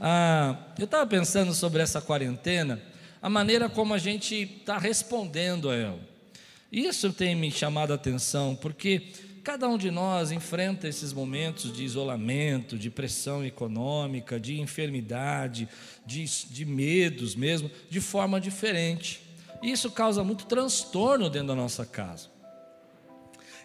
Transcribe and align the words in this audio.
Ah, 0.00 0.56
eu 0.78 0.84
estava 0.84 1.06
pensando 1.06 1.52
sobre 1.52 1.82
essa 1.82 2.00
quarentena, 2.00 2.80
a 3.20 3.28
maneira 3.28 3.68
como 3.68 3.94
a 3.94 3.98
gente 3.98 4.34
está 4.34 4.78
respondendo 4.78 5.68
a 5.68 5.74
ela. 5.74 6.00
Isso 6.70 7.12
tem 7.12 7.34
me 7.34 7.50
chamado 7.50 7.92
a 7.92 7.96
atenção, 7.96 8.54
porque 8.54 9.12
cada 9.42 9.66
um 9.66 9.78
de 9.78 9.90
nós 9.90 10.30
enfrenta 10.30 10.86
esses 10.86 11.12
momentos 11.12 11.72
de 11.72 11.82
isolamento, 11.82 12.78
de 12.78 12.90
pressão 12.90 13.44
econômica, 13.44 14.38
de 14.38 14.60
enfermidade, 14.60 15.68
de, 16.06 16.24
de 16.50 16.64
medos 16.64 17.34
mesmo, 17.34 17.70
de 17.88 18.00
forma 18.00 18.40
diferente. 18.40 19.20
E 19.62 19.72
isso 19.72 19.90
causa 19.90 20.22
muito 20.22 20.44
transtorno 20.44 21.30
dentro 21.30 21.48
da 21.48 21.54
nossa 21.54 21.84
casa. 21.84 22.28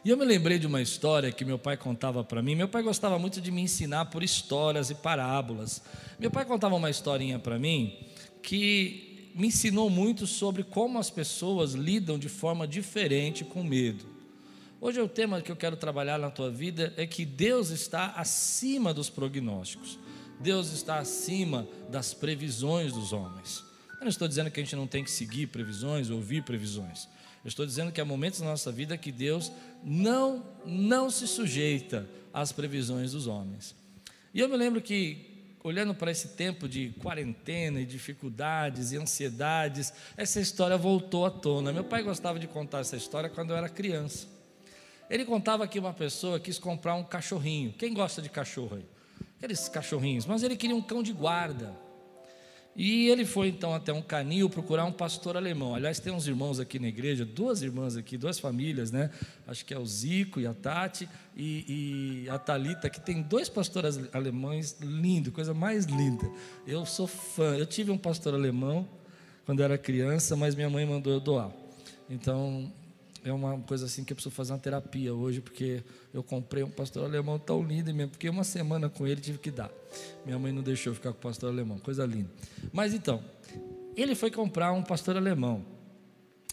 E 0.06 0.10
eu 0.10 0.18
me 0.18 0.26
lembrei 0.26 0.60
de 0.60 0.68
uma 0.68 0.82
história 0.82 1.32
que 1.32 1.46
meu 1.46 1.58
pai 1.58 1.78
contava 1.78 2.26
para 2.26 2.42
mim. 2.42 2.56
Meu 2.56 2.68
pai 2.68 2.84
gostava 2.84 3.18
muito 3.18 3.40
de 3.40 3.50
me 3.50 3.62
ensinar 3.62 4.06
por 4.08 4.22
histórias 4.22 4.90
e 4.90 4.96
parábolas. 4.96 5.82
Meu 6.20 6.30
pai 6.30 6.44
contava 6.44 6.76
uma 6.76 6.90
historinha 6.90 7.40
para 7.40 7.58
mim 7.58 7.98
que 8.42 9.32
me 9.34 9.48
ensinou 9.48 9.90
muito 9.90 10.28
sobre 10.28 10.62
como 10.62 11.00
as 11.00 11.10
pessoas 11.10 11.72
lidam 11.72 12.20
de 12.20 12.28
forma 12.28 12.68
diferente 12.68 13.46
com 13.46 13.64
medo. 13.64 14.06
Hoje 14.82 15.00
o 15.00 15.08
tema 15.08 15.42
que 15.42 15.50
eu 15.50 15.56
quero 15.56 15.78
trabalhar 15.78 16.20
na 16.20 16.30
tua 16.30 16.52
vida 16.52 16.94
é 16.98 17.08
que 17.08 17.24
Deus 17.24 17.70
está 17.70 18.08
acima 18.18 18.94
dos 18.94 19.10
prognósticos. 19.10 19.98
Deus 20.38 20.74
está 20.74 20.98
acima 20.98 21.66
das 21.90 22.14
previsões 22.14 22.92
dos 22.92 23.14
homens. 23.14 23.64
Eu 23.94 24.02
não 24.02 24.10
estou 24.10 24.28
dizendo 24.28 24.52
que 24.52 24.60
a 24.60 24.64
gente 24.64 24.76
não 24.76 24.86
tem 24.86 25.02
que 25.02 25.12
seguir 25.12 25.48
previsões, 25.48 26.10
ouvir 26.10 26.44
previsões. 26.44 27.08
Eu 27.44 27.50
estou 27.50 27.66
dizendo 27.66 27.92
que 27.92 28.00
há 28.00 28.06
momentos 28.06 28.40
na 28.40 28.48
nossa 28.48 28.72
vida 28.72 28.98
que 28.98 29.12
Deus 29.12 29.52
não, 29.84 30.46
não 30.66 31.10
se 31.10 31.28
sujeita 31.28 32.08
às 32.34 32.52
previsões 32.52 33.12
dos 33.12 33.28
homens. 33.28 33.76
E 34.34 34.40
eu 34.40 34.48
me 34.48 34.56
lembro 34.56 34.82
que, 34.82 35.58
olhando 35.62 35.94
para 35.94 36.10
esse 36.10 36.30
tempo 36.30 36.70
de 36.70 36.90
quarentena 37.02 37.82
e 37.82 37.86
dificuldades 37.86 38.94
e 38.94 38.98
ansiedades, 38.98 39.94
essa 40.16 40.40
história 40.40 40.78
voltou 40.78 41.26
à 41.26 41.32
tona. 41.32 41.74
Meu 41.74 41.84
pai 41.84 42.02
gostava 42.02 42.40
de 42.40 42.48
contar 42.48 42.80
essa 42.80 42.96
história 42.96 43.30
quando 43.30 43.52
eu 43.52 43.58
era 43.58 43.68
criança. 43.68 44.28
Ele 45.10 45.26
contava 45.26 45.68
que 45.68 45.78
uma 45.78 45.94
pessoa 45.94 46.40
quis 46.40 46.58
comprar 46.58 46.96
um 46.96 47.04
cachorrinho. 47.04 47.74
Quem 47.74 47.94
gosta 47.94 48.22
de 48.22 48.30
cachorro 48.30 48.78
aí? 48.78 48.86
Aqueles 49.38 49.68
cachorrinhos, 49.68 50.26
mas 50.26 50.44
ele 50.44 50.56
queria 50.56 50.76
um 50.76 50.82
cão 50.82 51.04
de 51.04 51.12
guarda. 51.12 51.76
E 52.76 53.08
ele 53.08 53.24
foi 53.24 53.50
então 53.50 53.74
até 53.74 53.94
um 53.94 54.02
canil 54.02 54.50
procurar 54.50 54.86
um 54.86 54.92
pastor 54.92 55.38
alemão. 55.38 55.76
Aliás, 55.76 56.00
tem 56.00 56.12
uns 56.12 56.26
irmãos 56.26 56.60
aqui 56.60 56.80
na 56.80 56.88
igreja, 56.88 57.24
duas 57.24 57.62
irmãs 57.62 57.96
aqui, 57.96 58.18
duas 58.18 58.40
famílias, 58.40 58.92
né? 58.92 59.12
Acho 59.48 59.64
que 59.64 59.74
é 59.74 59.78
o 59.78 59.86
Zico 59.86 60.40
e 60.40 60.48
a 60.48 60.54
Tati 60.56 61.08
e, 61.38 62.24
e 62.26 62.30
a 62.30 62.40
Talita, 62.40 62.90
que 62.90 63.00
tem 63.00 63.22
dois 63.22 63.48
pastores 63.48 64.00
alemães 64.12 64.78
lindo, 64.82 65.32
coisa 65.32 65.54
mais 65.54 65.86
linda. 65.86 66.28
Eu 66.66 66.84
sou 66.86 67.06
fã. 67.06 67.56
Eu 67.56 67.66
tive 67.68 67.92
um 67.92 67.98
pastor 67.98 68.34
alemão 68.34 68.88
quando 69.46 69.62
era 69.62 69.78
criança, 69.78 70.36
mas 70.36 70.56
minha 70.56 70.70
mãe 70.70 70.86
mandou 70.86 71.14
eu 71.14 71.20
doar. 71.20 71.52
Então, 72.10 72.72
é 73.24 73.32
uma 73.32 73.58
coisa 73.60 73.86
assim 73.86 74.04
que 74.04 74.12
eu 74.12 74.16
preciso 74.16 74.36
fazer 74.36 74.52
uma 74.52 74.60
terapia 74.60 75.14
hoje, 75.14 75.40
porque 75.40 75.82
eu 76.14 76.22
comprei 76.22 76.64
um 76.64 76.70
pastor 76.70 77.06
alemão 77.06 77.40
tão 77.40 77.64
lindo 77.64 77.94
mesmo, 77.94 78.12
porque 78.12 78.28
uma 78.30 78.44
semana 78.44 78.90
com 78.90 79.08
ele 79.08 79.22
tive 79.22 79.38
que 79.38 79.50
dar. 79.50 79.72
Minha 80.26 80.38
mãe 80.38 80.52
não 80.52 80.62
deixou 80.62 80.92
eu 80.92 80.96
ficar 80.96 81.12
com 81.14 81.20
o 81.20 81.22
pastor 81.22 81.50
alemão, 81.50 81.80
coisa 81.80 82.06
linda. 82.06 82.30
Mas 82.72 82.94
então, 82.94 83.24
ele 83.96 84.14
foi 84.14 84.30
comprar 84.30 84.74
um 84.74 84.84
pastor 84.84 85.16
alemão, 85.16 85.66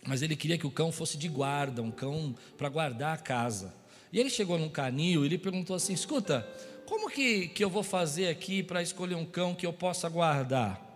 mas 0.06 0.22
ele 0.22 0.36
queria 0.36 0.56
que 0.56 0.66
o 0.66 0.70
cão 0.70 0.92
fosse 0.92 1.18
de 1.18 1.28
guarda, 1.28 1.82
um 1.82 1.90
cão 1.90 2.34
para 2.56 2.68
guardar 2.68 3.14
a 3.14 3.18
casa. 3.18 3.74
E 4.12 4.18
ele 4.18 4.30
chegou 4.30 4.58
num 4.58 4.68
canil 4.68 5.24
e 5.24 5.26
ele 5.26 5.38
perguntou 5.38 5.74
assim: 5.74 5.92
escuta, 5.92 6.48
como 6.86 7.10
que, 7.10 7.48
que 7.48 7.64
eu 7.64 7.70
vou 7.70 7.82
fazer 7.82 8.28
aqui 8.28 8.62
para 8.62 8.80
escolher 8.80 9.16
um 9.16 9.24
cão 9.24 9.54
que 9.54 9.66
eu 9.66 9.72
possa 9.72 10.08
guardar? 10.08 10.88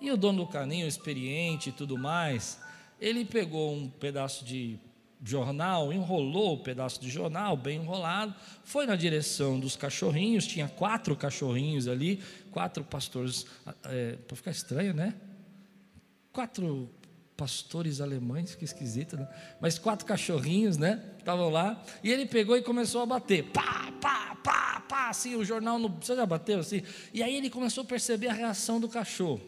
E 0.00 0.10
o 0.10 0.16
dono 0.16 0.44
do 0.44 0.50
canil, 0.50 0.88
experiente 0.88 1.68
e 1.68 1.72
tudo 1.72 1.96
mais, 1.96 2.58
ele 3.00 3.24
pegou 3.24 3.74
um 3.74 3.88
pedaço 3.88 4.44
de 4.44 4.78
jornal, 5.22 5.92
enrolou 5.92 6.54
o 6.54 6.58
pedaço 6.58 7.00
de 7.00 7.10
jornal, 7.10 7.56
bem 7.56 7.80
enrolado, 7.80 8.34
foi 8.64 8.86
na 8.86 8.96
direção 8.96 9.60
dos 9.60 9.76
cachorrinhos, 9.76 10.46
tinha 10.46 10.68
quatro 10.68 11.14
cachorrinhos 11.14 11.86
ali, 11.86 12.22
quatro 12.50 12.82
pastores, 12.82 13.46
é, 13.84 14.16
para 14.16 14.36
ficar 14.36 14.50
estranho, 14.50 14.94
né? 14.94 15.14
Quatro 16.32 16.88
pastores 17.36 18.00
alemães, 18.00 18.54
que 18.54 18.64
esquisito, 18.64 19.16
né? 19.16 19.28
Mas 19.60 19.78
quatro 19.78 20.06
cachorrinhos, 20.06 20.76
né? 20.76 21.02
Estavam 21.18 21.50
lá, 21.50 21.82
e 22.02 22.10
ele 22.10 22.26
pegou 22.26 22.56
e 22.56 22.62
começou 22.62 23.02
a 23.02 23.06
bater, 23.06 23.44
pá, 23.44 23.92
pá, 24.00 24.36
pá, 24.42 24.80
pá, 24.88 25.08
assim, 25.10 25.36
o 25.36 25.44
jornal, 25.44 25.78
no, 25.78 25.88
você 25.88 26.16
já 26.16 26.24
bateu 26.24 26.60
assim? 26.60 26.82
E 27.12 27.22
aí 27.22 27.36
ele 27.36 27.50
começou 27.50 27.82
a 27.84 27.86
perceber 27.86 28.28
a 28.28 28.32
reação 28.32 28.80
do 28.80 28.88
cachorro. 28.88 29.40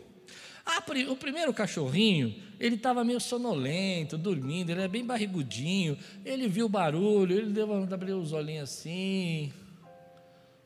Ah, 0.65 0.83
o 1.11 1.17
primeiro 1.17 1.53
cachorrinho, 1.53 2.35
ele 2.59 2.77
estava 2.77 3.03
meio 3.03 3.21
sonolento, 3.21 4.17
dormindo, 4.17 4.71
ele 4.71 4.81
era 4.81 4.89
bem 4.89 5.05
barrigudinho. 5.05 5.99
Ele 6.25 6.47
viu 6.49 6.67
o 6.67 6.69
barulho, 6.69 7.37
ele 7.37 7.53
deu 7.53 7.73
abriu 7.93 8.19
os 8.19 8.33
olhinhos 8.33 8.71
assim, 8.71 9.53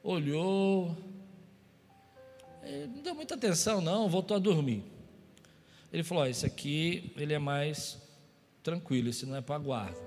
olhou. 0.02 0.96
Ele 2.62 2.88
não 2.88 3.02
deu 3.02 3.14
muita 3.14 3.34
atenção, 3.34 3.80
não, 3.80 4.08
voltou 4.08 4.36
a 4.36 4.40
dormir. 4.40 4.82
Ele 5.92 6.02
falou: 6.02 6.26
esse 6.26 6.44
aqui 6.44 7.12
ele 7.16 7.32
é 7.32 7.38
mais 7.38 7.98
tranquilo, 8.62 9.08
esse 9.08 9.24
não 9.24 9.36
é 9.36 9.40
para 9.40 9.58
guarda. 9.58 9.98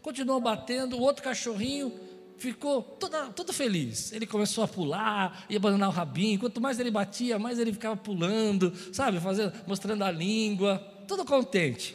Continuou 0.00 0.40
batendo, 0.40 0.96
o 0.96 1.00
outro 1.00 1.22
cachorrinho 1.22 1.92
ficou 2.40 2.82
toda, 2.82 3.52
feliz. 3.52 4.12
Ele 4.12 4.26
começou 4.26 4.64
a 4.64 4.68
pular 4.68 5.44
e 5.48 5.56
abandonar 5.56 5.88
o 5.88 5.92
rabinho. 5.92 6.40
Quanto 6.40 6.60
mais 6.60 6.80
ele 6.80 6.90
batia, 6.90 7.38
mais 7.38 7.58
ele 7.58 7.72
ficava 7.72 7.96
pulando, 7.96 8.72
sabe, 8.92 9.20
fazendo, 9.20 9.52
mostrando 9.66 10.02
a 10.02 10.10
língua, 10.10 10.78
todo 11.06 11.24
contente. 11.24 11.94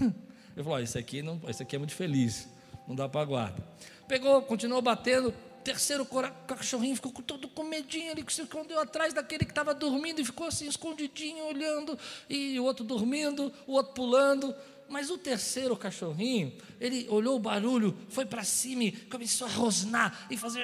Ele 0.54 0.62
falou: 0.62 0.80
esse 0.80 0.98
aqui 0.98 1.22
não, 1.22 1.40
esse 1.48 1.62
aqui 1.62 1.76
é 1.76 1.78
muito 1.78 1.94
feliz, 1.94 2.46
não 2.86 2.94
dá 2.94 3.08
para 3.08 3.24
guarda. 3.24 3.66
Pegou, 4.06 4.42
continuou 4.42 4.82
batendo. 4.82 5.34
Terceiro 5.64 6.04
cachorrinho 6.46 6.96
ficou 6.96 7.12
todo 7.22 7.48
com 7.48 7.62
medinho, 7.62 8.10
ele 8.10 8.24
se 8.28 8.42
escondeu 8.42 8.80
atrás 8.80 9.14
daquele 9.14 9.44
que 9.44 9.52
estava 9.52 9.72
dormindo 9.72 10.20
e 10.20 10.24
ficou 10.24 10.48
assim 10.48 10.66
escondidinho, 10.66 11.46
olhando, 11.46 11.96
e 12.28 12.58
o 12.58 12.64
outro 12.64 12.84
dormindo, 12.84 13.52
o 13.64 13.74
outro 13.74 13.94
pulando. 13.94 14.52
Mas 14.92 15.08
o 15.08 15.16
terceiro 15.16 15.74
cachorrinho, 15.74 16.52
ele 16.78 17.06
olhou 17.08 17.36
o 17.36 17.40
barulho, 17.40 17.96
foi 18.10 18.26
para 18.26 18.44
cima 18.44 18.84
e 18.84 18.92
começou 18.92 19.46
a 19.46 19.50
rosnar 19.50 20.26
e 20.30 20.36
fazer 20.36 20.62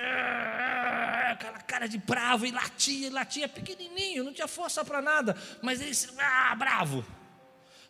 aquela 1.31 1.59
cara 1.61 1.87
de 1.89 1.97
bravo 1.97 2.45
e 2.45 2.51
latia, 2.51 3.07
e 3.07 3.11
latia 3.11 3.49
pequenininho, 3.49 4.23
não 4.23 4.35
tinha 4.35 4.47
força 4.47 4.85
para 4.85 5.01
nada, 5.01 5.35
mas 5.63 5.81
ele 5.81 5.97
ah, 6.21 6.55
bravo. 6.55 7.03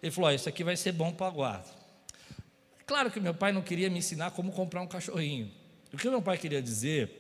Ele 0.00 0.12
falou: 0.12 0.30
Isso 0.30 0.48
aqui 0.48 0.62
vai 0.62 0.76
ser 0.76 0.92
bom 0.92 1.12
para 1.12 1.26
a 1.26 1.30
guarda. 1.30 1.68
Claro 2.86 3.10
que 3.10 3.18
meu 3.18 3.34
pai 3.34 3.50
não 3.50 3.60
queria 3.60 3.90
me 3.90 3.98
ensinar 3.98 4.30
como 4.30 4.52
comprar 4.52 4.80
um 4.80 4.86
cachorrinho. 4.86 5.50
O 5.92 5.96
que 5.96 6.08
meu 6.08 6.22
pai 6.22 6.38
queria 6.38 6.62
dizer 6.62 7.10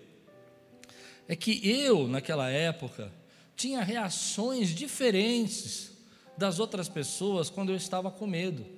é 1.26 1.34
que 1.34 1.68
eu, 1.68 2.06
naquela 2.06 2.48
época, 2.48 3.12
tinha 3.56 3.82
reações 3.82 4.68
diferentes 4.68 5.90
das 6.36 6.60
outras 6.60 6.88
pessoas 6.88 7.50
quando 7.50 7.70
eu 7.70 7.76
estava 7.76 8.12
com 8.12 8.24
medo. 8.24 8.77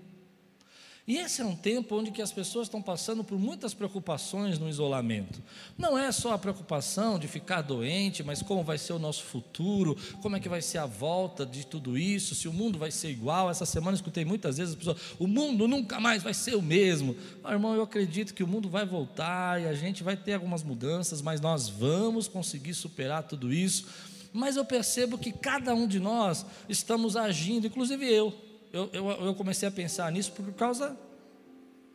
E 1.07 1.17
esse 1.17 1.41
é 1.41 1.45
um 1.45 1.57
tempo 1.57 1.97
onde 1.97 2.11
que 2.11 2.23
as 2.23 2.33
pessoas 2.33 2.67
estão 2.67 2.81
passando 2.81 3.25
por 3.25 3.39
muitas 3.39 3.73
preocupações 3.75 4.59
no 4.59 4.69
isolamento. 4.69 5.43
Não 5.77 5.99
é 5.99 6.13
só 6.13 6.35
a 6.35 6.39
preocupação 6.39 7.19
de 7.19 7.27
ficar 7.27 7.63
doente, 7.63 8.23
mas 8.23 8.43
como 8.43 8.63
vai 8.63 8.79
ser 8.79 8.93
o 8.93 8.99
nosso 8.99 9.25
futuro, 9.25 9.97
como 10.21 10.37
é 10.37 10.41
que 10.41 10.49
vai 10.49 10.63
ser 10.63 10.79
a 10.79 10.87
volta 10.87 11.45
de 11.47 11.67
tudo 11.67 11.97
isso, 11.97 12.35
se 12.35 12.47
o 12.47 12.53
mundo 12.53 12.79
vai 12.79 12.91
ser 12.91 13.11
igual. 13.11 13.51
Essa 13.51 13.67
semana 13.67 13.95
escutei 13.95 14.25
muitas 14.25 14.59
vezes 14.59 14.75
as 14.75 14.79
pessoas, 14.79 14.99
o 15.19 15.27
mundo 15.27 15.67
nunca 15.67 15.99
mais 15.99 16.23
vai 16.23 16.35
ser 16.35 16.55
o 16.55 16.63
mesmo. 16.63 17.17
Ah, 17.43 17.53
irmão, 17.53 17.75
eu 17.75 17.83
acredito 17.83 18.35
que 18.35 18.45
o 18.45 18.47
mundo 18.47 18.69
vai 18.69 18.85
voltar 18.85 19.61
e 19.61 19.67
a 19.67 19.75
gente 19.75 20.03
vai 20.03 20.17
ter 20.17 20.35
algumas 20.35 20.63
mudanças, 20.63 21.23
mas 21.23 21.41
nós 21.41 21.69
vamos 21.69 22.29
conseguir 22.29 22.75
superar 22.75 23.23
tudo 23.23 23.53
isso. 23.53 23.87
Mas 24.33 24.55
eu 24.55 24.65
percebo 24.65 25.19
que 25.19 25.33
cada 25.33 25.75
um 25.75 25.89
de 25.89 25.99
nós 25.99 26.47
estamos 26.69 27.17
agindo, 27.17 27.67
inclusive 27.67 28.07
eu 28.07 28.50
eu, 28.73 28.89
eu, 28.93 29.11
eu 29.27 29.35
comecei 29.35 29.69
a 29.69 29.71
pensar 29.71 30.11
nisso 30.13 30.33
por 30.33 30.53
causa 30.53 30.97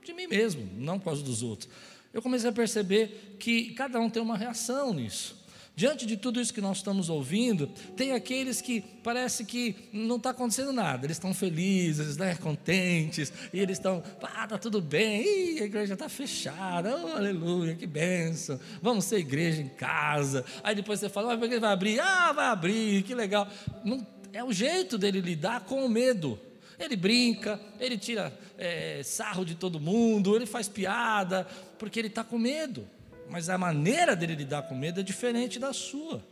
de 0.03 0.13
mim 0.13 0.27
mesmo, 0.27 0.69
não 0.77 0.99
por 0.99 1.05
causa 1.05 1.23
dos 1.23 1.41
outros. 1.41 1.69
Eu 2.13 2.21
comecei 2.21 2.49
a 2.49 2.53
perceber 2.53 3.35
que 3.39 3.71
cada 3.71 3.99
um 3.99 4.09
tem 4.09 4.21
uma 4.21 4.37
reação 4.37 4.93
nisso. 4.93 5.43
Diante 5.75 6.05
de 6.05 6.15
tudo 6.15 6.39
isso 6.39 6.53
que 6.53 6.61
nós 6.61 6.77
estamos 6.77 7.09
ouvindo, 7.09 7.67
tem 7.97 8.13
aqueles 8.13 8.61
que 8.61 8.79
parece 9.03 9.43
que 9.43 9.75
não 9.91 10.15
está 10.15 10.29
acontecendo 10.29 10.71
nada, 10.71 11.05
eles 11.05 11.17
estão 11.17 11.33
felizes, 11.33 12.15
né, 12.15 12.33
contentes, 12.35 13.33
e 13.51 13.59
eles 13.59 13.77
estão, 13.77 14.01
ah, 14.23 14.45
está 14.45 14.57
tudo 14.57 14.81
bem, 14.81 15.21
Ih, 15.21 15.61
a 15.61 15.65
igreja 15.65 15.95
está 15.95 16.07
fechada, 16.07 16.95
oh, 16.95 17.17
aleluia, 17.17 17.75
que 17.75 17.85
benção, 17.85 18.57
vamos 18.81 19.03
ser 19.03 19.17
igreja 19.17 19.61
em 19.61 19.67
casa. 19.67 20.45
Aí 20.63 20.73
depois 20.73 21.01
você 21.01 21.09
fala, 21.09 21.27
mas 21.27 21.41
a 21.41 21.45
igreja 21.45 21.59
vai 21.59 21.73
abrir? 21.73 21.99
Ah, 21.99 22.31
vai 22.31 22.45
abrir, 22.45 23.03
que 23.03 23.13
legal. 23.13 23.45
Não, 23.83 24.07
é 24.31 24.41
o 24.41 24.53
jeito 24.53 24.97
dele 24.97 25.19
lidar 25.19 25.65
com 25.65 25.85
o 25.85 25.89
medo. 25.89 26.39
Ele 26.79 26.95
brinca, 26.95 27.59
ele 27.79 27.97
tira 27.97 28.37
é, 28.57 29.01
sarro 29.03 29.45
de 29.45 29.55
todo 29.55 29.79
mundo, 29.79 30.35
ele 30.35 30.45
faz 30.45 30.67
piada, 30.67 31.47
porque 31.77 31.99
ele 31.99 32.07
está 32.07 32.23
com 32.23 32.37
medo. 32.37 32.87
Mas 33.29 33.49
a 33.49 33.57
maneira 33.57 34.15
dele 34.15 34.35
lidar 34.35 34.63
com 34.63 34.75
medo 34.75 34.99
é 34.99 35.03
diferente 35.03 35.59
da 35.59 35.73
sua. 35.73 36.23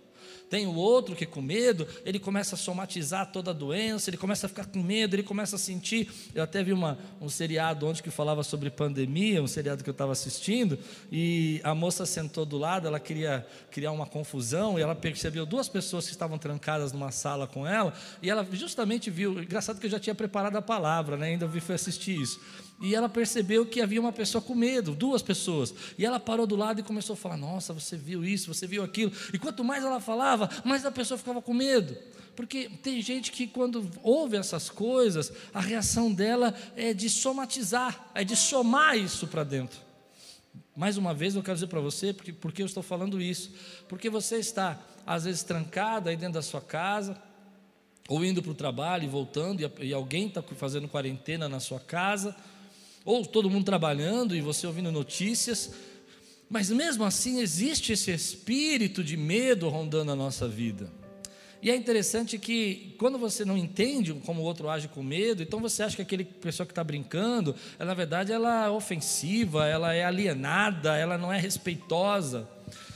Tem 0.53 0.67
o 0.67 0.75
outro 0.75 1.15
que 1.15 1.25
com 1.25 1.41
medo, 1.41 1.87
ele 2.05 2.19
começa 2.19 2.53
a 2.53 2.57
somatizar 2.59 3.31
toda 3.31 3.49
a 3.49 3.53
doença, 3.55 4.11
ele 4.11 4.17
começa 4.17 4.45
a 4.45 4.49
ficar 4.49 4.67
com 4.67 4.83
medo, 4.83 5.15
ele 5.15 5.23
começa 5.23 5.55
a 5.55 5.59
sentir. 5.59 6.11
Eu 6.35 6.43
até 6.43 6.61
vi 6.61 6.71
uma, 6.71 6.95
um 7.19 7.27
seriado 7.27 7.87
ontem 7.87 8.03
que 8.03 8.11
falava 8.11 8.43
sobre 8.43 8.69
pandemia, 8.69 9.41
um 9.41 9.47
seriado 9.47 9.83
que 9.83 9.89
eu 9.89 9.93
estava 9.93 10.11
assistindo, 10.11 10.77
e 11.11 11.59
a 11.63 11.73
moça 11.73 12.05
sentou 12.05 12.45
do 12.45 12.59
lado, 12.59 12.85
ela 12.85 12.99
queria 12.99 13.43
criar 13.71 13.91
uma 13.91 14.05
confusão, 14.05 14.77
e 14.77 14.83
ela 14.83 14.93
percebeu 14.93 15.43
duas 15.43 15.67
pessoas 15.67 16.05
que 16.05 16.11
estavam 16.11 16.37
trancadas 16.37 16.93
numa 16.93 17.09
sala 17.09 17.47
com 17.47 17.65
ela, 17.65 17.91
e 18.21 18.29
ela 18.29 18.47
justamente 18.51 19.09
viu, 19.09 19.41
engraçado 19.41 19.79
que 19.79 19.87
eu 19.87 19.89
já 19.89 19.99
tinha 19.99 20.13
preparado 20.13 20.55
a 20.55 20.61
palavra, 20.61 21.17
né? 21.17 21.29
ainda 21.29 21.49
foi 21.49 21.73
assistir 21.73 22.21
isso. 22.21 22.39
E 22.83 22.93
ela 22.95 23.07
percebeu 23.07 23.65
que 23.65 23.79
havia 23.79 23.99
uma 23.99 24.11
pessoa 24.11 24.41
com 24.41 24.53
medo, 24.53 24.93
duas 24.93 25.21
pessoas. 25.21 25.73
E 25.97 26.05
ela 26.05 26.19
parou 26.19 26.45
do 26.45 26.55
lado 26.57 26.81
e 26.81 26.83
começou 26.83 27.13
a 27.13 27.17
falar: 27.17 27.37
Nossa, 27.37 27.71
você 27.71 27.95
viu 27.95 28.25
isso, 28.25 28.53
você 28.53 28.67
viu 28.67 28.83
aquilo. 28.83 29.09
E 29.31 29.39
quanto 29.39 29.63
mais 29.63 29.85
ela 29.85 30.01
falava, 30.01 30.42
mais 30.63 30.85
a 30.85 30.91
pessoa 30.91 31.17
ficava 31.17 31.41
com 31.41 31.53
medo. 31.53 31.97
Porque 32.35 32.69
tem 32.81 33.01
gente 33.01 33.31
que, 33.31 33.45
quando 33.45 33.89
ouve 34.01 34.37
essas 34.37 34.69
coisas, 34.69 35.31
a 35.53 35.61
reação 35.61 36.11
dela 36.11 36.53
é 36.75 36.93
de 36.93 37.09
somatizar, 37.09 38.11
é 38.15 38.23
de 38.23 38.35
somar 38.35 38.97
isso 38.97 39.27
para 39.27 39.43
dentro. 39.43 39.79
Mais 40.75 40.97
uma 40.97 41.13
vez, 41.13 41.35
eu 41.35 41.43
quero 41.43 41.55
dizer 41.55 41.67
para 41.67 41.79
você, 41.79 42.11
porque, 42.11 42.33
porque 42.33 42.61
eu 42.63 42.65
estou 42.65 42.81
falando 42.81 43.21
isso. 43.21 43.51
Porque 43.87 44.09
você 44.09 44.37
está, 44.37 44.79
às 45.05 45.25
vezes, 45.25 45.43
trancado 45.43 46.09
aí 46.09 46.17
dentro 46.17 46.33
da 46.33 46.41
sua 46.41 46.61
casa, 46.61 47.21
ou 48.07 48.25
indo 48.25 48.41
para 48.41 48.51
o 48.51 48.55
trabalho 48.55 49.03
e 49.03 49.07
voltando, 49.07 49.61
e, 49.61 49.87
e 49.87 49.93
alguém 49.93 50.27
está 50.27 50.41
fazendo 50.41 50.87
quarentena 50.87 51.47
na 51.47 51.59
sua 51.59 51.79
casa 51.79 52.35
ou 53.05 53.25
todo 53.25 53.49
mundo 53.49 53.65
trabalhando 53.65 54.35
e 54.35 54.41
você 54.41 54.65
ouvindo 54.65 54.91
notícias, 54.91 55.73
mas 56.53 56.69
mesmo 56.69 57.03
assim 57.03 57.39
existe 57.39 57.93
esse 57.93 58.11
espírito 58.11 59.03
de 59.03 59.17
medo 59.17 59.69
rondando 59.69 60.11
a 60.11 60.15
nossa 60.15 60.47
vida. 60.47 60.87
E 61.63 61.71
é 61.71 61.75
interessante 61.75 62.37
que 62.37 62.93
quando 62.99 63.17
você 63.17 63.43
não 63.43 63.57
entende 63.57 64.13
como 64.23 64.43
o 64.43 64.43
outro 64.43 64.69
age 64.69 64.87
com 64.87 65.01
medo, 65.01 65.41
então 65.41 65.59
você 65.59 65.81
acha 65.81 65.95
que 65.95 66.03
aquele 66.03 66.23
pessoa 66.23 66.67
que 66.67 66.71
está 66.71 66.83
brincando, 66.83 67.55
ela, 67.79 67.87
na 67.87 67.93
verdade 67.95 68.31
ela 68.31 68.67
é 68.67 68.69
ofensiva, 68.69 69.67
ela 69.67 69.95
é 69.95 70.05
alienada, 70.05 70.95
ela 70.95 71.17
não 71.17 71.33
é 71.33 71.39
respeitosa. 71.39 72.47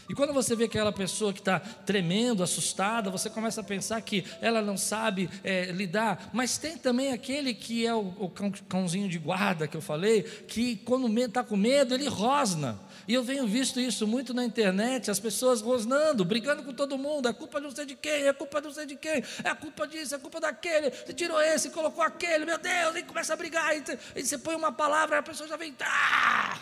E 0.08 0.14
quando 0.14 0.34
você 0.34 0.56
vê 0.56 0.66
aquela 0.66 0.92
pessoa 0.92 1.34
que 1.34 1.40
está 1.40 1.60
tremendo, 1.60 2.44
assustada, 2.44 3.10
você 3.10 3.28
começa 3.28 3.62
a 3.62 3.64
pensar 3.64 4.00
que 4.02 4.24
ela 4.40 4.62
não 4.62 4.78
sabe 4.78 5.30
é, 5.44 5.72
lidar. 5.72 6.30
Mas 6.32 6.60
tem 6.60 6.78
também 6.78 7.12
aquele 7.12 7.56
que 7.56 7.88
é 7.88 7.94
o, 7.94 8.14
o 8.20 8.32
cãozinho 8.70 9.10
de 9.10 9.18
guarda 9.18 9.68
que 9.68 9.76
eu 9.76 9.82
falei, 9.82 10.22
que 10.22 10.76
quando 10.78 11.08
está 11.20 11.44
com 11.44 11.58
medo, 11.58 11.96
ele 11.96 12.08
rosna. 12.08 12.80
E 13.08 13.14
eu 13.14 13.24
venho 13.24 13.48
visto 13.48 13.80
isso 13.80 14.06
muito 14.06 14.34
na 14.34 14.44
internet, 14.44 15.10
as 15.10 15.20
pessoas 15.20 15.62
rosnando, 15.62 16.26
brigando 16.26 16.62
com 16.64 16.74
todo 16.74 16.98
mundo, 16.98 17.30
é 17.30 17.34
culpa 17.34 17.60
de 17.60 17.68
não 17.68 17.76
sei 17.76 17.86
de 17.86 17.96
quem, 17.96 18.28
é 18.28 18.34
culpa 18.34 18.60
de 18.60 18.68
não 18.68 18.74
sei 18.74 18.86
de 18.86 18.96
quem, 18.98 19.24
é 19.44 19.56
culpa 19.56 19.88
disso, 19.88 20.16
é 20.16 20.18
culpa 20.18 20.42
daquele, 20.42 20.90
você 20.90 21.14
tirou 21.14 21.42
esse, 21.42 21.70
colocou 21.70 22.04
aquele, 22.04 22.46
meu 22.46 22.58
Deus, 22.58 22.96
e 22.98 23.04
começa 23.04 23.34
a 23.34 23.38
brigar, 23.38 23.72
e 23.78 24.24
você 24.26 24.38
põe 24.38 24.56
uma 24.56 24.74
palavra, 24.74 25.20
a 25.20 25.24
pessoa 25.24 25.48
já 25.48 25.56
vem, 25.56 25.74
ah! 25.80 26.60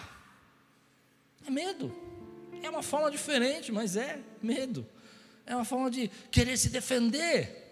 É 1.47 1.51
medo. 1.51 1.95
É 2.61 2.69
uma 2.69 2.81
forma 2.81 3.11
diferente, 3.11 3.71
mas 3.71 3.95
é 3.95 4.19
medo. 4.41 4.85
É 5.45 5.55
uma 5.55 5.65
forma 5.65 5.91
de 5.91 6.09
querer 6.31 6.57
se 6.57 6.69
defender. 6.69 7.63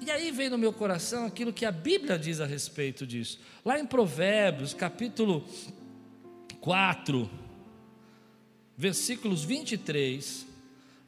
E 0.00 0.10
aí 0.10 0.30
vem 0.30 0.50
no 0.50 0.58
meu 0.58 0.72
coração 0.72 1.24
aquilo 1.24 1.52
que 1.52 1.64
a 1.64 1.72
Bíblia 1.72 2.18
diz 2.18 2.40
a 2.40 2.46
respeito 2.46 3.06
disso. 3.06 3.40
Lá 3.64 3.78
em 3.78 3.86
Provérbios, 3.86 4.74
capítulo 4.74 5.48
4, 6.66 7.30
versículos 8.76 9.44
23, 9.44 10.44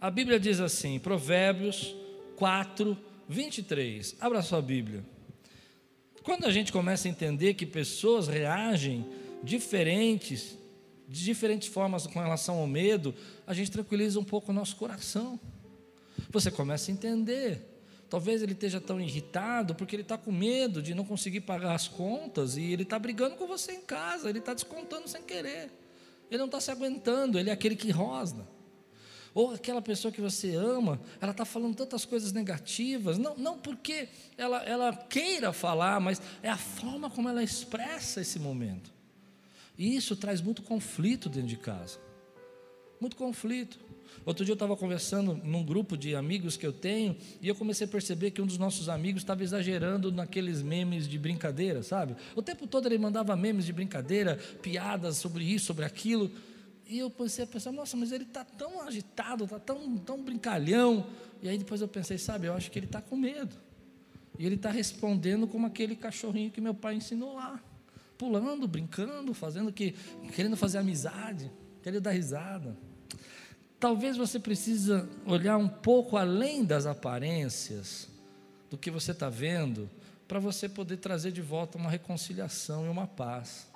a 0.01 0.09
Bíblia 0.09 0.39
diz 0.39 0.61
assim: 0.61 1.01
Provérbios 1.01 1.97
4, 2.37 2.97
23. 3.29 4.15
Abra 4.21 4.41
sua 4.41 4.63
Bíblia. 4.63 5.05
Quando 6.23 6.45
a 6.45 6.53
gente 6.53 6.71
começa 6.71 7.09
a 7.09 7.11
entender 7.11 7.55
que 7.55 7.67
pessoas 7.67 8.29
reagem 8.29 9.05
diferentes 9.43 10.57
de 11.09 11.25
diferentes 11.25 11.67
formas 11.67 12.07
com 12.07 12.21
relação 12.21 12.59
ao 12.59 12.67
medo, 12.69 13.13
a 13.45 13.53
gente 13.53 13.73
tranquiliza 13.73 14.21
um 14.21 14.25
pouco 14.25 14.53
o 14.53 14.55
nosso 14.55 14.77
coração. 14.77 15.41
Você 16.31 16.53
começa 16.53 16.89
a 16.93 16.95
entender. 16.95 17.78
Talvez 18.09 18.43
ele 18.43 18.53
esteja 18.53 18.81
tão 18.81 19.01
irritado 19.01 19.75
porque 19.75 19.95
ele 19.95 20.03
está 20.03 20.17
com 20.17 20.33
medo 20.33 20.81
de 20.81 20.95
não 20.95 21.05
conseguir 21.05 21.43
pagar 21.43 21.75
as 21.75 21.87
contas 21.87 22.57
e 22.57 22.73
ele 22.73 22.83
está 22.83 22.99
brigando 22.99 23.37
com 23.37 23.47
você 23.47 23.73
em 23.73 23.83
casa, 23.83 24.31
ele 24.31 24.39
está 24.39 24.55
descontando 24.55 25.07
sem 25.09 25.23
querer. 25.23 25.71
Ele 26.31 26.39
não 26.39 26.47
está 26.47 26.61
se 26.61 26.71
aguentando, 26.71 27.39
ele 27.39 27.51
é 27.51 27.53
aquele 27.53 27.77
que 27.77 27.91
rosna. 27.91 28.47
Ou 29.35 29.53
aquela 29.53 29.83
pessoa 29.83 30.11
que 30.11 30.21
você 30.21 30.55
ama, 30.55 31.01
ela 31.21 31.33
está 31.33 31.45
falando 31.45 31.77
tantas 31.77 32.05
coisas 32.05 32.33
negativas, 32.33 33.19
não, 33.19 33.37
não 33.37 33.59
porque 33.59 34.09
ela, 34.37 34.63
ela 34.65 34.97
queira 34.97 35.53
falar, 35.53 36.01
mas 36.01 36.21
é 36.43 36.49
a 36.49 36.57
forma 36.57 37.11
como 37.11 37.29
ela 37.29 37.43
expressa 37.43 38.23
esse 38.23 38.39
momento. 38.39 38.91
E 39.77 39.95
isso 39.95 40.17
traz 40.17 40.41
muito 40.41 40.63
conflito 40.63 41.29
dentro 41.29 41.49
de 41.49 41.57
casa. 41.57 41.99
Muito 43.01 43.17
conflito. 43.17 43.79
Outro 44.29 44.45
dia 44.45 44.53
eu 44.53 44.57
estava 44.57 44.77
conversando 44.77 45.41
num 45.43 45.65
grupo 45.65 45.97
de 45.97 46.15
amigos 46.15 46.55
que 46.55 46.67
eu 46.67 46.71
tenho 46.71 47.17
e 47.41 47.49
eu 47.49 47.55
comecei 47.55 47.87
a 47.87 47.91
perceber 47.91 48.31
que 48.31 48.43
um 48.43 48.47
dos 48.47 48.59
nossos 48.59 48.91
amigos 48.91 49.23
estava 49.23 49.43
exagerando 49.43 50.13
naqueles 50.13 50.61
memes 50.61 51.09
de 51.09 51.19
brincadeira, 51.19 51.83
sabe? 51.83 52.15
O 52.37 52.43
tempo 52.43 52.67
todo 52.67 52.85
ele 52.85 52.99
mandava 52.99 53.35
memes 53.35 53.65
de 53.65 53.73
brincadeira, 53.73 54.37
piadas 54.61 55.17
sobre 55.17 55.45
isso, 55.45 55.65
sobre 55.65 55.87
aquilo. 55.87 56.31
E 56.87 56.99
eu 56.99 57.11
comecei 57.11 57.43
a 57.43 57.47
pensar, 57.47 57.73
nossa, 57.73 57.97
mas 57.97 58.13
ele 58.13 58.25
está 58.25 58.45
tão 58.45 58.83
agitado, 58.83 59.45
está 59.45 59.59
tão, 59.59 59.97
tão 59.97 60.23
brincalhão. 60.23 61.07
E 61.41 61.49
aí 61.49 61.57
depois 61.57 61.81
eu 61.81 61.89
pensei, 61.89 62.19
sabe, 62.19 62.49
eu 62.49 62.53
acho 62.53 62.71
que 62.71 62.79
ele 62.79 62.85
está 62.85 63.01
com 63.01 63.17
medo. 63.17 63.57
E 64.39 64.45
ele 64.45 64.57
está 64.57 64.71
respondendo 64.71 65.47
como 65.47 65.67
aquele 65.67 65.97
cachorrinho 65.97 66.51
que 66.51 66.61
meu 66.61 66.75
pai 66.75 66.97
ensinou 66.97 67.35
lá 67.35 67.65
pulando, 68.19 68.69
brincando, 68.69 69.33
fazendo 69.33 69.73
que, 69.73 69.95
querendo 70.35 70.55
fazer 70.55 70.77
amizade, 70.77 71.51
querendo 71.83 72.03
dar 72.03 72.11
risada. 72.11 72.77
Talvez 73.81 74.17
você 74.17 74.41
precisa 74.41 75.09
olhar 75.25 75.57
um 75.57 75.69
pouco 75.69 76.17
além 76.17 76.65
das 76.65 76.85
aparências 76.85 78.09
do 78.71 78.77
que 78.77 78.91
você 78.91 79.13
está 79.13 79.29
vendo, 79.29 79.89
para 80.27 80.41
você 80.41 80.69
poder 80.69 80.99
trazer 80.99 81.33
de 81.33 81.41
volta 81.41 81.79
uma 81.79 81.91
reconciliação 81.91 82.85
e 82.85 82.89
uma 82.89 83.07
paz. 83.07 83.67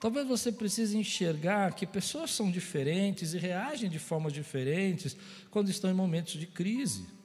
Talvez 0.00 0.26
você 0.26 0.50
precise 0.50 0.96
enxergar 0.96 1.72
que 1.74 1.86
pessoas 1.86 2.30
são 2.30 2.50
diferentes 2.50 3.32
e 3.32 3.38
reagem 3.38 3.88
de 3.88 3.98
formas 3.98 4.32
diferentes 4.32 5.16
quando 5.50 5.70
estão 5.70 5.90
em 5.90 5.94
momentos 5.94 6.34
de 6.34 6.46
crise 6.46 7.15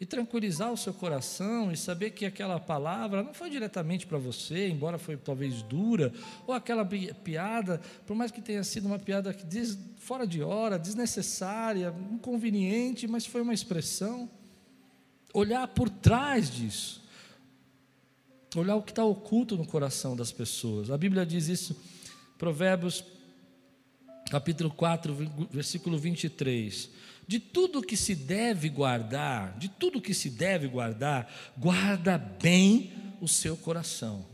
e 0.00 0.04
tranquilizar 0.04 0.72
o 0.72 0.76
seu 0.76 0.92
coração 0.92 1.72
e 1.72 1.76
saber 1.76 2.10
que 2.10 2.26
aquela 2.26 2.60
palavra 2.60 3.22
não 3.22 3.32
foi 3.32 3.48
diretamente 3.48 4.06
para 4.06 4.18
você, 4.18 4.68
embora 4.68 4.98
foi 4.98 5.16
talvez 5.16 5.62
dura, 5.62 6.12
ou 6.46 6.54
aquela 6.54 6.84
piada, 6.84 7.80
por 8.06 8.14
mais 8.14 8.30
que 8.30 8.42
tenha 8.42 8.62
sido 8.62 8.86
uma 8.86 8.98
piada 8.98 9.32
que 9.32 9.46
diz, 9.46 9.78
fora 9.96 10.26
de 10.26 10.42
hora, 10.42 10.78
desnecessária, 10.78 11.94
inconveniente, 12.12 13.06
mas 13.06 13.24
foi 13.24 13.40
uma 13.40 13.54
expressão. 13.54 14.30
Olhar 15.32 15.66
por 15.68 15.88
trás 15.88 16.50
disso, 16.50 17.02
olhar 18.54 18.76
o 18.76 18.82
que 18.82 18.92
está 18.92 19.04
oculto 19.04 19.56
no 19.56 19.66
coração 19.66 20.14
das 20.14 20.30
pessoas. 20.30 20.90
A 20.90 20.98
Bíblia 20.98 21.24
diz 21.24 21.48
isso, 21.48 21.76
Provérbios 22.38 23.02
capítulo 24.30 24.70
4, 24.70 25.14
versículo 25.50 25.96
23 25.96 26.90
de 27.26 27.40
tudo 27.40 27.82
que 27.82 27.96
se 27.96 28.14
deve 28.14 28.68
guardar, 28.68 29.58
de 29.58 29.68
tudo 29.68 30.00
que 30.00 30.14
se 30.14 30.30
deve 30.30 30.68
guardar, 30.68 31.52
guarda 31.58 32.16
bem 32.16 32.92
o 33.20 33.26
seu 33.26 33.56
coração, 33.56 34.24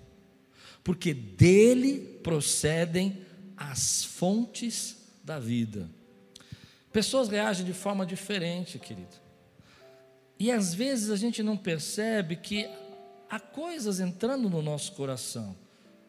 porque 0.84 1.14
dele 1.14 2.20
procedem 2.22 3.24
as 3.56 4.04
fontes 4.04 4.96
da 5.24 5.38
vida. 5.38 5.88
Pessoas 6.92 7.28
reagem 7.28 7.64
de 7.64 7.72
forma 7.72 8.04
diferente, 8.04 8.78
querido. 8.78 9.22
E 10.38 10.50
às 10.50 10.74
vezes 10.74 11.08
a 11.08 11.16
gente 11.16 11.42
não 11.42 11.56
percebe 11.56 12.36
que 12.36 12.68
há 13.30 13.40
coisas 13.40 14.00
entrando 14.00 14.50
no 14.50 14.60
nosso 14.60 14.92
coração, 14.92 15.56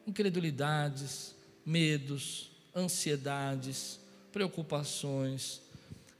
incredulidades, 0.05 1.35
medos, 1.65 2.51
ansiedades, 2.75 3.99
preocupações, 4.31 5.61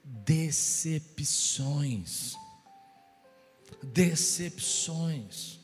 decepções. 0.04 2.36
Decepções. 3.82 5.60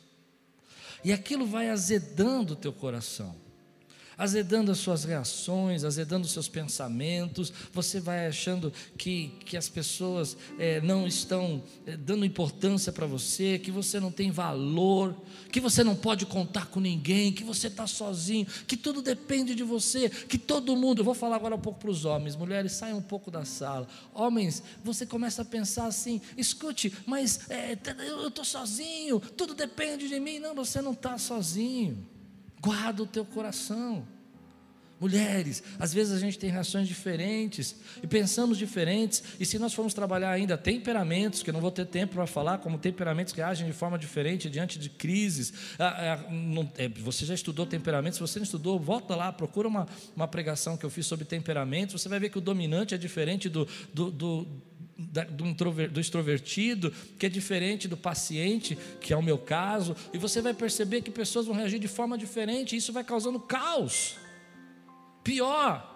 E 1.03 1.11
aquilo 1.11 1.45
vai 1.45 1.69
azedando 1.69 2.53
o 2.53 2.57
teu 2.57 2.73
coração. 2.73 3.35
Azedando 4.19 4.69
as 4.69 4.77
suas 4.77 5.05
reações, 5.05 5.85
azedando 5.85 6.25
os 6.25 6.33
seus 6.33 6.49
pensamentos, 6.49 7.53
você 7.71 8.01
vai 8.01 8.27
achando 8.27 8.73
que, 8.97 9.29
que 9.45 9.55
as 9.55 9.69
pessoas 9.69 10.35
é, 10.59 10.81
não 10.81 11.07
estão 11.07 11.63
é, 11.85 11.95
dando 11.95 12.25
importância 12.25 12.91
para 12.91 13.07
você, 13.07 13.57
que 13.57 13.71
você 13.71 13.97
não 13.97 14.11
tem 14.11 14.29
valor, 14.29 15.15
que 15.53 15.61
você 15.61 15.85
não 15.85 15.95
pode 15.95 16.25
contar 16.25 16.65
com 16.65 16.81
ninguém, 16.81 17.31
que 17.31 17.45
você 17.45 17.67
está 17.67 17.87
sozinho, 17.87 18.45
que 18.67 18.75
tudo 18.75 19.01
depende 19.01 19.55
de 19.55 19.63
você, 19.63 20.09
que 20.09 20.37
todo 20.37 20.75
mundo. 20.75 20.99
Eu 20.99 21.05
vou 21.05 21.13
falar 21.13 21.37
agora 21.37 21.55
um 21.55 21.61
pouco 21.61 21.79
para 21.79 21.89
os 21.89 22.03
homens, 22.03 22.35
mulheres, 22.35 22.73
saiam 22.73 22.97
um 22.97 23.01
pouco 23.01 23.31
da 23.31 23.45
sala. 23.45 23.87
Homens, 24.13 24.61
você 24.83 25.05
começa 25.05 25.43
a 25.43 25.45
pensar 25.45 25.85
assim: 25.85 26.19
escute, 26.35 26.91
mas 27.05 27.49
é, 27.49 27.77
eu 28.05 28.27
estou 28.27 28.43
sozinho, 28.43 29.21
tudo 29.21 29.53
depende 29.53 30.09
de 30.09 30.19
mim. 30.19 30.39
Não, 30.39 30.53
você 30.53 30.81
não 30.81 30.91
está 30.91 31.17
sozinho. 31.17 32.18
Guarda 32.61 33.03
o 33.03 33.07
teu 33.07 33.25
coração. 33.25 34.05
Mulheres, 34.99 35.63
às 35.79 35.93
vezes 35.93 36.11
a 36.11 36.19
gente 36.19 36.37
tem 36.37 36.49
reações 36.49 36.85
diferentes 36.85 37.77
e 38.03 38.07
pensamos 38.07 38.57
diferentes, 38.57 39.23
e 39.39 39.45
se 39.45 39.57
nós 39.57 39.73
formos 39.73 39.93
trabalhar 39.93 40.29
ainda 40.29 40.57
temperamentos, 40.57 41.41
que 41.41 41.49
eu 41.49 41.53
não 41.53 41.61
vou 41.61 41.71
ter 41.71 41.85
tempo 41.85 42.15
para 42.15 42.27
falar, 42.27 42.57
como 42.57 42.77
temperamentos 42.77 43.31
que 43.31 43.41
agem 43.41 43.65
de 43.65 43.71
forma 43.71 43.97
diferente 43.97 44.49
diante 44.49 44.77
de 44.77 44.89
crises. 44.89 45.53
Ah, 45.79 46.17
ah, 46.19 46.63
é, 46.77 46.89
você 46.89 47.25
já 47.25 47.33
estudou 47.33 47.65
temperamentos? 47.65 48.17
Se 48.17 48.21
você 48.21 48.39
não 48.39 48.43
estudou, 48.43 48.77
volta 48.77 49.15
lá, 49.15 49.31
procura 49.31 49.69
uma, 49.69 49.87
uma 50.13 50.27
pregação 50.27 50.75
que 50.75 50.85
eu 50.85 50.89
fiz 50.89 51.05
sobre 51.05 51.23
temperamentos. 51.23 52.01
Você 52.01 52.09
vai 52.09 52.19
ver 52.19 52.29
que 52.29 52.37
o 52.37 52.41
dominante 52.41 52.93
é 52.93 52.97
diferente 52.97 53.47
do, 53.47 53.65
do, 53.93 54.11
do 54.11 54.47
do, 54.99 55.99
extrovertido, 55.99 56.91
que 57.17 57.25
é 57.25 57.29
diferente 57.29 57.87
do 57.87 57.95
paciente, 57.95 58.77
que 58.99 59.13
é 59.13 59.17
o 59.17 59.23
meu 59.23 59.37
caso, 59.37 59.95
e 60.13 60.17
você 60.17 60.41
vai 60.41 60.53
perceber 60.53 61.01
que 61.01 61.09
pessoas 61.09 61.45
vão 61.45 61.55
reagir 61.55 61.79
de 61.79 61.87
forma 61.87 62.17
diferente, 62.17 62.75
e 62.75 62.77
isso 62.77 62.91
vai 62.91 63.03
causando 63.03 63.39
caos. 63.39 64.17
Pior, 65.23 65.95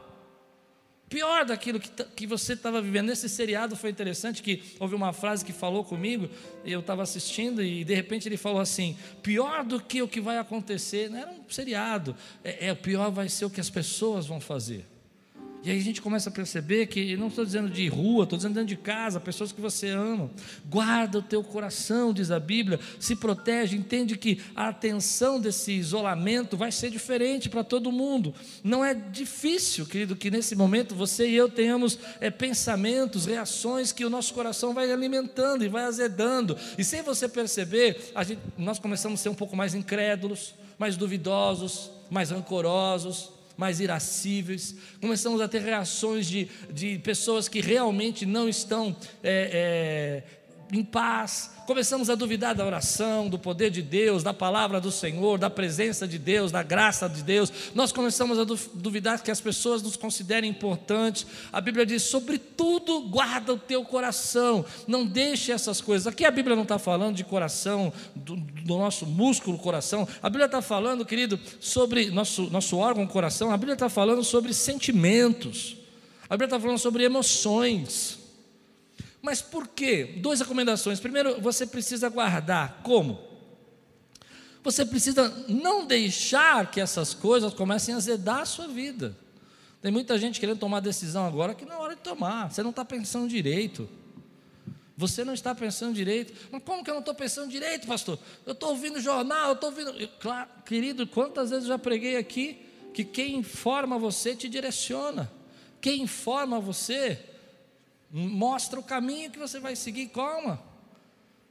pior 1.10 1.46
daquilo 1.46 1.80
que, 1.80 1.90
que 2.16 2.26
você 2.26 2.54
estava 2.54 2.82
vivendo. 2.82 3.08
Nesse 3.08 3.28
seriado 3.28 3.76
foi 3.76 3.90
interessante 3.90 4.42
que 4.42 4.64
houve 4.80 4.96
uma 4.96 5.12
frase 5.12 5.44
que 5.44 5.54
falou 5.54 5.84
comigo, 5.84 6.30
eu 6.66 6.80
estava 6.80 7.04
assistindo 7.04 7.62
e 7.62 7.84
de 7.84 7.94
repente 7.94 8.28
ele 8.28 8.38
falou 8.38 8.60
assim: 8.60 8.98
pior 9.22 9.64
do 9.64 9.80
que 9.80 10.02
o 10.02 10.08
que 10.08 10.22
vai 10.22 10.38
acontecer, 10.38 11.10
não 11.10 11.20
era 11.20 11.32
um 11.32 11.50
seriado, 11.50 12.16
é, 12.44 12.70
é 12.70 12.76
pior 12.76 13.12
vai 13.12 13.28
ser 13.28 13.46
o 13.46 13.50
que 13.50 13.62
as 13.62 13.70
pessoas 13.70 14.26
vão 14.26 14.40
fazer. 14.40 14.93
E 15.66 15.72
aí 15.72 15.78
a 15.78 15.82
gente 15.82 16.02
começa 16.02 16.30
a 16.30 16.32
perceber 16.32 16.88
que, 16.88 17.16
não 17.16 17.28
estou 17.28 17.46
dizendo 17.46 17.70
de 17.70 17.88
rua, 17.88 18.26
estou 18.26 18.36
dizendo 18.36 18.56
dentro 18.56 18.68
de 18.68 18.76
casa, 18.76 19.18
pessoas 19.18 19.54
que 19.54 19.62
você 19.62 19.88
ama. 19.88 20.30
Guarda 20.70 21.20
o 21.20 21.22
teu 21.22 21.42
coração, 21.42 22.12
diz 22.12 22.32
a 22.32 22.40
Bíblia, 22.40 22.82
se 23.00 23.16
protege, 23.16 23.78
entende 23.78 24.18
que 24.18 24.42
a 24.54 24.68
atenção 24.68 25.40
desse 25.40 25.72
isolamento 25.72 26.58
vai 26.58 26.70
ser 26.70 26.90
diferente 26.90 27.50
para 27.50 27.64
todo 27.64 27.94
mundo. 27.94 28.36
Não 28.62 28.84
é 28.84 28.94
difícil, 28.94 29.86
querido, 29.86 30.18
que 30.18 30.30
nesse 30.30 30.54
momento 30.54 30.94
você 30.96 31.30
e 31.30 31.36
eu 31.36 31.48
tenhamos 31.48 31.98
é, 32.20 32.30
pensamentos, 32.30 33.26
reações 33.26 33.94
que 33.94 34.04
o 34.04 34.10
nosso 34.10 34.34
coração 34.34 34.74
vai 34.74 34.92
alimentando 34.92 35.64
e 35.64 35.70
vai 35.70 35.86
azedando. 35.86 36.58
E 36.78 36.84
sem 36.84 37.02
você 37.02 37.30
perceber, 37.30 38.12
gente, 38.28 38.42
nós 38.58 38.80
começamos 38.80 39.22
a 39.22 39.24
ser 39.24 39.30
um 39.30 39.36
pouco 39.36 39.56
mais 39.56 39.74
incrédulos, 39.74 40.56
mais 40.78 40.98
duvidosos, 40.98 41.90
mais 42.12 42.32
rancorosos 42.32 43.32
mais 43.58 43.80
irascíveis, 43.80 44.76
começamos 45.00 45.40
a 45.42 45.48
ter 45.48 45.62
reações 45.62 46.28
de, 46.28 46.50
de 46.72 46.98
pessoas 47.00 47.48
que 47.48 47.62
realmente 47.62 48.26
não 48.26 48.50
estão 48.50 48.96
é, 49.24 50.24
é, 50.24 50.43
em 50.74 50.84
paz, 50.84 51.52
começamos 51.68 52.10
a 52.10 52.16
duvidar 52.16 52.56
da 52.56 52.66
oração, 52.66 53.30
do 53.30 53.38
poder 53.38 53.70
de 53.70 53.82
Deus, 53.82 54.24
da 54.24 54.34
palavra 54.34 54.82
do 54.82 54.92
Senhor, 54.92 55.38
da 55.38 55.50
presença 55.50 56.08
de 56.08 56.18
Deus, 56.18 56.52
da 56.52 56.64
graça 56.64 57.08
de 57.08 57.22
Deus. 57.22 57.52
Nós 57.76 57.92
começamos 57.92 58.40
a 58.40 58.44
duvidar 58.44 59.22
que 59.22 59.32
as 59.32 59.40
pessoas 59.40 59.82
nos 59.82 59.96
considerem 59.96 60.50
importantes. 60.50 61.26
A 61.52 61.62
Bíblia 61.62 61.86
diz: 61.86 62.04
sobretudo, 62.04 63.02
guarda 63.02 63.54
o 63.54 63.58
teu 63.58 63.84
coração, 63.84 64.66
não 64.88 65.06
deixe 65.06 65.52
essas 65.52 65.80
coisas. 65.80 66.08
Aqui 66.08 66.26
a 66.26 66.32
Bíblia 66.32 66.56
não 66.56 66.64
está 66.64 66.80
falando 66.80 67.16
de 67.16 67.24
coração, 67.24 67.94
do, 68.16 68.36
do 68.36 68.78
nosso 68.78 69.06
músculo 69.06 69.58
coração. 69.58 70.08
A 70.22 70.30
Bíblia 70.30 70.46
está 70.46 70.62
falando, 70.62 71.06
querido, 71.06 71.40
sobre 71.60 72.10
nosso, 72.10 72.50
nosso 72.50 72.78
órgão 72.78 73.06
coração. 73.06 73.52
A 73.52 73.58
Bíblia 73.58 73.74
está 73.74 73.90
falando 73.90 74.24
sobre 74.24 74.54
sentimentos. 74.54 75.78
A 76.30 76.36
Bíblia 76.36 76.48
está 76.48 76.60
falando 76.60 76.80
sobre 76.80 77.04
emoções. 77.04 78.23
Mas 79.24 79.42
por 79.42 79.70
quê? 79.70 80.18
Duas 80.18 80.42
recomendações. 80.42 81.00
Primeiro, 81.00 81.40
você 81.40 81.66
precisa 81.66 82.10
guardar. 82.10 82.82
Como? 82.84 83.18
Você 84.62 84.86
precisa 84.86 85.30
não 85.48 85.88
deixar 85.88 86.70
que 86.70 86.82
essas 86.82 87.14
coisas 87.14 87.54
comecem 87.54 87.96
a 87.96 87.98
azedar 87.98 88.42
a 88.42 88.46
sua 88.46 88.68
vida. 88.68 89.16
Tem 89.82 89.94
muita 89.94 90.20
gente 90.20 90.42
querendo 90.42 90.60
tomar 90.60 90.82
decisão 90.82 91.26
agora 91.26 91.56
que 91.56 91.64
não 91.64 91.74
é 91.74 91.78
hora 91.78 91.96
de 91.96 92.02
tomar. 92.02 92.52
Você 92.52 92.62
não 92.62 92.72
está 92.72 92.84
pensando 92.84 93.30
direito. 93.30 93.90
Você 94.98 95.24
não 95.24 95.34
está 95.34 95.56
pensando 95.56 95.94
direito. 95.94 96.34
Mas 96.52 96.62
como 96.62 96.84
que 96.84 96.90
eu 96.90 96.94
não 96.94 97.00
estou 97.00 97.16
pensando 97.16 97.50
direito, 97.50 97.88
pastor? 97.88 98.20
Eu 98.46 98.52
estou 98.52 98.72
ouvindo 98.72 99.00
jornal, 99.00 99.48
eu 99.48 99.54
estou 99.54 99.70
ouvindo. 99.70 99.92
Eu, 99.92 100.10
claro, 100.20 100.50
querido, 100.66 101.08
quantas 101.08 101.50
vezes 101.50 101.64
eu 101.64 101.70
já 101.70 101.80
preguei 101.80 102.18
aqui 102.18 102.62
que 102.94 103.06
quem 103.06 103.38
informa 103.38 103.98
você 103.98 104.36
te 104.36 104.50
direciona. 104.50 105.32
Quem 105.80 106.02
informa 106.02 106.60
você 106.60 107.33
mostra 108.14 108.80
o 108.80 108.84
caminho 108.84 109.32
que 109.32 109.40
você 109.40 109.60
vai 109.60 109.76
seguir, 109.76 110.10
calma. 110.10 110.62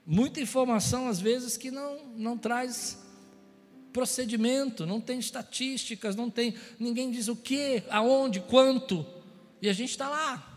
Muita 0.07 0.40
informação, 0.40 1.09
às 1.09 1.21
vezes, 1.21 1.57
que 1.57 1.73
não, 1.73 2.07
não 2.16 2.38
traz 2.38 3.02
procedimento, 3.92 4.87
não 4.87 5.00
tem 5.00 5.19
estatísticas, 5.19 6.14
não 6.14 6.31
tem. 6.31 6.54
Ninguém 6.78 7.11
diz 7.11 7.26
o 7.26 7.35
que, 7.35 7.83
aonde, 7.90 8.40
quanto. 8.40 9.04
E 9.61 9.69
a 9.69 9.73
gente 9.73 9.90
está 9.90 10.09
lá. 10.09 10.49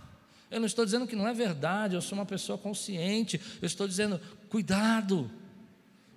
Eu 0.51 0.59
não 0.59 0.67
estou 0.67 0.85
dizendo 0.85 1.07
que 1.07 1.15
não 1.15 1.27
é 1.27 1.33
verdade, 1.33 1.95
eu 1.95 2.01
sou 2.01 2.17
uma 2.17 2.25
pessoa 2.25 2.57
consciente, 2.57 3.41
eu 3.61 3.65
estou 3.65 3.87
dizendo, 3.87 4.21
cuidado, 4.47 5.29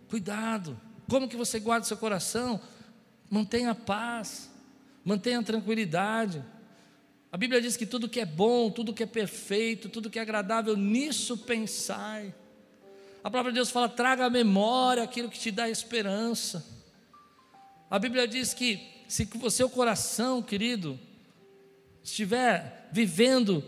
cuidado. 0.08 0.78
Como 1.08 1.26
que 1.28 1.36
você 1.36 1.58
guarda 1.58 1.86
seu 1.86 1.96
coração? 1.96 2.60
Mantenha 3.30 3.70
a 3.70 3.74
paz, 3.74 4.50
mantenha 5.02 5.40
a 5.40 5.42
tranquilidade. 5.42 6.44
A 7.30 7.36
Bíblia 7.36 7.60
diz 7.60 7.76
que 7.76 7.84
tudo 7.84 8.08
que 8.08 8.20
é 8.20 8.24
bom, 8.24 8.70
tudo 8.70 8.94
que 8.94 9.02
é 9.02 9.06
perfeito, 9.06 9.88
tudo 9.88 10.08
que 10.08 10.18
é 10.18 10.22
agradável, 10.22 10.76
nisso 10.76 11.36
pensai. 11.36 12.34
A 13.22 13.30
palavra 13.30 13.52
de 13.52 13.56
Deus 13.56 13.70
fala: 13.70 13.88
traga 13.88 14.24
à 14.24 14.30
memória 14.30 15.02
aquilo 15.02 15.28
que 15.28 15.38
te 15.38 15.50
dá 15.50 15.68
esperança. 15.68 16.64
A 17.90 17.98
Bíblia 17.98 18.26
diz 18.26 18.54
que 18.54 18.80
se 19.06 19.28
o 19.42 19.50
seu 19.50 19.68
coração, 19.68 20.42
querido, 20.42 20.98
estiver 22.02 22.88
vivendo 22.92 23.62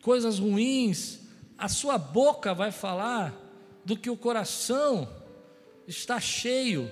coisas 0.00 0.38
ruins, 0.38 1.20
a 1.56 1.68
sua 1.68 1.98
boca 1.98 2.54
vai 2.54 2.70
falar 2.70 3.34
do 3.84 3.96
que 3.96 4.08
o 4.08 4.16
coração 4.16 5.08
está 5.86 6.20
cheio. 6.20 6.90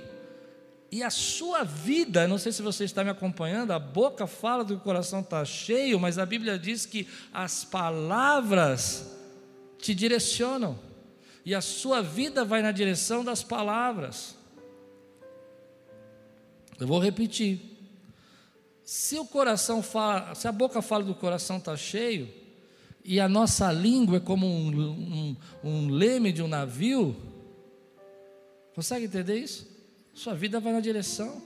E 0.96 1.02
a 1.02 1.10
sua 1.10 1.62
vida, 1.62 2.26
não 2.26 2.38
sei 2.38 2.50
se 2.52 2.62
você 2.62 2.84
está 2.84 3.04
me 3.04 3.10
acompanhando, 3.10 3.70
a 3.70 3.78
boca 3.78 4.26
fala 4.26 4.64
do 4.64 4.76
que 4.76 4.80
o 4.80 4.82
coração 4.82 5.20
está 5.20 5.44
cheio, 5.44 6.00
mas 6.00 6.16
a 6.16 6.24
Bíblia 6.24 6.58
diz 6.58 6.86
que 6.86 7.06
as 7.34 7.66
palavras 7.66 9.14
te 9.76 9.94
direcionam, 9.94 10.78
e 11.44 11.54
a 11.54 11.60
sua 11.60 12.00
vida 12.00 12.46
vai 12.46 12.62
na 12.62 12.72
direção 12.72 13.22
das 13.22 13.42
palavras. 13.42 14.36
Eu 16.80 16.86
vou 16.86 16.98
repetir. 16.98 17.60
Se 18.82 19.18
o 19.18 19.26
coração 19.26 19.82
fala, 19.82 20.34
se 20.34 20.48
a 20.48 20.52
boca 20.52 20.80
fala 20.80 21.04
do 21.04 21.14
coração 21.14 21.58
está 21.58 21.76
cheio, 21.76 22.26
e 23.04 23.20
a 23.20 23.28
nossa 23.28 23.70
língua 23.70 24.16
é 24.16 24.20
como 24.20 24.46
um, 24.46 24.80
um, 24.80 25.36
um 25.62 25.90
leme 25.90 26.32
de 26.32 26.42
um 26.42 26.48
navio, 26.48 27.14
consegue 28.74 29.04
entender 29.04 29.36
isso? 29.36 29.75
Sua 30.16 30.34
vida 30.34 30.58
vai 30.58 30.72
na 30.72 30.80
direção. 30.80 31.42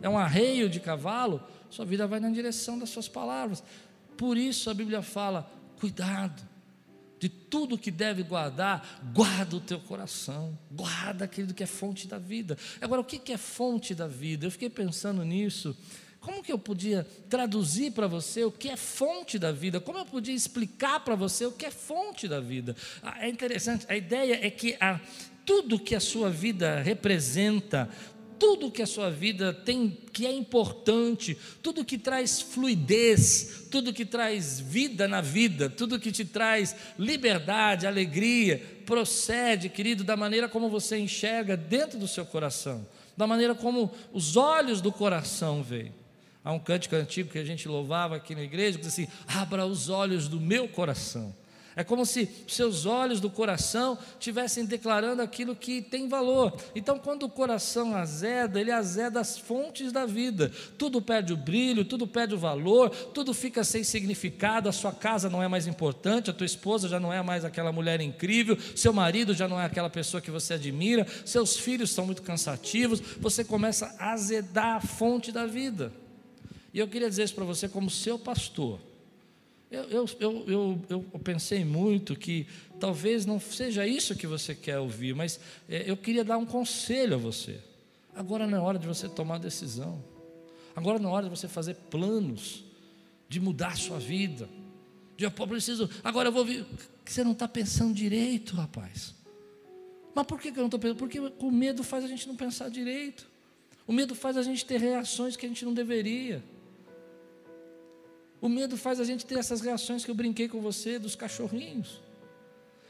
É 0.00 0.08
um 0.08 0.16
arreio 0.16 0.70
de 0.70 0.80
cavalo, 0.80 1.42
sua 1.68 1.84
vida 1.84 2.06
vai 2.06 2.18
na 2.18 2.30
direção 2.30 2.78
das 2.78 2.88
suas 2.88 3.06
palavras. 3.06 3.62
Por 4.16 4.38
isso 4.38 4.70
a 4.70 4.74
Bíblia 4.74 5.02
fala: 5.02 5.48
cuidado, 5.78 6.42
de 7.20 7.28
tudo 7.28 7.76
que 7.76 7.90
deve 7.90 8.22
guardar, 8.22 9.02
guarda 9.14 9.56
o 9.56 9.60
teu 9.60 9.78
coração, 9.78 10.58
guarda 10.72 11.26
aquilo 11.26 11.52
que 11.52 11.62
é 11.62 11.66
fonte 11.66 12.08
da 12.08 12.18
vida. 12.18 12.56
Agora, 12.80 13.02
o 13.02 13.04
que 13.04 13.30
é 13.30 13.36
fonte 13.36 13.94
da 13.94 14.08
vida? 14.08 14.46
Eu 14.46 14.50
fiquei 14.50 14.70
pensando 14.70 15.22
nisso. 15.22 15.76
Como 16.20 16.42
que 16.42 16.52
eu 16.52 16.58
podia 16.58 17.06
traduzir 17.28 17.92
para 17.92 18.06
você 18.06 18.44
o 18.44 18.50
que 18.50 18.68
é 18.68 18.76
fonte 18.76 19.38
da 19.38 19.52
vida? 19.52 19.80
Como 19.80 19.98
eu 19.98 20.04
podia 20.04 20.34
explicar 20.34 21.00
para 21.00 21.14
você 21.14 21.46
o 21.46 21.52
que 21.52 21.64
é 21.64 21.70
fonte 21.70 22.26
da 22.26 22.40
vida? 22.40 22.74
Ah, 23.02 23.24
é 23.24 23.28
interessante, 23.28 23.86
a 23.88 23.96
ideia 23.96 24.38
é 24.44 24.50
que 24.50 24.76
a, 24.80 25.00
tudo 25.46 25.78
que 25.78 25.94
a 25.94 26.00
sua 26.00 26.28
vida 26.28 26.80
representa, 26.80 27.88
tudo 28.38 28.70
que 28.70 28.82
a 28.82 28.86
sua 28.86 29.10
vida 29.10 29.52
tem 29.52 29.96
que 30.12 30.26
é 30.26 30.32
importante, 30.32 31.36
tudo 31.62 31.84
que 31.84 31.98
traz 31.98 32.40
fluidez, 32.40 33.66
tudo 33.70 33.92
que 33.92 34.04
traz 34.04 34.60
vida 34.60 35.08
na 35.08 35.20
vida, 35.20 35.68
tudo 35.68 35.98
que 35.98 36.12
te 36.12 36.24
traz 36.24 36.74
liberdade, 36.98 37.86
alegria, 37.86 38.62
procede, 38.86 39.68
querido, 39.68 40.04
da 40.04 40.16
maneira 40.16 40.48
como 40.48 40.68
você 40.68 40.98
enxerga 40.98 41.56
dentro 41.56 41.98
do 41.98 42.08
seu 42.08 42.24
coração. 42.24 42.86
da 43.16 43.26
maneira 43.26 43.52
como 43.52 43.90
os 44.12 44.36
olhos 44.36 44.80
do 44.80 44.92
coração 44.92 45.60
veem. 45.60 45.92
Há 46.48 46.52
um 46.54 46.58
cântico 46.58 46.96
antigo 46.96 47.28
que 47.28 47.38
a 47.38 47.44
gente 47.44 47.68
louvava 47.68 48.16
aqui 48.16 48.34
na 48.34 48.40
igreja, 48.40 48.78
que 48.78 48.84
diz 48.86 48.94
assim: 48.94 49.06
abra 49.26 49.66
os 49.66 49.90
olhos 49.90 50.28
do 50.28 50.40
meu 50.40 50.66
coração. 50.66 51.36
É 51.76 51.84
como 51.84 52.06
se 52.06 52.26
seus 52.48 52.86
olhos 52.86 53.20
do 53.20 53.28
coração 53.28 53.98
estivessem 54.18 54.64
declarando 54.64 55.20
aquilo 55.20 55.54
que 55.54 55.82
tem 55.82 56.08
valor. 56.08 56.58
Então, 56.74 56.98
quando 56.98 57.24
o 57.24 57.28
coração 57.28 57.94
azeda, 57.94 58.58
ele 58.58 58.72
azeda 58.72 59.20
as 59.20 59.36
fontes 59.36 59.92
da 59.92 60.06
vida. 60.06 60.50
Tudo 60.78 61.02
perde 61.02 61.34
o 61.34 61.36
brilho, 61.36 61.84
tudo 61.84 62.06
perde 62.06 62.34
o 62.34 62.38
valor, 62.38 62.88
tudo 62.88 63.34
fica 63.34 63.62
sem 63.62 63.84
significado. 63.84 64.70
A 64.70 64.72
sua 64.72 64.90
casa 64.90 65.28
não 65.28 65.42
é 65.42 65.48
mais 65.48 65.66
importante, 65.66 66.30
a 66.30 66.32
tua 66.32 66.46
esposa 66.46 66.88
já 66.88 66.98
não 66.98 67.12
é 67.12 67.20
mais 67.20 67.44
aquela 67.44 67.72
mulher 67.72 68.00
incrível, 68.00 68.56
seu 68.74 68.94
marido 68.94 69.34
já 69.34 69.46
não 69.46 69.60
é 69.60 69.66
aquela 69.66 69.90
pessoa 69.90 70.22
que 70.22 70.30
você 70.30 70.54
admira, 70.54 71.06
seus 71.26 71.58
filhos 71.58 71.90
são 71.90 72.06
muito 72.06 72.22
cansativos. 72.22 73.00
Você 73.20 73.44
começa 73.44 73.94
a 73.98 74.14
azedar 74.14 74.76
a 74.76 74.80
fonte 74.80 75.30
da 75.30 75.44
vida. 75.44 75.92
E 76.78 76.80
eu 76.80 76.86
queria 76.86 77.08
dizer 77.08 77.24
isso 77.24 77.34
para 77.34 77.44
você, 77.44 77.68
como 77.68 77.90
seu 77.90 78.16
pastor. 78.16 78.78
Eu, 79.68 79.82
eu, 79.90 80.06
eu, 80.46 80.82
eu, 80.88 81.18
pensei 81.24 81.64
muito 81.64 82.14
que 82.14 82.46
talvez 82.78 83.26
não 83.26 83.40
seja 83.40 83.84
isso 83.84 84.14
que 84.14 84.28
você 84.28 84.54
quer 84.54 84.78
ouvir, 84.78 85.12
mas 85.12 85.40
é, 85.68 85.90
eu 85.90 85.96
queria 85.96 86.22
dar 86.22 86.38
um 86.38 86.46
conselho 86.46 87.16
a 87.16 87.18
você. 87.18 87.58
Agora 88.14 88.46
não 88.46 88.58
é 88.58 88.60
hora 88.60 88.78
de 88.78 88.86
você 88.86 89.08
tomar 89.08 89.38
decisão. 89.38 90.00
Agora 90.76 91.00
não 91.00 91.10
é 91.10 91.12
hora 91.14 91.24
de 91.24 91.30
você 91.30 91.48
fazer 91.48 91.74
planos, 91.74 92.62
de 93.28 93.40
mudar 93.40 93.72
a 93.72 93.76
sua 93.76 93.98
vida. 93.98 94.48
De 95.16 95.24
eu 95.24 95.32
preciso, 95.32 95.90
agora 96.04 96.28
eu 96.28 96.32
vou 96.32 96.44
vir. 96.44 96.64
Você 97.04 97.24
não 97.24 97.32
está 97.32 97.48
pensando 97.48 97.92
direito, 97.92 98.54
rapaz. 98.54 99.16
Mas 100.14 100.24
por 100.28 100.40
que 100.40 100.50
eu 100.50 100.54
não 100.58 100.66
estou 100.66 100.78
pensando? 100.78 100.98
Porque 100.98 101.18
o 101.18 101.50
medo 101.50 101.82
faz 101.82 102.04
a 102.04 102.06
gente 102.06 102.28
não 102.28 102.36
pensar 102.36 102.68
direito. 102.70 103.26
O 103.84 103.92
medo 103.92 104.14
faz 104.14 104.36
a 104.36 104.44
gente 104.44 104.64
ter 104.64 104.78
reações 104.78 105.34
que 105.34 105.44
a 105.44 105.48
gente 105.48 105.64
não 105.64 105.74
deveria. 105.74 106.40
O 108.40 108.48
medo 108.48 108.76
faz 108.76 109.00
a 109.00 109.04
gente 109.04 109.26
ter 109.26 109.38
essas 109.38 109.60
reações 109.60 110.04
que 110.04 110.10
eu 110.10 110.14
brinquei 110.14 110.48
com 110.48 110.60
você 110.60 110.98
dos 110.98 111.16
cachorrinhos. 111.16 112.00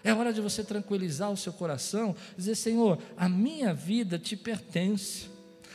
É 0.04 0.12
hora 0.12 0.32
de 0.32 0.40
você 0.40 0.62
tranquilizar 0.62 1.30
o 1.30 1.36
seu 1.36 1.52
coração, 1.52 2.14
dizer: 2.36 2.54
Senhor, 2.54 2.98
a 3.16 3.28
minha 3.28 3.74
vida 3.74 4.18
te 4.18 4.36
pertence. 4.36 5.28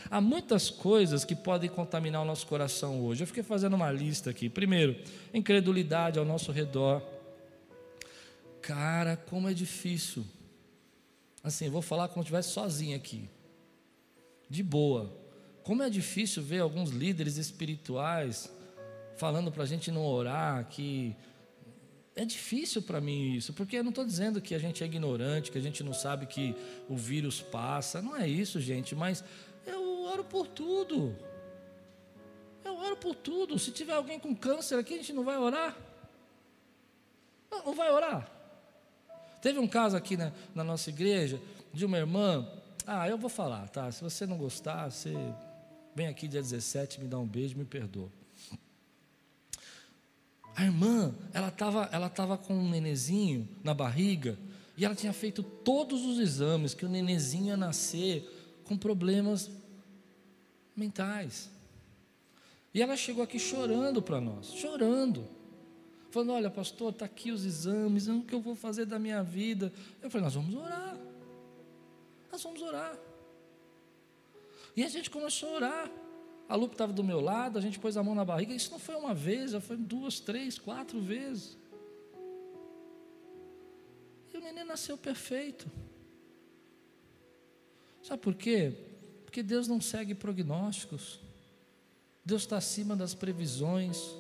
Há 0.10 0.22
muitas 0.22 0.70
coisas 0.70 1.25
que 1.25 1.36
podem 1.36 1.70
contaminar 1.70 2.22
o 2.22 2.25
nosso 2.25 2.46
coração 2.46 3.03
hoje. 3.03 3.24
Eu 3.24 3.27
fiquei 3.27 3.44
fazendo 3.44 3.75
uma 3.75 3.92
lista 3.92 4.30
aqui. 4.30 4.50
Primeiro, 4.50 4.96
incredulidade 5.34 6.20
ao 6.20 6.25
nosso 6.25 6.51
redor. 6.51 7.01
Cara, 8.62 9.18
como 9.18 9.50
é 9.50 9.53
difícil. 9.53 10.25
Assim, 11.44 11.70
vou 11.70 11.82
falar 11.82 12.08
como 12.10 12.24
se 12.24 12.27
estivesse 12.27 12.50
sozinho 12.50 12.96
aqui. 12.96 13.30
De 14.50 14.62
boa. 14.62 15.12
Como 15.63 15.82
é 15.82 15.89
difícil 15.89 16.44
ver 16.44 16.60
alguns 16.60 16.89
líderes 16.89 17.38
espirituais 17.38 18.50
falando 19.17 19.51
para 19.51 19.63
a 19.63 19.65
gente 19.65 19.91
não 19.91 20.05
orar, 20.05 20.65
que 20.67 21.15
é 22.15 22.25
difícil 22.25 22.82
para 22.82 23.01
mim 23.01 23.34
isso, 23.34 23.53
porque 23.53 23.77
eu 23.77 23.84
não 23.84 23.89
estou 23.89 24.05
dizendo 24.05 24.41
que 24.41 24.53
a 24.53 24.60
gente 24.60 24.84
é 24.84 24.86
ignorante, 24.86 25.51
que 25.51 25.58
a 25.58 25.62
gente 25.62 25.84
não 25.84 25.93
sabe 25.93 26.25
que 26.25 26.55
o 26.88 26.96
vírus 26.96 27.41
passa, 27.41 28.01
não 28.01 28.15
é 28.15 28.27
isso, 28.27 28.62
gente, 28.62 28.96
mas 28.96 29.24
eu 29.65 30.03
oro 30.03 30.24
por 30.24 30.48
tudo. 30.48 31.15
Eu 32.63 32.77
oro 32.77 32.96
por 32.96 33.15
tudo. 33.15 33.58
Se 33.60 33.72
tiver 33.72 33.93
alguém 33.93 34.20
com 34.20 34.36
câncer 34.36 34.77
aqui, 34.77 34.93
a 34.93 34.98
gente 34.98 35.13
não 35.13 35.24
vai 35.24 35.38
orar? 35.38 35.75
Não, 37.51 37.65
não 37.65 37.75
vai 37.75 37.91
orar. 37.91 38.29
Teve 39.41 39.60
um 39.60 39.67
caso 39.67 39.98
aqui 39.98 40.15
na, 40.15 40.32
na 40.55 40.63
nossa 40.63 40.89
igreja 40.89 41.41
de 41.74 41.86
uma 41.86 41.98
irmã. 41.98 42.48
Ah, 42.86 43.08
eu 43.10 43.17
vou 43.17 43.29
falar, 43.29 43.67
tá? 43.70 43.91
Se 43.91 44.01
você 44.01 44.25
não 44.25 44.38
gostar, 44.38 44.89
você 44.89 45.13
vem 45.96 46.08
aqui 46.08 46.27
dia 46.27 46.41
17, 46.41 47.01
me 47.01 47.08
dá 47.08 47.20
um 47.20 47.27
beijo, 47.27 47.58
me 47.58 47.65
perdoa. 47.65 48.10
A 50.56 50.64
irmã, 50.64 51.16
ela 51.34 51.48
estava 51.48 51.90
ela 51.92 52.10
tava 52.10 52.38
com 52.38 52.54
um 52.54 52.70
nenezinho 52.70 53.48
na 53.64 53.74
barriga 53.74 54.38
e 54.78 54.86
ela 54.86 54.96
tinha 54.96 55.14
feito 55.14 55.42
todos 55.42 56.06
os 56.06 56.20
exames 56.20 56.74
que 56.74 56.86
o 56.86 56.90
nenezinho 56.90 57.48
ia 57.48 57.58
nascer 57.58 58.62
com 58.64 58.78
problemas 58.78 59.50
mentais. 60.76 61.50
E 62.74 62.82
ela 62.82 62.96
chegou 62.96 63.24
aqui 63.24 63.40
chorando 63.40 64.02
para 64.02 64.20
nós, 64.20 64.52
chorando. 64.54 65.28
Falando, 66.10 66.34
olha 66.34 66.50
pastor, 66.50 66.92
está 66.92 67.06
aqui 67.06 67.32
os 67.32 67.44
exames, 67.46 68.08
o 68.08 68.22
que 68.22 68.34
eu 68.34 68.42
vou 68.42 68.56
fazer 68.56 68.86
da 68.86 69.00
minha 69.00 69.24
vida? 69.24 69.74
Eu 70.02 70.10
falei, 70.10 70.26
nós 70.26 70.36
vamos 70.36 70.54
orar. 70.54 70.98
Nós 72.32 72.44
vamos 72.44 72.62
orar. 72.62 72.98
E 74.76 74.84
a 74.84 74.89
gente 74.89 75.10
começou 75.10 75.50
a 75.50 75.54
orar. 75.54 75.92
A 76.54 76.56
Lupe 76.56 76.76
estava 76.76 76.94
do 76.94 77.04
meu 77.04 77.20
lado, 77.20 77.58
a 77.58 77.62
gente 77.63 77.80
pôs 77.80 77.98
a 77.98 78.04
mão 78.04 78.13
na 78.13 78.24
barriga. 78.24 78.54
Isso 78.54 78.70
não 78.70 78.78
foi 78.78 78.94
uma 78.94 79.12
vez, 79.12 79.54
já 79.54 79.60
foi 79.60 79.76
duas, 79.76 80.20
três, 80.20 80.60
quatro 80.60 81.02
vezes. 81.02 81.58
E 84.32 84.38
o 84.38 84.39
neném 84.39 84.63
nasceu 84.63 84.96
perfeito. 84.96 85.66
Sabe 88.04 88.22
por 88.22 88.36
quê? 88.36 88.72
Porque 89.26 89.42
Deus 89.42 89.68
não 89.68 89.82
segue 89.82 90.13
prognósticos. 90.13 91.20
Deus 92.24 92.44
está 92.44 92.58
acima 92.58 92.96
das 92.96 93.16
previsões. 93.16 94.16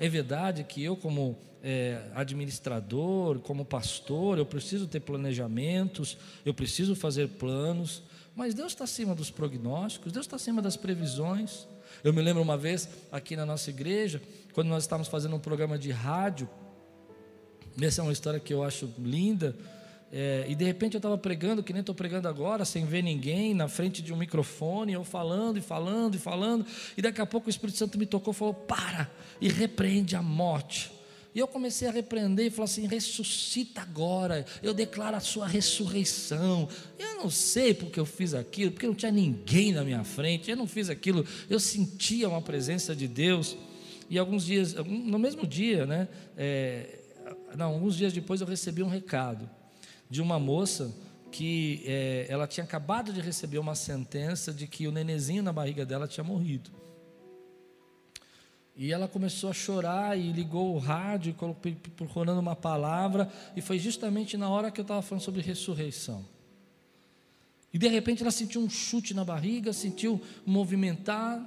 É 0.00 0.08
verdade 0.08 0.64
que 0.64 0.82
eu, 0.82 0.96
como 0.96 1.36
é, 1.62 2.10
administrador, 2.14 3.38
como 3.40 3.66
pastor, 3.66 4.38
eu 4.38 4.46
preciso 4.46 4.86
ter 4.86 5.00
planejamentos, 5.00 6.16
eu 6.42 6.54
preciso 6.54 6.96
fazer 6.96 7.28
planos, 7.28 8.02
mas 8.38 8.54
Deus 8.54 8.70
está 8.70 8.84
acima 8.84 9.16
dos 9.16 9.32
prognósticos, 9.32 10.12
Deus 10.12 10.24
está 10.24 10.36
acima 10.36 10.62
das 10.62 10.76
previsões. 10.76 11.66
Eu 12.04 12.12
me 12.12 12.22
lembro 12.22 12.40
uma 12.40 12.56
vez 12.56 12.88
aqui 13.10 13.34
na 13.34 13.44
nossa 13.44 13.68
igreja, 13.68 14.22
quando 14.52 14.68
nós 14.68 14.84
estávamos 14.84 15.08
fazendo 15.08 15.34
um 15.34 15.40
programa 15.40 15.76
de 15.76 15.90
rádio, 15.90 16.48
essa 17.82 18.00
é 18.00 18.04
uma 18.04 18.12
história 18.12 18.38
que 18.38 18.54
eu 18.54 18.62
acho 18.62 18.94
linda. 18.96 19.56
É, 20.12 20.46
e 20.48 20.54
de 20.54 20.64
repente 20.64 20.94
eu 20.94 20.98
estava 20.98 21.18
pregando, 21.18 21.64
que 21.64 21.72
nem 21.72 21.80
estou 21.80 21.96
pregando 21.96 22.28
agora, 22.28 22.64
sem 22.64 22.86
ver 22.86 23.02
ninguém, 23.02 23.54
na 23.54 23.66
frente 23.66 24.00
de 24.00 24.12
um 24.12 24.16
microfone, 24.16 24.92
eu 24.92 25.02
falando 25.02 25.56
e 25.56 25.60
falando 25.60 26.14
e 26.14 26.18
falando, 26.18 26.64
e 26.96 27.02
daqui 27.02 27.20
a 27.20 27.26
pouco 27.26 27.48
o 27.48 27.50
Espírito 27.50 27.76
Santo 27.76 27.98
me 27.98 28.06
tocou 28.06 28.32
e 28.32 28.36
falou: 28.36 28.54
Para 28.54 29.10
e 29.40 29.48
repreende 29.48 30.14
a 30.14 30.22
morte. 30.22 30.92
E 31.34 31.38
eu 31.38 31.46
comecei 31.46 31.86
a 31.86 31.90
repreender 31.90 32.46
e 32.46 32.50
falar 32.50 32.64
assim: 32.64 32.86
ressuscita 32.86 33.82
agora, 33.82 34.44
eu 34.62 34.72
declaro 34.72 35.16
a 35.16 35.20
sua 35.20 35.46
ressurreição. 35.46 36.68
Eu 36.98 37.16
não 37.16 37.30
sei 37.30 37.74
porque 37.74 38.00
eu 38.00 38.06
fiz 38.06 38.34
aquilo, 38.34 38.72
porque 38.72 38.86
não 38.86 38.94
tinha 38.94 39.12
ninguém 39.12 39.72
na 39.72 39.84
minha 39.84 40.04
frente, 40.04 40.50
eu 40.50 40.56
não 40.56 40.66
fiz 40.66 40.88
aquilo, 40.88 41.24
eu 41.48 41.60
sentia 41.60 42.28
uma 42.28 42.42
presença 42.42 42.94
de 42.94 43.06
Deus. 43.06 43.56
E 44.10 44.18
alguns 44.18 44.44
dias, 44.44 44.74
no 44.74 45.18
mesmo 45.18 45.46
dia, 45.46 45.84
né? 45.84 46.08
É, 46.36 46.98
não, 47.56 47.74
alguns 47.74 47.94
dias 47.94 48.12
depois 48.12 48.40
eu 48.40 48.46
recebi 48.46 48.82
um 48.82 48.88
recado 48.88 49.48
de 50.08 50.22
uma 50.22 50.38
moça 50.38 50.94
que 51.30 51.82
é, 51.84 52.26
ela 52.28 52.46
tinha 52.46 52.64
acabado 52.64 53.12
de 53.12 53.20
receber 53.20 53.58
uma 53.58 53.74
sentença 53.74 54.52
de 54.52 54.66
que 54.66 54.86
o 54.86 54.92
nenezinho 54.92 55.42
na 55.42 55.52
barriga 55.52 55.84
dela 55.84 56.08
tinha 56.08 56.24
morrido. 56.24 56.70
E 58.78 58.92
ela 58.92 59.08
começou 59.08 59.50
a 59.50 59.52
chorar 59.52 60.16
e 60.16 60.30
ligou 60.30 60.72
o 60.72 60.78
rádio, 60.78 61.34
procurando 61.96 62.38
uma 62.38 62.54
palavra, 62.54 63.28
e 63.56 63.60
foi 63.60 63.76
justamente 63.76 64.36
na 64.36 64.48
hora 64.48 64.70
que 64.70 64.80
eu 64.80 64.82
estava 64.82 65.02
falando 65.02 65.24
sobre 65.24 65.42
ressurreição. 65.42 66.24
E 67.74 67.78
de 67.78 67.88
repente 67.88 68.22
ela 68.22 68.30
sentiu 68.30 68.60
um 68.60 68.70
chute 68.70 69.12
na 69.12 69.24
barriga, 69.24 69.72
sentiu 69.72 70.22
movimentar. 70.46 71.44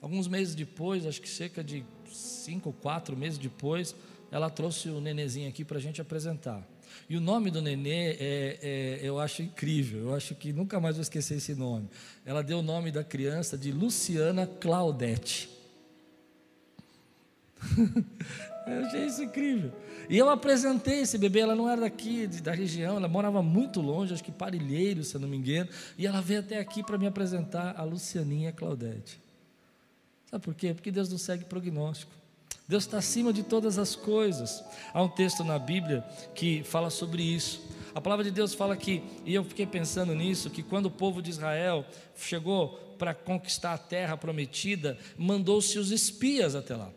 Alguns 0.00 0.26
meses 0.26 0.54
depois, 0.54 1.04
acho 1.04 1.20
que 1.20 1.28
cerca 1.28 1.62
de 1.62 1.84
cinco 2.10 2.70
ou 2.70 2.72
quatro 2.72 3.14
meses 3.14 3.38
depois, 3.38 3.94
ela 4.30 4.48
trouxe 4.48 4.88
o 4.88 4.98
nenezinho 4.98 5.46
aqui 5.46 5.62
para 5.62 5.76
a 5.76 5.80
gente 5.80 6.00
apresentar. 6.00 6.66
E 7.08 7.16
o 7.16 7.20
nome 7.20 7.50
do 7.50 7.60
nenê 7.60 8.10
é, 8.12 8.58
é, 8.62 9.00
eu 9.02 9.18
acho 9.18 9.42
incrível, 9.42 10.00
eu 10.00 10.14
acho 10.14 10.34
que 10.34 10.52
nunca 10.52 10.78
mais 10.78 10.96
vou 10.96 11.02
esquecer 11.02 11.36
esse 11.36 11.54
nome. 11.54 11.88
Ela 12.24 12.42
deu 12.42 12.58
o 12.58 12.62
nome 12.62 12.90
da 12.90 13.02
criança 13.02 13.56
de 13.58 13.72
Luciana 13.72 14.46
Claudete. 14.46 15.50
eu 18.66 18.86
achei 18.86 19.06
isso 19.06 19.22
incrível. 19.22 19.72
E 20.08 20.18
eu 20.18 20.28
apresentei 20.28 21.00
esse 21.00 21.16
bebê, 21.16 21.40
ela 21.40 21.54
não 21.54 21.68
era 21.68 21.82
daqui, 21.82 22.26
da 22.26 22.52
região, 22.52 22.96
ela 22.96 23.08
morava 23.08 23.42
muito 23.42 23.80
longe, 23.80 24.12
acho 24.12 24.24
que 24.24 24.32
Parilheiro, 24.32 25.04
se 25.04 25.14
eu 25.14 25.20
não 25.20 25.28
me 25.28 25.36
engano, 25.36 25.70
e 25.96 26.06
ela 26.06 26.20
veio 26.20 26.40
até 26.40 26.58
aqui 26.58 26.82
para 26.82 26.98
me 26.98 27.06
apresentar 27.06 27.74
a 27.78 27.84
Lucianinha 27.84 28.52
Claudete. 28.52 29.20
Sabe 30.26 30.44
por 30.44 30.54
quê? 30.54 30.74
Porque 30.74 30.90
Deus 30.90 31.08
não 31.08 31.18
segue 31.18 31.44
prognóstico. 31.44 32.19
Deus 32.70 32.84
está 32.84 32.98
acima 32.98 33.32
de 33.32 33.42
todas 33.42 33.80
as 33.80 33.96
coisas. 33.96 34.62
Há 34.94 35.02
um 35.02 35.08
texto 35.08 35.42
na 35.42 35.58
Bíblia 35.58 36.04
que 36.36 36.62
fala 36.62 36.88
sobre 36.88 37.20
isso. 37.20 37.68
A 37.92 38.00
palavra 38.00 38.24
de 38.24 38.30
Deus 38.30 38.54
fala 38.54 38.76
que, 38.76 39.02
e 39.24 39.34
eu 39.34 39.42
fiquei 39.42 39.66
pensando 39.66 40.14
nisso, 40.14 40.48
que 40.50 40.62
quando 40.62 40.86
o 40.86 40.90
povo 40.90 41.20
de 41.20 41.30
Israel 41.30 41.84
chegou 42.16 42.68
para 42.96 43.12
conquistar 43.12 43.74
a 43.74 43.78
terra 43.78 44.16
prometida, 44.16 44.96
mandou-se 45.18 45.76
os 45.80 45.90
espias 45.90 46.54
até 46.54 46.76
lá. 46.76 46.92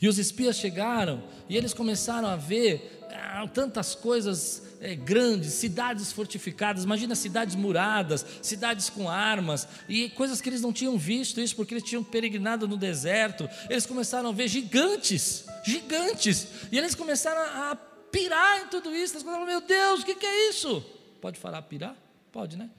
E 0.00 0.06
os 0.06 0.18
espias 0.18 0.56
chegaram 0.56 1.22
e 1.48 1.56
eles 1.56 1.74
começaram 1.74 2.28
a 2.28 2.36
ver 2.36 3.06
ah, 3.10 3.46
tantas 3.52 3.94
coisas 3.94 4.62
é, 4.80 4.94
grandes, 4.94 5.54
cidades 5.54 6.12
fortificadas, 6.12 6.84
imagina 6.84 7.14
cidades 7.14 7.56
muradas, 7.56 8.24
cidades 8.40 8.88
com 8.88 9.08
armas, 9.08 9.66
e 9.88 10.08
coisas 10.10 10.40
que 10.40 10.48
eles 10.48 10.60
não 10.60 10.72
tinham 10.72 10.96
visto, 10.96 11.40
isso 11.40 11.56
porque 11.56 11.74
eles 11.74 11.82
tinham 11.82 12.04
peregrinado 12.04 12.68
no 12.68 12.76
deserto. 12.76 13.48
Eles 13.68 13.86
começaram 13.86 14.28
a 14.28 14.32
ver 14.32 14.46
gigantes, 14.46 15.44
gigantes, 15.64 16.46
e 16.70 16.78
eles 16.78 16.94
começaram 16.94 17.40
a, 17.40 17.76
pirar 18.10 18.62
em 18.62 18.68
tudo 18.68 18.94
isso. 18.94 19.14
Eles 19.14 19.22
falaram: 19.22 19.46
Meu 19.46 19.60
Deus, 19.60 20.00
o 20.00 20.04
que, 20.04 20.14
que 20.14 20.26
é 20.26 20.48
isso? 20.48 20.84
Pode 21.20 21.38
falar 21.38 21.62
pirar? 21.62 21.94
Pode, 22.32 22.56
né? 22.56 22.70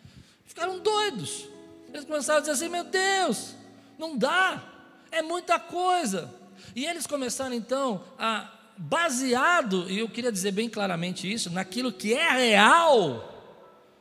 Ficaram 0.46 0.80
doidos. 0.80 1.48
Eles 1.94 2.06
começaram 2.06 2.38
a 2.38 2.42
dizer 2.42 2.54
assim: 2.54 2.70
Meu 2.70 2.84
Deus, 2.84 3.54
não 3.98 4.18
dá, 4.18 4.64
é 5.12 5.22
muita 5.22 5.60
coisa. 5.60 6.34
E 6.76 6.86
eles 6.86 7.08
começaram 7.08 7.54
então 7.56 8.04
a 8.18 8.50
baseado, 8.80 9.90
e 9.90 10.00
eu 10.00 10.08
queria 10.08 10.32
dizer 10.32 10.54
bem 10.54 10.70
claramente 10.70 11.30
isso, 11.30 11.50
naquilo 11.50 11.92
que 11.92 12.14
é 12.14 12.32
real, 12.32 13.30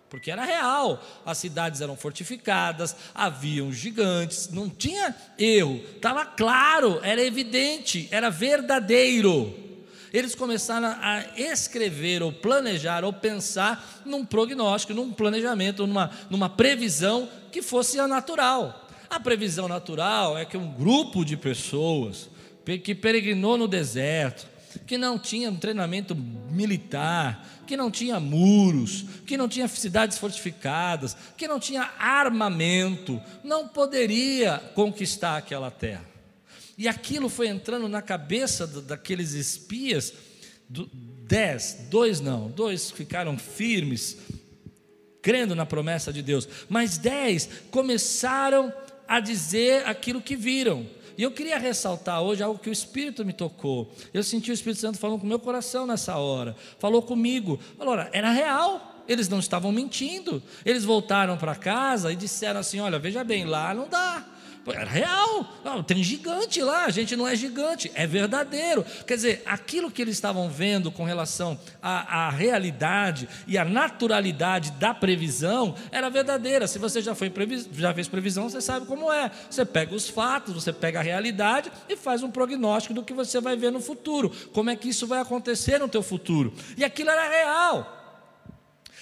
porque 0.09 0.31
era 0.31 0.45
real, 0.45 1.03
as 1.27 1.37
cidades 1.37 1.81
eram 1.81 1.97
fortificadas, 1.97 2.95
haviam 3.13 3.73
gigantes, 3.73 4.49
não 4.51 4.71
tinha 4.71 5.15
erro, 5.37 5.83
estava 5.97 6.25
claro, 6.25 7.01
era 7.03 7.21
evidente, 7.21 8.09
era 8.13 8.31
verdadeiro. 8.31 9.67
Eles 10.13 10.35
começaram 10.35 10.97
a 11.03 11.25
escrever, 11.37 12.23
ou 12.23 12.33
planejar, 12.33 13.05
ou 13.05 13.13
pensar 13.13 14.03
num 14.07 14.25
prognóstico, 14.25 14.95
num 14.95 15.13
planejamento, 15.13 15.87
numa, 15.87 16.11
numa 16.31 16.49
previsão 16.49 17.29
que 17.53 17.61
fosse 17.61 17.99
a 17.99 18.07
natural. 18.07 18.87
A 19.11 19.21
previsão 19.21 19.69
natural 19.69 20.39
é 20.39 20.45
que 20.45 20.57
um 20.57 20.73
grupo 20.73 21.25
de 21.25 21.37
pessoas 21.37 22.31
que 22.77 22.95
peregrinou 22.95 23.57
no 23.57 23.69
deserto, 23.69 24.47
que 24.87 24.99
não 24.99 25.19
tinha 25.19 25.51
um 25.51 25.57
treinamento 25.57 26.15
militar, 26.15 27.63
que 27.67 27.77
não 27.77 27.91
tinha 27.91 28.19
muros, 28.19 29.05
que 29.25 29.37
não 29.37 29.49
tinha 29.49 29.69
cidades 29.69 30.19
fortificadas, 30.19 31.17
que 31.37 31.49
não 31.49 31.61
tinha 31.61 31.91
armamento, 31.99 33.21
não 33.45 33.69
poderia 33.69 34.59
conquistar 34.75 35.37
aquela 35.37 35.71
terra. 35.71 36.05
E 36.77 36.87
aquilo 36.87 37.29
foi 37.29 37.49
entrando 37.49 37.89
na 37.89 38.03
cabeça 38.03 38.67
daqueles 38.67 39.33
espias, 39.33 40.13
dez, 40.69 41.87
dois 41.91 42.21
não, 42.21 42.49
dois 42.49 42.91
ficaram 42.91 43.39
firmes, 43.39 44.19
crendo 45.21 45.55
na 45.55 45.67
promessa 45.67 46.13
de 46.13 46.23
Deus, 46.23 46.49
mas 46.69 46.97
dez 46.97 47.49
começaram 47.71 48.73
a 49.07 49.21
dizer 49.21 49.87
aquilo 49.87 50.23
que 50.23 50.37
viram. 50.37 50.87
E 51.19 51.23
eu 51.25 51.33
queria 51.33 51.59
ressaltar 51.59 52.23
hoje 52.23 52.45
algo 52.45 52.61
que 52.61 52.71
o 52.71 52.73
Espírito 52.73 53.25
me 53.25 53.33
tocou. 53.33 53.91
Eu 54.15 54.23
senti 54.23 54.53
o 54.53 54.55
Espírito 54.55 54.81
Santo 54.81 54.99
falando 54.99 55.19
com 55.19 55.27
o 55.27 55.29
meu 55.29 55.41
coração 55.41 55.85
nessa 55.85 56.17
hora. 56.17 56.55
Falou 56.79 57.03
comigo. 57.03 57.59
Falou, 57.77 57.97
era 58.13 58.31
real. 58.31 59.03
Eles 59.09 59.29
não 59.29 59.41
estavam 59.41 59.73
mentindo. 59.73 60.41
Eles 60.65 60.85
voltaram 60.85 61.37
para 61.37 61.57
casa 61.57 62.13
e 62.13 62.17
disseram 62.17 62.61
assim: 62.61 62.79
Olha, 62.79 63.01
veja 63.01 63.25
bem, 63.25 63.45
lá 63.45 63.75
não 63.75 63.89
dá. 63.89 64.25
É 64.73 64.85
real, 64.85 65.47
não, 65.65 65.83
tem 65.83 66.03
gigante 66.03 66.61
lá, 66.61 66.85
a 66.85 66.91
gente 66.91 67.17
não 67.17 67.27
é 67.27 67.35
gigante, 67.35 67.91
é 67.95 68.07
verdadeiro. 68.07 68.85
Quer 69.07 69.17
dizer, 69.17 69.43
aquilo 69.47 69.91
que 69.91 70.03
eles 70.03 70.15
estavam 70.15 70.49
vendo 70.51 70.91
com 70.91 71.05
relação 71.05 71.59
à, 71.83 72.27
à 72.27 72.31
realidade 72.31 73.29
e 73.47 73.57
à 73.57 73.65
naturalidade 73.65 74.73
da 74.73 74.93
previsão 74.95 75.75
era 75.91 76.09
verdadeira. 76.09 76.67
Se 76.67 76.79
você 76.79 77.01
já, 77.01 77.15
foi 77.15 77.33
já 77.73 77.95
fez 77.95 78.09
previsão, 78.09 78.49
você 78.49 78.61
sabe 78.61 78.87
como 78.87 79.13
é. 79.13 79.31
Você 79.51 79.65
pega 79.65 79.95
os 79.95 80.09
fatos, 80.09 80.55
você 80.55 80.73
pega 80.73 81.01
a 81.01 81.03
realidade 81.03 81.71
e 81.89 81.97
faz 81.97 82.23
um 82.23 82.31
prognóstico 82.31 82.95
do 82.95 83.03
que 83.03 83.13
você 83.13 83.41
vai 83.41 83.57
ver 83.57 83.71
no 83.71 83.81
futuro, 83.81 84.31
como 84.53 84.71
é 84.71 84.77
que 84.77 84.89
isso 84.89 85.07
vai 85.07 85.21
acontecer 85.21 85.79
no 85.79 85.89
teu 85.89 86.03
futuro. 86.03 86.53
E 86.77 86.85
aquilo 86.85 87.11
era 87.11 87.29
real. 87.29 87.98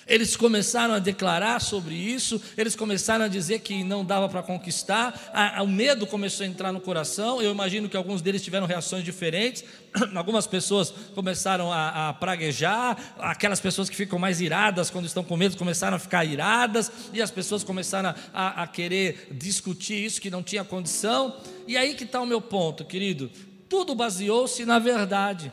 Eles 0.06 0.36
começaram 0.36 0.94
a 0.94 1.00
declarar 1.00 1.60
sobre 1.60 1.94
isso, 1.94 2.40
eles 2.56 2.76
começaram 2.76 3.24
a 3.24 3.28
dizer 3.28 3.58
que 3.58 3.82
não 3.82 4.04
dava 4.04 4.28
para 4.28 4.40
conquistar, 4.40 5.30
a, 5.34 5.58
a, 5.58 5.62
o 5.62 5.66
medo 5.66 6.06
começou 6.06 6.44
a 6.44 6.48
entrar 6.48 6.72
no 6.72 6.80
coração. 6.80 7.42
Eu 7.42 7.50
imagino 7.50 7.88
que 7.88 7.96
alguns 7.96 8.22
deles 8.22 8.40
tiveram 8.40 8.66
reações 8.66 9.02
diferentes. 9.02 9.64
Algumas 10.14 10.46
pessoas 10.46 10.92
começaram 11.14 11.72
a, 11.72 12.10
a 12.10 12.12
praguejar, 12.12 12.96
aquelas 13.18 13.58
pessoas 13.58 13.88
que 13.88 13.96
ficam 13.96 14.18
mais 14.18 14.40
iradas 14.40 14.90
quando 14.90 15.06
estão 15.06 15.24
com 15.24 15.36
medo 15.36 15.56
começaram 15.56 15.96
a 15.96 15.98
ficar 15.98 16.24
iradas, 16.24 16.92
e 17.12 17.20
as 17.20 17.30
pessoas 17.30 17.64
começaram 17.64 18.14
a, 18.32 18.62
a 18.62 18.66
querer 18.66 19.28
discutir 19.32 20.04
isso 20.04 20.20
que 20.20 20.30
não 20.30 20.42
tinha 20.42 20.62
condição. 20.62 21.36
E 21.66 21.76
aí 21.76 21.94
que 21.94 22.04
está 22.04 22.20
o 22.20 22.26
meu 22.26 22.40
ponto, 22.40 22.84
querido. 22.84 23.30
Tudo 23.68 23.94
baseou-se 23.94 24.64
na 24.64 24.78
verdade. 24.78 25.50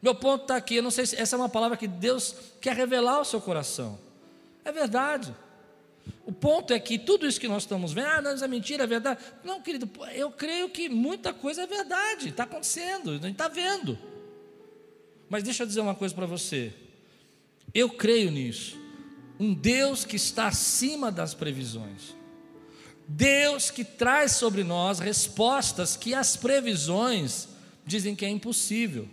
Meu 0.00 0.14
ponto 0.14 0.42
está 0.42 0.56
aqui, 0.56 0.76
eu 0.76 0.82
não 0.82 0.90
sei 0.90 1.06
se 1.06 1.16
essa 1.16 1.36
é 1.36 1.38
uma 1.38 1.48
palavra 1.48 1.76
que 1.76 1.88
Deus 1.88 2.34
quer 2.60 2.76
revelar 2.76 3.14
ao 3.14 3.24
seu 3.24 3.40
coração. 3.40 3.98
É 4.64 4.70
verdade. 4.70 5.34
O 6.24 6.32
ponto 6.32 6.72
é 6.72 6.78
que 6.78 6.98
tudo 6.98 7.26
isso 7.26 7.40
que 7.40 7.48
nós 7.48 7.62
estamos 7.62 7.92
vendo, 7.92 8.06
ah, 8.06 8.22
não, 8.22 8.34
isso 8.34 8.44
é 8.44 8.48
mentira, 8.48 8.84
é 8.84 8.86
verdade. 8.86 9.20
Não, 9.42 9.60
querido, 9.60 9.88
eu 10.12 10.30
creio 10.30 10.68
que 10.68 10.88
muita 10.88 11.32
coisa 11.32 11.62
é 11.62 11.66
verdade, 11.66 12.28
está 12.28 12.44
acontecendo, 12.44 13.10
a 13.10 13.14
gente 13.14 13.32
está 13.32 13.48
vendo. 13.48 13.98
Mas 15.28 15.42
deixa 15.42 15.62
eu 15.62 15.66
dizer 15.66 15.80
uma 15.80 15.94
coisa 15.94 16.14
para 16.14 16.26
você. 16.26 16.72
Eu 17.74 17.90
creio 17.90 18.30
nisso. 18.30 18.76
Um 19.38 19.52
Deus 19.52 20.04
que 20.04 20.16
está 20.16 20.46
acima 20.46 21.10
das 21.10 21.34
previsões. 21.34 22.14
Deus 23.08 23.70
que 23.70 23.84
traz 23.84 24.32
sobre 24.32 24.64
nós 24.64 24.98
respostas 24.98 25.96
que 25.96 26.14
as 26.14 26.36
previsões 26.36 27.48
dizem 27.84 28.16
que 28.16 28.24
é 28.24 28.28
impossível. 28.28 29.08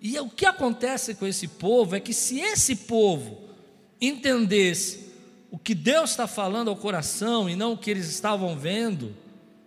E 0.00 0.18
o 0.18 0.30
que 0.30 0.46
acontece 0.46 1.14
com 1.14 1.26
esse 1.26 1.46
povo 1.46 1.94
é 1.94 2.00
que 2.00 2.14
se 2.14 2.40
esse 2.40 2.74
povo 2.74 3.50
entendesse 4.00 5.10
o 5.50 5.58
que 5.58 5.74
Deus 5.74 6.10
está 6.10 6.26
falando 6.26 6.68
ao 6.68 6.76
coração 6.76 7.50
e 7.50 7.54
não 7.54 7.72
o 7.72 7.78
que 7.78 7.90
eles 7.90 8.08
estavam 8.08 8.58
vendo, 8.58 9.14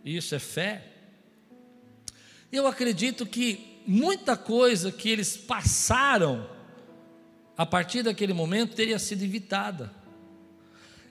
isso 0.03 0.33
é 0.33 0.39
fé, 0.39 0.85
eu 2.51 2.65
acredito 2.65 3.25
que 3.25 3.81
muita 3.85 4.35
coisa 4.35 4.91
que 4.91 5.09
eles 5.09 5.37
passaram 5.37 6.49
a 7.55 7.65
partir 7.65 8.01
daquele 8.01 8.33
momento 8.33 8.75
teria 8.75 8.97
sido 8.97 9.23
evitada. 9.23 9.93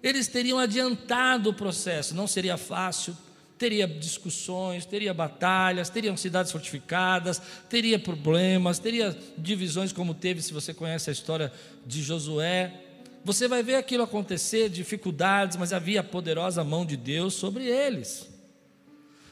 Eles 0.03 0.27
teriam 0.27 0.59
adiantado 0.59 1.51
o 1.51 1.55
processo, 1.55 2.15
não 2.15 2.27
seria 2.27 2.57
fácil, 2.57 3.17
teria 3.63 3.87
discussões, 3.87 4.85
teria 4.85 5.15
batalhas, 5.15 5.89
teriam 5.89 6.17
cidades 6.17 6.51
fortificadas, 6.51 7.41
teria 7.71 7.97
problemas, 7.97 8.81
teria 8.81 9.17
divisões 9.39 9.93
como 9.93 10.15
teve, 10.15 10.43
se 10.43 10.53
você 10.53 10.75
conhece 10.75 11.11
a 11.11 11.13
história 11.13 11.53
de 11.87 12.03
Josué. 12.03 12.73
Você 13.25 13.47
vai 13.47 13.63
ver 13.63 13.77
aquilo 13.77 14.03
acontecer, 14.03 14.69
dificuldades, 14.69 15.57
mas 15.57 15.73
havia 15.73 16.01
a 16.01 16.03
poderosa 16.03 16.65
mão 16.65 16.85
de 16.85 16.97
Deus 16.97 17.35
sobre 17.35 17.65
eles. 17.65 18.32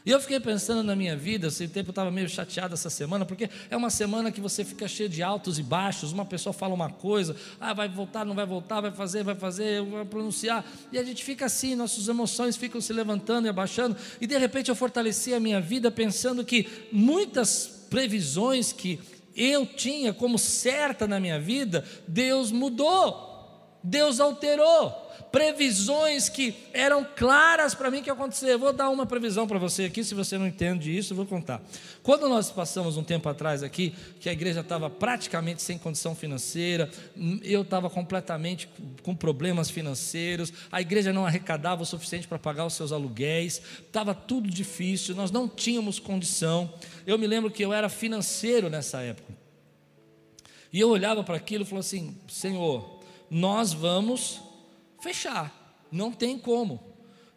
E 0.05 0.11
eu 0.11 0.21
fiquei 0.21 0.41
pensando 0.41 0.83
na 0.83 0.97
minha 0.97 1.15
vida, 1.15 1.49
esse 1.49 1.69
tempo 1.69 1.89
eu 1.89 1.93
estava 1.93 2.11
meio 2.11 2.29
chateado 2.29 2.73
essa 2.73 2.89
semana, 2.89 3.27
porque 3.27 3.51
é 3.69 3.77
uma 3.77 3.91
semana 3.91 4.33
que 4.33 4.41
você 4.41 4.65
fica 4.65 4.89
cheio 4.89 5.11
de 5.11 5.23
altos 5.23 5.59
e 5.59 5.63
baixos, 5.63 6.11
uma 6.13 6.25
pessoa 6.25 6.55
fala 6.55 6.73
uma 6.73 6.89
coisa, 6.89 7.37
ah, 7.61 7.75
vai 7.75 7.87
voltar, 7.87 8.25
não 8.25 8.35
vai 8.35 8.47
voltar, 8.47 8.81
vai 8.81 8.91
fazer, 8.91 9.23
vai 9.23 9.35
fazer, 9.35 9.83
vai 9.83 10.07
pronunciar, 10.07 10.65
e 10.91 10.99
a 10.99 11.05
gente 11.05 11.23
fica 11.23 11.45
assim, 11.45 11.75
nossas 11.75 12.09
emoções 12.09 12.57
ficam 12.57 12.81
se 12.81 12.95
levantando 12.95 13.47
e 13.47 13.51
abaixando, 13.51 13.95
e 14.21 14.27
de 14.27 14.39
repente 14.39 14.71
eu 14.71 14.75
fortaleci 14.75 15.35
a 15.35 15.41
minha 15.41 15.61
vida 15.61 15.91
pensando 15.91 16.45
que 16.45 16.67
muitas 16.91 17.87
previsões 17.91 18.73
que 18.73 18.99
eu 19.37 19.67
tinha 19.67 20.15
como 20.15 20.39
certa 20.39 21.07
na 21.07 21.21
minha 21.21 21.39
vida, 21.39 21.85
Deus 22.09 22.51
mudou, 22.51 23.30
Deus 23.83 24.21
alterou 24.21 25.11
previsões 25.31 26.29
que 26.29 26.55
eram 26.73 27.05
claras 27.05 27.75
para 27.75 27.91
mim 27.91 28.03
que 28.03 28.09
ia 28.09 28.13
acontecer. 28.13 28.57
Vou 28.57 28.73
dar 28.73 28.91
uma 28.91 29.07
previsão 29.07 29.47
para 29.47 29.59
você 29.59 29.85
aqui, 29.85 30.03
se 30.03 30.15
você 30.15 30.37
não 30.37 30.47
entende 30.47 30.97
isso, 30.97 31.13
eu 31.13 31.17
vou 31.17 31.27
contar. 31.27 31.63
Quando 32.03 32.29
nós 32.29 32.51
passamos 32.51 32.97
um 32.97 33.05
tempo 33.05 33.29
atrás 33.29 33.63
aqui, 33.63 33.95
que 34.19 34.29
a 34.29 34.33
igreja 34.33 34.61
estava 34.61 34.91
praticamente 34.91 35.63
sem 35.63 35.79
condição 35.79 36.15
financeira, 36.15 36.91
eu 37.43 37.63
estava 37.63 37.89
completamente 37.89 38.69
com 39.03 39.15
problemas 39.15 39.71
financeiros, 39.71 40.53
a 40.71 40.81
igreja 40.81 41.13
não 41.13 41.25
arrecadava 41.25 41.83
o 41.83 41.87
suficiente 41.87 42.27
para 42.27 42.39
pagar 42.39 42.67
os 42.67 42.75
seus 42.75 42.93
aluguéis, 42.93 43.63
estava 43.87 44.15
tudo 44.15 44.49
difícil, 44.49 45.15
nós 45.15 45.31
não 45.31 45.49
tínhamos 45.49 45.99
condição. 45.99 46.73
Eu 47.07 47.19
me 47.19 47.27
lembro 47.27 47.51
que 47.51 47.65
eu 47.65 47.73
era 47.73 47.89
financeiro 47.89 48.69
nessa 48.69 49.01
época. 49.01 49.41
E 50.73 50.79
eu 50.79 50.89
olhava 50.89 51.25
para 51.25 51.37
aquilo 51.37 51.65
e 51.65 51.67
falava 51.67 51.85
assim: 51.85 52.17
Senhor, 52.29 53.00
nós 53.31 53.73
vamos 53.73 54.41
fechar. 55.01 55.53
Não 55.91 56.11
tem 56.13 56.39
como. 56.39 56.81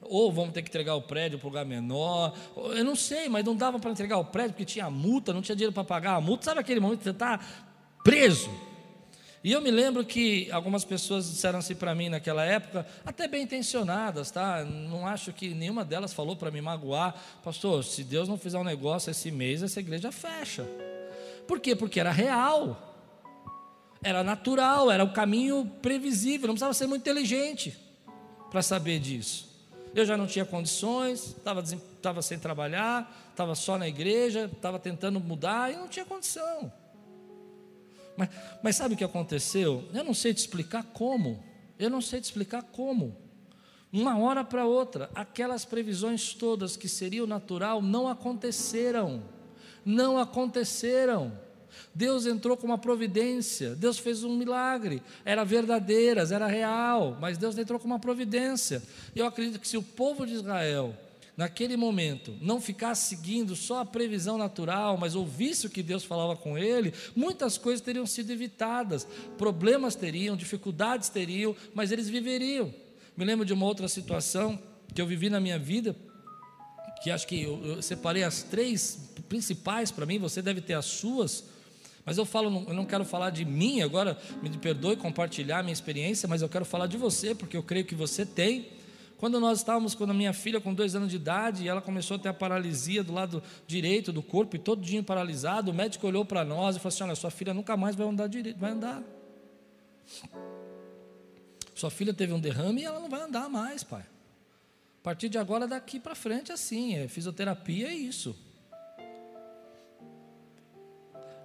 Ou 0.02 0.32
vamos 0.32 0.54
ter 0.54 0.62
que 0.62 0.70
entregar 0.70 0.96
o 0.96 1.02
prédio 1.02 1.40
para 1.40 1.48
um 1.48 1.50
lugar 1.50 1.66
menor. 1.66 2.34
Eu 2.56 2.84
não 2.84 2.96
sei, 2.96 3.30
mas 3.30 3.46
não 3.46 3.56
dava 3.56 3.80
para 3.80 3.92
entregar 3.92 4.18
o 4.18 4.26
prédio 4.26 4.52
porque 4.52 4.66
tinha 4.66 4.90
multa, 4.90 5.34
não 5.34 5.42
tinha 5.42 5.56
dinheiro 5.56 5.74
para 5.74 5.84
pagar 5.84 6.16
a 6.16 6.22
multa. 6.22 6.46
Sabe 6.46 6.60
aquele 6.60 6.80
momento 6.80 7.00
que 7.00 7.06
você 7.06 7.12
está 7.12 7.40
preso? 8.04 8.50
E 9.44 9.52
eu 9.52 9.62
me 9.62 9.70
lembro 9.70 10.06
que 10.06 10.50
algumas 10.52 10.86
pessoas 10.86 11.30
disseram 11.30 11.60
assim 11.60 11.76
para 11.76 11.94
mim 11.94 12.08
naquela 12.08 12.46
época, 12.46 12.88
até 13.06 13.28
bem 13.28 13.44
intencionadas, 13.44 14.32
tá? 14.32 14.64
Não 14.64 15.06
acho 15.06 15.34
que 15.34 15.50
nenhuma 15.50 15.84
delas 15.84 16.14
falou 16.14 16.34
para 16.34 16.50
me 16.50 16.62
magoar, 16.62 17.14
pastor, 17.44 17.84
se 17.84 18.06
Deus 18.06 18.30
não 18.30 18.38
fizer 18.38 18.58
um 18.58 18.64
negócio 18.64 19.12
esse 19.12 19.30
mês, 19.32 19.62
essa 19.62 19.82
igreja 19.82 20.14
fecha. 20.14 20.66
Por 21.46 21.60
quê? 21.60 21.76
Porque 21.76 22.00
era 22.00 22.12
real. 22.12 22.93
Era 24.04 24.24
natural, 24.24 24.92
era 24.92 25.04
o 25.04 25.14
caminho 25.14 25.66
previsível, 25.82 26.48
não 26.48 26.56
precisava 26.56 26.74
ser 26.74 26.88
muito 26.88 27.02
inteligente 27.02 27.78
para 28.52 28.62
saber 28.62 29.00
disso. 29.00 29.50
Eu 29.96 30.06
já 30.06 30.18
não 30.18 30.28
tinha 30.28 30.44
condições, 30.44 31.36
estava 31.38 32.22
sem 32.22 32.40
trabalhar, 32.40 33.30
estava 33.30 33.56
só 33.56 33.78
na 33.78 33.88
igreja, 33.88 34.50
estava 34.52 34.78
tentando 34.78 35.20
mudar 35.20 35.72
e 35.72 35.76
não 35.76 35.88
tinha 35.88 36.06
condição. 36.06 36.72
Mas, 38.18 38.30
mas 38.62 38.76
sabe 38.76 38.96
o 38.96 38.98
que 38.98 39.04
aconteceu? 39.04 39.84
Eu 39.94 40.04
não 40.04 40.14
sei 40.14 40.34
te 40.34 40.40
explicar 40.40 40.84
como. 40.84 41.44
Eu 41.80 41.90
não 41.90 42.02
sei 42.02 42.20
te 42.20 42.26
explicar 42.26 42.64
como. 42.64 43.16
Uma 43.92 44.18
hora 44.18 44.44
para 44.44 44.66
outra, 44.66 45.10
aquelas 45.14 45.66
previsões 45.66 46.34
todas 46.34 46.76
que 46.76 46.90
seriam 46.90 47.28
natural 47.28 47.82
não 47.82 48.08
aconteceram. 48.08 49.24
Não 49.86 50.18
aconteceram. 50.18 51.32
Deus 51.94 52.26
entrou 52.26 52.58
com 52.58 52.66
uma 52.66 52.78
providência, 52.78 53.76
Deus 53.76 54.00
fez 54.00 54.24
um 54.24 54.36
milagre, 54.36 55.02
era 55.24 55.44
verdadeiras, 55.44 56.32
era 56.32 56.48
real, 56.48 57.18
mas 57.20 57.38
Deus 57.38 57.58
entrou 57.58 57.80
com 57.80 57.86
uma 57.86 58.00
providência. 58.00 58.82
Eu 59.16 59.26
acredito 59.26 59.60
que 59.60 59.68
se 59.68 59.78
o 59.78 59.84
povo 59.84 60.26
de 60.26 60.34
Israel, 60.34 60.96
naquele 61.36 61.76
momento, 61.76 62.36
não 62.42 62.62
ficasse 62.62 63.16
seguindo 63.16 63.56
só 63.56 63.80
a 63.80 63.86
previsão 63.86 64.38
natural, 64.38 64.98
mas 64.98 65.16
ouvisse 65.16 65.68
o 65.68 65.70
que 65.70 65.82
Deus 65.82 66.04
falava 66.04 66.36
com 66.36 66.58
ele, 66.58 66.94
muitas 67.16 67.58
coisas 67.58 67.82
teriam 67.82 68.06
sido 68.06 68.32
evitadas, 68.32 69.08
problemas 69.38 69.96
teriam, 69.96 70.36
dificuldades 70.36 71.10
teriam, 71.10 71.56
mas 71.74 71.92
eles 71.92 72.10
viveriam. 72.10 72.74
Me 73.16 73.26
lembro 73.26 73.46
de 73.46 73.54
uma 73.54 73.66
outra 73.66 73.88
situação 73.88 74.60
que 74.94 75.02
eu 75.02 75.08
vivi 75.08 75.30
na 75.30 75.40
minha 75.40 75.58
vida, 75.58 75.96
que 77.04 77.12
acho 77.12 77.28
que 77.28 77.42
eu, 77.42 77.64
eu 77.66 77.82
separei 77.82 78.24
as 78.24 78.44
três 78.44 79.12
principais 79.28 79.92
para 79.92 80.06
mim, 80.06 80.20
você 80.20 80.42
deve 80.42 80.62
ter 80.62 80.74
as 80.74 80.86
suas. 80.86 81.44
Mas 82.06 82.18
eu 82.18 82.26
falo, 82.26 82.66
eu 82.68 82.74
não 82.74 82.86
quero 82.86 83.06
falar 83.06 83.30
de 83.30 83.46
mim 83.46 83.82
agora, 83.82 84.18
me 84.42 84.50
perdoe 84.50 84.98
compartilhar 84.98 85.64
minha 85.64 85.74
experiência, 85.74 86.28
mas 86.28 86.42
eu 86.42 86.50
quero 86.50 86.66
falar 86.66 86.88
de 86.88 86.98
você, 86.98 87.34
porque 87.34 87.56
eu 87.56 87.64
creio 87.64 87.86
que 87.86 87.96
você 87.96 88.26
tem. 88.26 88.68
Quando 89.18 89.40
nós 89.40 89.60
estávamos 89.60 89.96
com 89.96 90.04
a 90.04 90.14
minha 90.14 90.34
filha 90.34 90.60
com 90.60 90.74
dois 90.74 90.96
anos 90.96 91.10
de 91.10 91.16
idade, 91.16 91.64
e 91.64 91.70
ela 91.70 91.82
começou 91.82 92.16
a 92.16 92.20
ter 92.20 92.28
a 92.28 92.34
paralisia 92.34 93.02
do 93.02 93.14
lado 93.14 93.42
direito 93.66 94.12
do 94.12 94.22
corpo, 94.22 94.58
e 94.58 94.60
todo 94.60 94.82
dia 94.82 95.02
paralisado, 95.02 95.72
o 95.72 95.74
médico 95.74 96.06
olhou 96.06 96.26
para 96.26 96.44
nós 96.44 96.76
e 96.76 96.80
falou 96.80 96.94
assim: 96.94 97.04
Olha, 97.06 97.16
sua 97.16 97.32
filha 97.32 97.54
nunca 97.54 97.78
mais 97.78 97.96
vai 97.96 98.06
andar 98.06 98.28
direito, 98.28 98.60
vai 98.60 98.72
andar. 98.72 99.02
Sua 101.74 101.90
filha 101.90 102.14
teve 102.14 102.34
um 102.34 102.40
derrame 102.40 102.82
e 102.82 102.86
ela 102.86 103.00
não 103.00 103.10
vai 103.10 103.22
andar 103.22 103.48
mais, 103.48 103.82
pai. 103.82 104.02
A 104.02 105.04
partir 105.04 105.30
de 105.30 105.38
agora, 105.38 105.68
daqui 105.68 106.02
para 106.02 106.16
frente, 106.16 106.52
é 106.52 106.54
assim, 106.54 106.96
é 106.96 107.08
fisioterapia, 107.08 107.88
é 107.88 107.94
isso. 107.94 108.36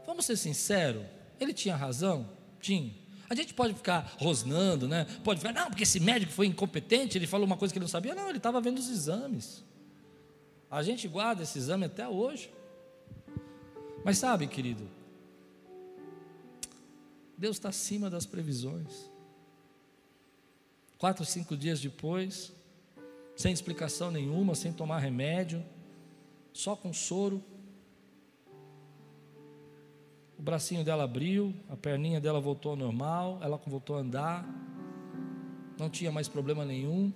Vamos 0.09 0.25
ser 0.25 0.39
sinceros, 0.39 1.05
ele 1.39 1.53
tinha 1.53 1.77
razão? 1.77 2.31
Tinha. 2.63 2.95
A 3.29 3.35
gente 3.35 3.53
pode 3.53 3.75
ficar 3.75 4.15
rosnando, 4.19 4.89
né? 4.89 5.05
Pode 5.23 5.39
ficar, 5.39 5.53
não, 5.53 5.67
porque 5.67 5.83
esse 5.83 6.01
médico 6.01 6.33
foi 6.33 6.47
incompetente, 6.47 7.19
ele 7.19 7.27
falou 7.27 7.47
uma 7.47 7.59
coisa 7.59 7.75
que 7.75 7.79
ele 7.79 7.85
não 7.85 7.91
sabia. 7.91 8.15
Não, 8.15 8.27
ele 8.27 8.39
estava 8.39 8.59
vendo 8.59 8.79
os 8.79 8.89
exames. 8.89 9.63
A 10.71 10.83
gente 10.83 11.07
guarda 11.07 11.43
esse 11.43 11.59
exame 11.59 11.85
até 11.85 12.09
hoje. 12.09 12.51
Mas 14.03 14.17
sabe, 14.17 14.47
querido, 14.47 14.89
Deus 17.37 17.57
está 17.57 17.69
acima 17.69 18.09
das 18.09 18.25
previsões. 18.25 19.11
Quatro, 20.97 21.23
cinco 21.27 21.55
dias 21.55 21.83
depois, 21.83 22.51
sem 23.37 23.53
explicação 23.53 24.11
nenhuma, 24.11 24.55
sem 24.55 24.73
tomar 24.73 25.01
remédio, 25.01 25.63
só 26.51 26.75
com 26.75 26.95
soro, 26.95 27.45
o 30.39 30.43
bracinho 30.43 30.85
dela 30.85 31.03
abriu, 31.03 31.53
a 31.69 31.77
perninha 31.77 32.21
dela 32.21 32.41
voltou 32.41 32.71
ao 32.71 32.77
normal, 32.77 33.41
ela 33.43 33.61
voltou 33.67 33.97
a 33.97 34.01
andar, 34.01 34.47
não 35.77 35.91
tinha 35.91 36.13
mais 36.13 36.29
problema 36.29 36.65
nenhum, 36.65 37.13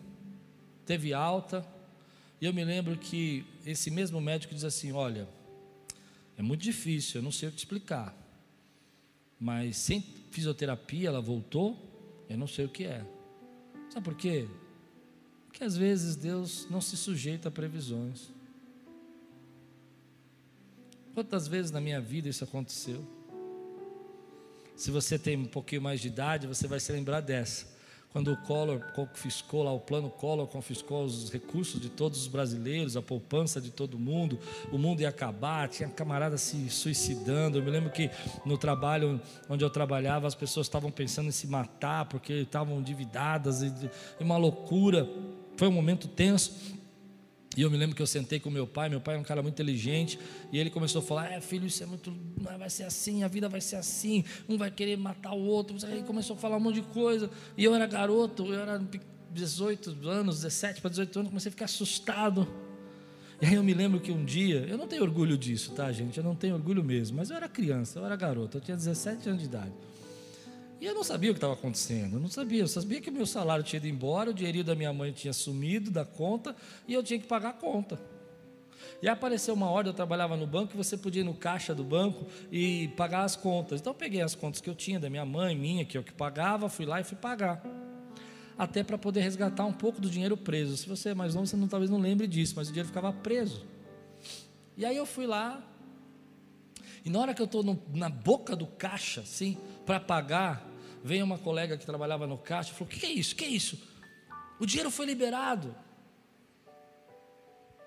teve 0.85 1.15
alta. 1.15 1.65
E 2.41 2.47
eu 2.47 2.53
me 2.53 2.65
lembro 2.65 2.99
que 2.99 3.47
esse 3.65 3.91
mesmo 3.91 4.21
médico 4.21 4.53
diz 4.53 4.65
assim: 4.65 4.91
Olha, 4.91 5.29
é 6.37 6.43
muito 6.43 6.63
difícil, 6.63 7.21
eu 7.21 7.25
não 7.25 7.31
sei 7.31 7.49
o 7.49 7.53
que 7.53 7.59
explicar, 7.59 8.13
mas 9.39 9.77
sem 9.77 10.01
fisioterapia 10.33 11.09
ela 11.09 11.21
voltou, 11.21 11.79
eu 12.29 12.37
não 12.37 12.49
sei 12.49 12.65
o 12.65 12.69
que 12.69 12.85
é. 12.85 13.07
Sabe 13.89 14.05
por 14.05 14.17
quê? 14.17 14.49
Porque 15.47 15.63
às 15.63 15.77
vezes 15.77 16.17
Deus 16.17 16.67
não 16.69 16.81
se 16.81 16.97
sujeita 16.97 17.49
a 17.49 17.53
previsões. 17.53 18.33
Quantas 21.15 21.47
vezes 21.47 21.71
na 21.71 21.81
minha 21.81 22.01
vida 22.01 22.29
isso 22.29 22.43
aconteceu? 22.43 23.05
Se 24.75 24.91
você 24.91 25.19
tem 25.19 25.37
um 25.37 25.45
pouquinho 25.45 25.83
mais 25.83 26.01
de 26.01 26.09
idade, 26.09 26.47
você 26.47 26.67
vai 26.67 26.81
se 26.81 26.91
lembrar 26.91 27.21
dessa. 27.21 27.71
Quando 28.13 28.33
o 28.33 28.37
Collor 28.37 28.81
confiscou 28.93 29.63
lá, 29.63 29.73
o 29.73 29.81
plano 29.81 30.11
Collor 30.11 30.47
confiscou 30.47 31.05
os 31.05 31.31
recursos 31.31 31.81
de 31.81 31.89
todos 31.89 32.21
os 32.21 32.29
brasileiros, 32.29 32.97
a 32.97 33.01
poupança 33.01 33.61
de 33.61 33.71
todo 33.71 33.99
mundo, 33.99 34.39
o 34.71 34.77
mundo 34.77 35.01
ia 35.01 35.09
acabar, 35.09 35.69
tinha 35.69 35.89
camaradas 35.89 36.43
se 36.43 36.69
suicidando. 36.69 37.59
Eu 37.59 37.63
me 37.63 37.71
lembro 37.71 37.91
que 37.91 38.11
no 38.45 38.59
trabalho 38.59 39.21
onde 39.49 39.65
eu 39.65 39.71
trabalhava, 39.71 40.27
as 40.27 40.35
pessoas 40.35 40.67
estavam 40.67 40.91
pensando 40.91 41.29
em 41.29 41.33
se 41.33 41.47
matar 41.47 42.07
porque 42.07 42.33
estavam 42.35 42.81
endividadas, 42.81 43.63
e 43.63 43.73
uma 44.21 44.37
loucura. 44.37 45.09
Foi 45.57 45.69
um 45.69 45.73
momento 45.73 46.09
tenso. 46.09 46.82
E 47.57 47.63
eu 47.63 47.71
me 47.71 47.77
lembro 47.77 47.95
que 47.95 48.01
eu 48.01 48.07
sentei 48.07 48.41
com 48.41 48.51
meu 48.51 48.67
pai, 48.67 48.89
meu 48.89 49.01
pai 49.01 49.17
é 49.17 49.19
um 49.19 49.23
cara 49.23 49.43
muito 49.43 49.55
inteligente, 49.55 50.19
e 50.51 50.59
ele 50.59 50.71
começou 50.71 51.01
a 51.01 51.05
falar: 51.05 51.33
É, 51.33 51.41
filho, 51.41 51.67
isso 51.67 51.83
é 51.83 51.87
muito. 51.87 52.13
Vai 52.37 52.71
ser 52.71 52.85
assim, 52.85 53.23
a 53.23 53.29
vida 53.29 53.49
vai 53.49 53.61
ser 53.61 53.77
assim, 53.77 54.25
um 54.49 54.57
vai 54.57 54.71
querer 54.71 54.97
matar 54.97 55.33
o 55.33 55.43
outro. 55.45 55.77
Aí 55.87 56.03
começou 56.03 56.37
a 56.37 56.39
falar 56.39 56.57
um 56.57 56.61
monte 56.61 56.77
de 56.77 56.83
coisa. 56.83 57.31
E 57.57 57.65
eu 57.65 57.75
era 57.75 57.87
garoto, 57.87 58.47
eu 58.47 58.61
era 58.61 58.81
18 59.31 60.09
anos, 60.09 60.37
17 60.37 60.81
para 60.81 60.91
18 60.91 61.19
anos, 61.19 61.31
comecei 61.31 61.49
a 61.49 61.53
ficar 61.53 61.65
assustado. 61.67 62.49
E 63.41 63.47
aí 63.47 63.55
eu 63.55 63.65
me 63.65 63.75
lembro 63.75 63.99
que 63.99 64.13
um 64.13 64.25
dia, 64.25 64.65
eu 64.69 64.79
não 64.79 64.87
tenho 64.87 65.03
orgulho 65.03 65.37
disso, 65.37 65.73
tá, 65.73 65.91
gente? 65.91 66.17
Eu 66.17 66.23
não 66.23 66.35
tenho 66.35 66.55
orgulho 66.55 66.83
mesmo, 66.85 67.17
mas 67.17 67.29
eu 67.29 67.37
era 67.37 67.49
criança, 67.49 67.99
eu 67.99 68.07
era 68.07 68.15
garoto, 68.15 68.57
eu 68.57 68.61
tinha 68.61 68.77
17 68.77 69.29
anos 69.29 69.41
de 69.41 69.49
idade. 69.49 69.73
E 70.83 70.85
eu 70.85 70.97
não 70.97 71.05
sabia 71.05 71.31
o 71.31 71.33
que 71.33 71.39
estava 71.39 71.53
acontecendo, 71.53 72.17
eu 72.17 72.21
não 72.21 72.29
sabia. 72.29 72.61
Eu 72.61 72.67
sabia 72.67 73.01
que 73.01 73.09
o 73.09 73.13
meu 73.13 73.25
salário 73.25 73.63
tinha 73.63 73.77
ido 73.79 73.87
embora, 73.87 74.31
o 74.31 74.35
dinheirinho 74.35 74.65
da 74.65 74.75
minha 74.75 74.93
mãe 74.93 75.13
tinha 75.13 75.33
sumido 75.33 75.93
da 75.93 76.05
conta 76.05 76.57
e 76.89 76.93
eu 76.93 77.05
tinha 77.05 77.21
que 77.21 77.27
pagar 77.29 77.51
a 77.51 77.53
conta. 77.53 78.01
E 79.01 79.09
apareceu 79.09 79.55
uma 79.55 79.71
hora, 79.71 79.87
eu 79.87 79.93
trabalhava 79.93 80.37
no 80.37 80.45
banco, 80.45 80.73
que 80.73 80.77
você 80.77 80.97
podia 80.97 81.21
ir 81.21 81.25
no 81.25 81.35
caixa 81.35 81.73
do 81.73 81.85
banco 81.85 82.27
e 82.51 82.89
pagar 82.97 83.23
as 83.23 83.37
contas. 83.37 83.81
Então 83.81 83.93
eu 83.93 83.95
peguei 83.95 84.23
as 84.23 84.35
contas 84.35 84.61
que 84.61 84.69
eu 84.69 84.75
tinha 84.75 84.99
da 84.99 85.09
minha 85.09 85.25
mãe, 85.25 85.57
minha, 85.57 85.85
que 85.85 85.97
eu 85.97 86.03
que 86.03 86.13
pagava, 86.13 86.69
fui 86.69 86.85
lá 86.85 87.01
e 87.01 87.05
fui 87.05 87.17
pagar. 87.17 87.65
Até 88.59 88.83
para 88.83 88.99
poder 88.99 89.21
resgatar 89.21 89.65
um 89.65 89.73
pouco 89.73 90.01
do 90.01 90.11
dinheiro 90.11 90.37
preso. 90.37 90.77
Se 90.77 90.89
você 90.89 91.11
é 91.11 91.15
mais 91.15 91.33
novo, 91.33 91.47
você 91.47 91.57
não, 91.57 91.69
talvez 91.69 91.93
não 91.93 91.99
lembre 92.01 92.27
disso, 92.27 92.55
mas 92.57 92.67
o 92.67 92.73
dinheiro 92.73 92.89
ficava 92.89 93.13
preso. 93.13 93.65
E 94.77 94.85
aí 94.85 94.97
eu 94.97 95.07
fui 95.07 95.29
lá, 95.29 95.65
e 97.05 97.09
na 97.09 97.21
hora 97.21 97.33
que 97.33 97.41
eu 97.41 97.47
estou 97.47 97.63
na 97.95 98.09
boca 98.09 98.57
do 98.57 98.67
caixa, 98.67 99.21
assim, 99.21 99.57
para 99.87 100.01
pagar, 100.01 100.72
Veio 101.03 101.25
uma 101.25 101.39
colega 101.39 101.77
que 101.77 101.85
trabalhava 101.85 102.27
no 102.27 102.39
caixa 102.39 102.71
e 102.71 102.75
falou: 102.75 102.93
O 102.93 102.97
que 102.97 103.05
é 103.05 103.11
isso? 103.11 103.35
O 103.35 103.37
que 103.37 103.45
é 103.45 103.49
isso? 103.49 103.79
O 104.59 104.67
dinheiro 104.67 104.91
foi 104.91 105.07
liberado. 105.07 105.75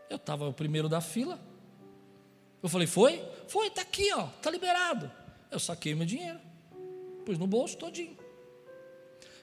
Eu 0.09 0.17
estava 0.17 0.47
o 0.47 0.53
primeiro 0.53 0.89
da 0.89 0.99
fila. 0.99 1.39
Eu 2.61 2.67
falei: 2.67 2.87
Foi? 2.87 3.23
Foi, 3.47 3.67
está 3.67 3.81
aqui, 3.81 4.11
ó, 4.13 4.27
está 4.27 4.51
liberado. 4.51 5.11
Eu 5.49 5.59
saquei 5.59 5.95
meu 5.95 6.05
dinheiro, 6.05 6.39
pus 7.25 7.37
no 7.37 7.47
bolso 7.47 7.77
todinho. 7.77 8.17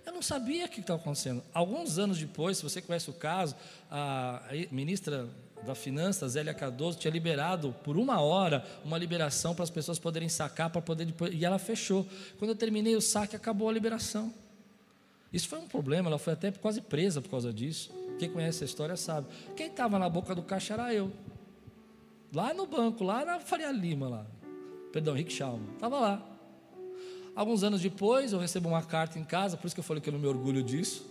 Eu 0.05 0.13
não 0.13 0.23
sabia 0.23 0.67
o 0.67 0.69
que 0.69 0.81
estava 0.81 1.01
acontecendo. 1.01 1.43
Alguns 1.55 1.99
anos 1.99 2.19
depois, 2.19 2.59
se 2.59 2.63
você 2.63 2.83
conhece 2.83 3.09
o 3.09 3.13
caso, 3.13 3.55
a 3.91 4.43
ministra 4.71 5.29
da 5.65 5.75
Finanças, 5.75 6.33
Zélia 6.33 6.53
Cardoso, 6.53 6.99
tinha 6.99 7.11
liberado 7.11 7.75
por 7.85 7.97
uma 7.97 8.21
hora 8.21 8.65
uma 8.85 8.99
liberação 8.99 9.55
para 9.55 9.65
as 9.65 9.71
pessoas 9.71 9.99
poderem 9.99 10.29
sacar, 10.29 10.71
para 10.71 10.81
poder 10.83 11.05
depois, 11.05 11.33
e 11.33 11.45
ela 11.45 11.59
fechou. 11.59 12.07
Quando 12.39 12.51
eu 12.51 12.57
terminei 12.57 12.97
o 12.97 13.01
saque, 13.01 13.37
acabou 13.37 13.69
a 13.69 13.73
liberação. 13.73 14.33
Isso 15.33 15.49
foi 15.49 15.59
um 15.59 15.67
problema, 15.67 16.09
ela 16.09 16.19
foi 16.19 16.35
até 16.35 16.51
quase 16.51 16.81
presa 16.81 17.23
por 17.23 17.31
causa 17.31 17.53
disso. 17.53 17.91
Quem 18.19 18.29
conhece 18.29 18.65
a 18.65 18.67
história 18.67 18.97
sabe. 18.97 19.29
Quem 19.57 19.69
estava 19.69 19.99
na 19.99 20.09
boca 20.09 20.35
do 20.35 20.43
caixa 20.43 20.75
era 20.75 20.93
eu. 20.93 21.11
Lá 22.35 22.53
no 22.53 22.67
banco, 22.67 23.03
lá 23.03 23.25
na 23.25 23.41
Faria 23.41 23.71
Lima, 23.73 24.09
lá. 24.09 24.27
Perdão, 24.93 25.15
Rick 25.15 25.33
Schalman. 25.33 25.73
Estava 25.75 25.99
lá. 25.99 26.29
Alguns 27.35 27.63
anos 27.63 27.81
depois, 27.81 28.33
eu 28.33 28.39
recebo 28.39 28.69
uma 28.69 28.83
carta 28.83 29.19
em 29.19 29.25
casa, 29.25 29.57
por 29.57 29.67
isso 29.67 29.75
que 29.75 29.81
eu 29.81 29.85
falei 29.85 30.03
que 30.03 30.09
eu 30.09 30.13
não 30.13 30.21
me 30.21 30.27
orgulho 30.27 30.63
disso. 30.63 31.11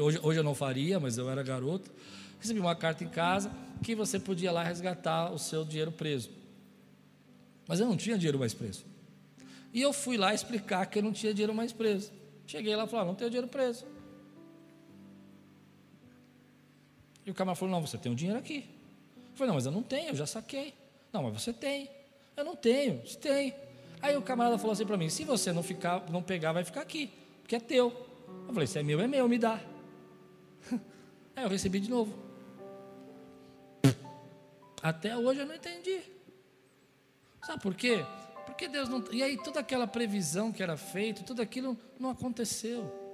Hoje, 0.00 0.18
hoje 0.22 0.38
eu 0.40 0.44
não 0.44 0.54
faria, 0.54 0.98
mas 0.98 1.18
eu 1.18 1.28
era 1.28 1.42
garoto 1.42 1.90
recebi 2.38 2.60
uma 2.60 2.74
carta 2.74 3.04
em 3.04 3.08
casa 3.08 3.50
que 3.82 3.94
você 3.94 4.18
podia 4.18 4.52
lá 4.52 4.62
resgatar 4.62 5.32
o 5.32 5.38
seu 5.38 5.64
dinheiro 5.64 5.92
preso. 5.92 6.30
Mas 7.66 7.80
eu 7.80 7.86
não 7.86 7.96
tinha 7.96 8.16
dinheiro 8.16 8.38
mais 8.38 8.54
preso. 8.54 8.84
E 9.72 9.80
eu 9.80 9.92
fui 9.92 10.16
lá 10.16 10.32
explicar 10.32 10.86
que 10.86 10.98
eu 10.98 11.02
não 11.02 11.12
tinha 11.12 11.34
dinheiro 11.34 11.54
mais 11.54 11.72
preso. 11.72 12.12
Cheguei 12.46 12.74
lá 12.76 12.84
e 12.84 12.88
falei, 12.88 13.06
não 13.06 13.14
tenho 13.14 13.30
dinheiro 13.30 13.48
preso. 13.48 13.84
E 17.24 17.30
o 17.30 17.34
camarada 17.34 17.58
falou, 17.58 17.74
não, 17.74 17.86
você 17.86 17.98
tem 17.98 18.10
o 18.10 18.12
um 18.12 18.16
dinheiro 18.16 18.38
aqui. 18.38 18.64
Eu 19.16 19.36
falei, 19.36 19.48
não, 19.48 19.54
mas 19.56 19.66
eu 19.66 19.72
não 19.72 19.82
tenho, 19.82 20.10
eu 20.10 20.14
já 20.14 20.26
saquei. 20.26 20.72
Não, 21.12 21.24
mas 21.24 21.42
você 21.42 21.52
tem. 21.52 21.90
Eu 22.36 22.44
não 22.44 22.54
tenho. 22.54 23.00
Você 23.04 23.18
tem. 23.18 23.54
Aí 24.00 24.16
o 24.16 24.22
camarada 24.22 24.58
falou 24.58 24.72
assim 24.72 24.86
para 24.86 24.96
mim: 24.96 25.08
se 25.08 25.24
você 25.24 25.52
não 25.52 25.62
ficar, 25.62 26.08
não 26.10 26.22
pegar, 26.22 26.52
vai 26.52 26.64
ficar 26.64 26.82
aqui, 26.82 27.10
porque 27.40 27.56
é 27.56 27.60
teu. 27.60 27.92
Eu 28.46 28.52
falei: 28.52 28.66
se 28.66 28.78
é 28.78 28.82
meu, 28.82 29.00
é 29.00 29.06
meu, 29.06 29.28
me 29.28 29.38
dá. 29.38 29.60
Aí 31.34 31.44
eu 31.44 31.48
recebi 31.48 31.80
de 31.80 31.90
novo. 31.90 32.25
Até 34.86 35.16
hoje 35.16 35.40
eu 35.40 35.46
não 35.46 35.56
entendi. 35.56 36.00
Sabe 37.44 37.60
por 37.60 37.74
quê? 37.74 38.06
Porque 38.44 38.68
Deus 38.68 38.88
não. 38.88 39.02
E 39.10 39.20
aí 39.20 39.36
toda 39.36 39.58
aquela 39.58 39.84
previsão 39.84 40.52
que 40.52 40.62
era 40.62 40.76
feita, 40.76 41.24
tudo 41.24 41.42
aquilo 41.42 41.76
não 41.98 42.10
aconteceu. 42.10 43.05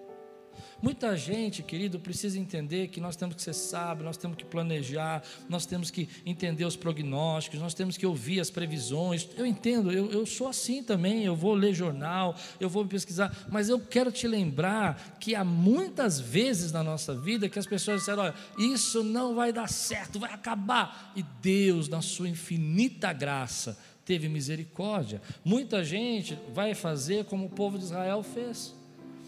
Muita 0.82 1.16
gente, 1.16 1.62
querido, 1.62 2.00
precisa 2.00 2.38
entender 2.38 2.88
que 2.88 3.00
nós 3.00 3.14
temos 3.14 3.36
que 3.36 3.42
ser 3.42 3.54
sábios, 3.54 4.04
nós 4.04 4.16
temos 4.16 4.36
que 4.36 4.44
planejar, 4.44 5.22
nós 5.48 5.64
temos 5.64 5.92
que 5.92 6.08
entender 6.26 6.64
os 6.64 6.74
prognósticos, 6.74 7.60
nós 7.60 7.72
temos 7.72 7.96
que 7.96 8.04
ouvir 8.04 8.40
as 8.40 8.50
previsões. 8.50 9.28
Eu 9.36 9.46
entendo, 9.46 9.92
eu, 9.92 10.10
eu 10.10 10.26
sou 10.26 10.48
assim 10.48 10.82
também, 10.82 11.22
eu 11.22 11.36
vou 11.36 11.54
ler 11.54 11.72
jornal, 11.72 12.34
eu 12.58 12.68
vou 12.68 12.84
pesquisar, 12.84 13.46
mas 13.48 13.68
eu 13.68 13.78
quero 13.78 14.10
te 14.10 14.26
lembrar 14.26 15.16
que 15.20 15.36
há 15.36 15.44
muitas 15.44 16.18
vezes 16.18 16.72
na 16.72 16.82
nossa 16.82 17.14
vida 17.14 17.48
que 17.48 17.60
as 17.60 17.66
pessoas 17.66 18.00
disseram: 18.00 18.24
olha, 18.24 18.34
isso 18.58 19.04
não 19.04 19.36
vai 19.36 19.52
dar 19.52 19.68
certo, 19.68 20.18
vai 20.18 20.32
acabar. 20.32 21.12
E 21.14 21.22
Deus, 21.40 21.88
na 21.88 22.02
sua 22.02 22.28
infinita 22.28 23.12
graça, 23.12 23.78
teve 24.04 24.28
misericórdia. 24.28 25.22
Muita 25.44 25.84
gente 25.84 26.36
vai 26.52 26.74
fazer 26.74 27.24
como 27.26 27.46
o 27.46 27.50
povo 27.50 27.78
de 27.78 27.84
Israel 27.84 28.22
fez 28.24 28.81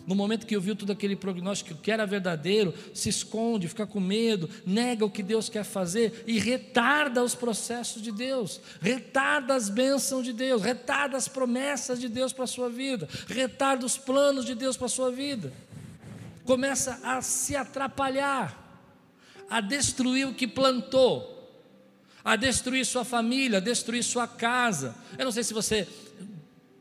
no 0.06 0.14
momento 0.14 0.46
que 0.46 0.54
ouviu 0.54 0.76
todo 0.76 0.92
aquele 0.92 1.16
prognóstico 1.16 1.80
que 1.80 1.90
era 1.90 2.06
verdadeiro, 2.06 2.74
se 2.92 3.08
esconde, 3.08 3.68
fica 3.68 3.86
com 3.86 4.00
medo, 4.00 4.48
nega 4.66 5.04
o 5.04 5.10
que 5.10 5.22
Deus 5.22 5.48
quer 5.48 5.64
fazer 5.64 6.24
e 6.26 6.38
retarda 6.38 7.22
os 7.22 7.34
processos 7.34 8.02
de 8.02 8.12
Deus, 8.12 8.60
retarda 8.80 9.54
as 9.54 9.70
bênçãos 9.70 10.24
de 10.24 10.32
Deus, 10.32 10.62
retarda 10.62 11.16
as 11.16 11.26
promessas 11.26 12.00
de 12.00 12.08
Deus 12.08 12.32
para 12.32 12.44
a 12.44 12.48
sua 12.48 12.68
vida, 12.68 13.08
retarda 13.26 13.86
os 13.86 13.96
planos 13.96 14.44
de 14.44 14.54
Deus 14.54 14.76
para 14.76 14.86
a 14.86 14.90
sua 14.90 15.10
vida. 15.10 15.52
Começa 16.44 17.00
a 17.02 17.22
se 17.22 17.56
atrapalhar, 17.56 18.60
a 19.48 19.60
destruir 19.62 20.26
o 20.26 20.34
que 20.34 20.46
plantou, 20.46 21.32
a 22.22 22.36
destruir 22.36 22.84
sua 22.84 23.04
família, 23.04 23.58
a 23.58 23.60
destruir 23.60 24.02
sua 24.02 24.28
casa. 24.28 24.94
Eu 25.18 25.24
não 25.24 25.32
sei 25.32 25.42
se 25.42 25.54
você 25.54 25.88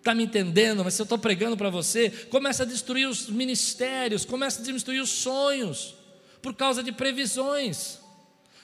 está 0.04 0.14
me 0.14 0.24
entendendo, 0.24 0.84
mas 0.84 0.96
se 0.96 1.02
eu 1.02 1.06
estou 1.06 1.18
pregando 1.18 1.56
para 1.56 1.70
você, 1.70 2.10
começa 2.30 2.64
a 2.64 2.66
destruir 2.66 3.08
os 3.08 3.30
ministérios, 3.30 4.26
começa 4.26 4.62
a 4.62 4.64
destruir 4.66 5.02
os 5.02 5.10
sonhos, 5.10 5.96
por 6.42 6.54
causa 6.54 6.84
de 6.84 6.92
previsões. 6.92 8.00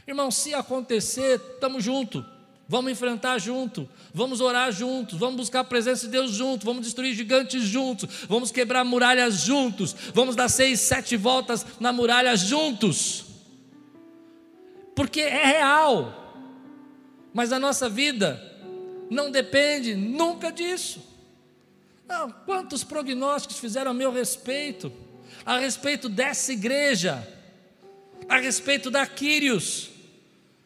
Irmão, 0.06 0.30
se 0.30 0.54
acontecer, 0.54 1.40
estamos 1.54 1.82
juntos. 1.82 2.26
Vamos 2.68 2.92
enfrentar 2.92 3.40
junto, 3.40 3.90
vamos 4.14 4.42
orar 4.42 4.72
juntos, 4.72 5.18
vamos 5.18 5.38
buscar 5.38 5.62
a 5.62 5.64
presença 5.64 6.06
de 6.06 6.12
Deus 6.12 6.30
juntos, 6.32 6.66
vamos 6.66 6.84
destruir 6.84 7.16
gigantes 7.16 7.64
juntos, 7.64 8.08
vamos 8.28 8.52
quebrar 8.52 8.86
muralhas 8.86 9.40
juntos, 9.40 9.96
vamos 10.14 10.36
dar 10.36 10.50
seis, 10.50 10.80
sete 10.82 11.18
voltas 11.18 11.66
na 11.80 11.92
muralha 11.92 12.38
juntos, 12.38 13.26
porque 14.96 15.22
é 15.22 15.46
real, 15.46 16.54
mas 17.34 17.52
a 17.52 17.58
nossa 17.58 17.90
vida 17.90 18.40
não 19.10 19.32
depende 19.32 19.96
nunca 19.96 20.52
disso. 20.52 21.09
Não, 22.10 22.32
quantos 22.32 22.84
prognósticos 22.84 23.60
fizeram 23.60 23.92
a 23.92 23.94
meu 23.94 24.12
respeito, 24.12 24.92
a 25.46 25.60
respeito 25.60 26.10
dessa 26.10 26.52
igreja, 26.52 27.26
a 28.28 28.40
respeito 28.40 28.90
da 28.90 29.06
Quírios. 29.06 29.92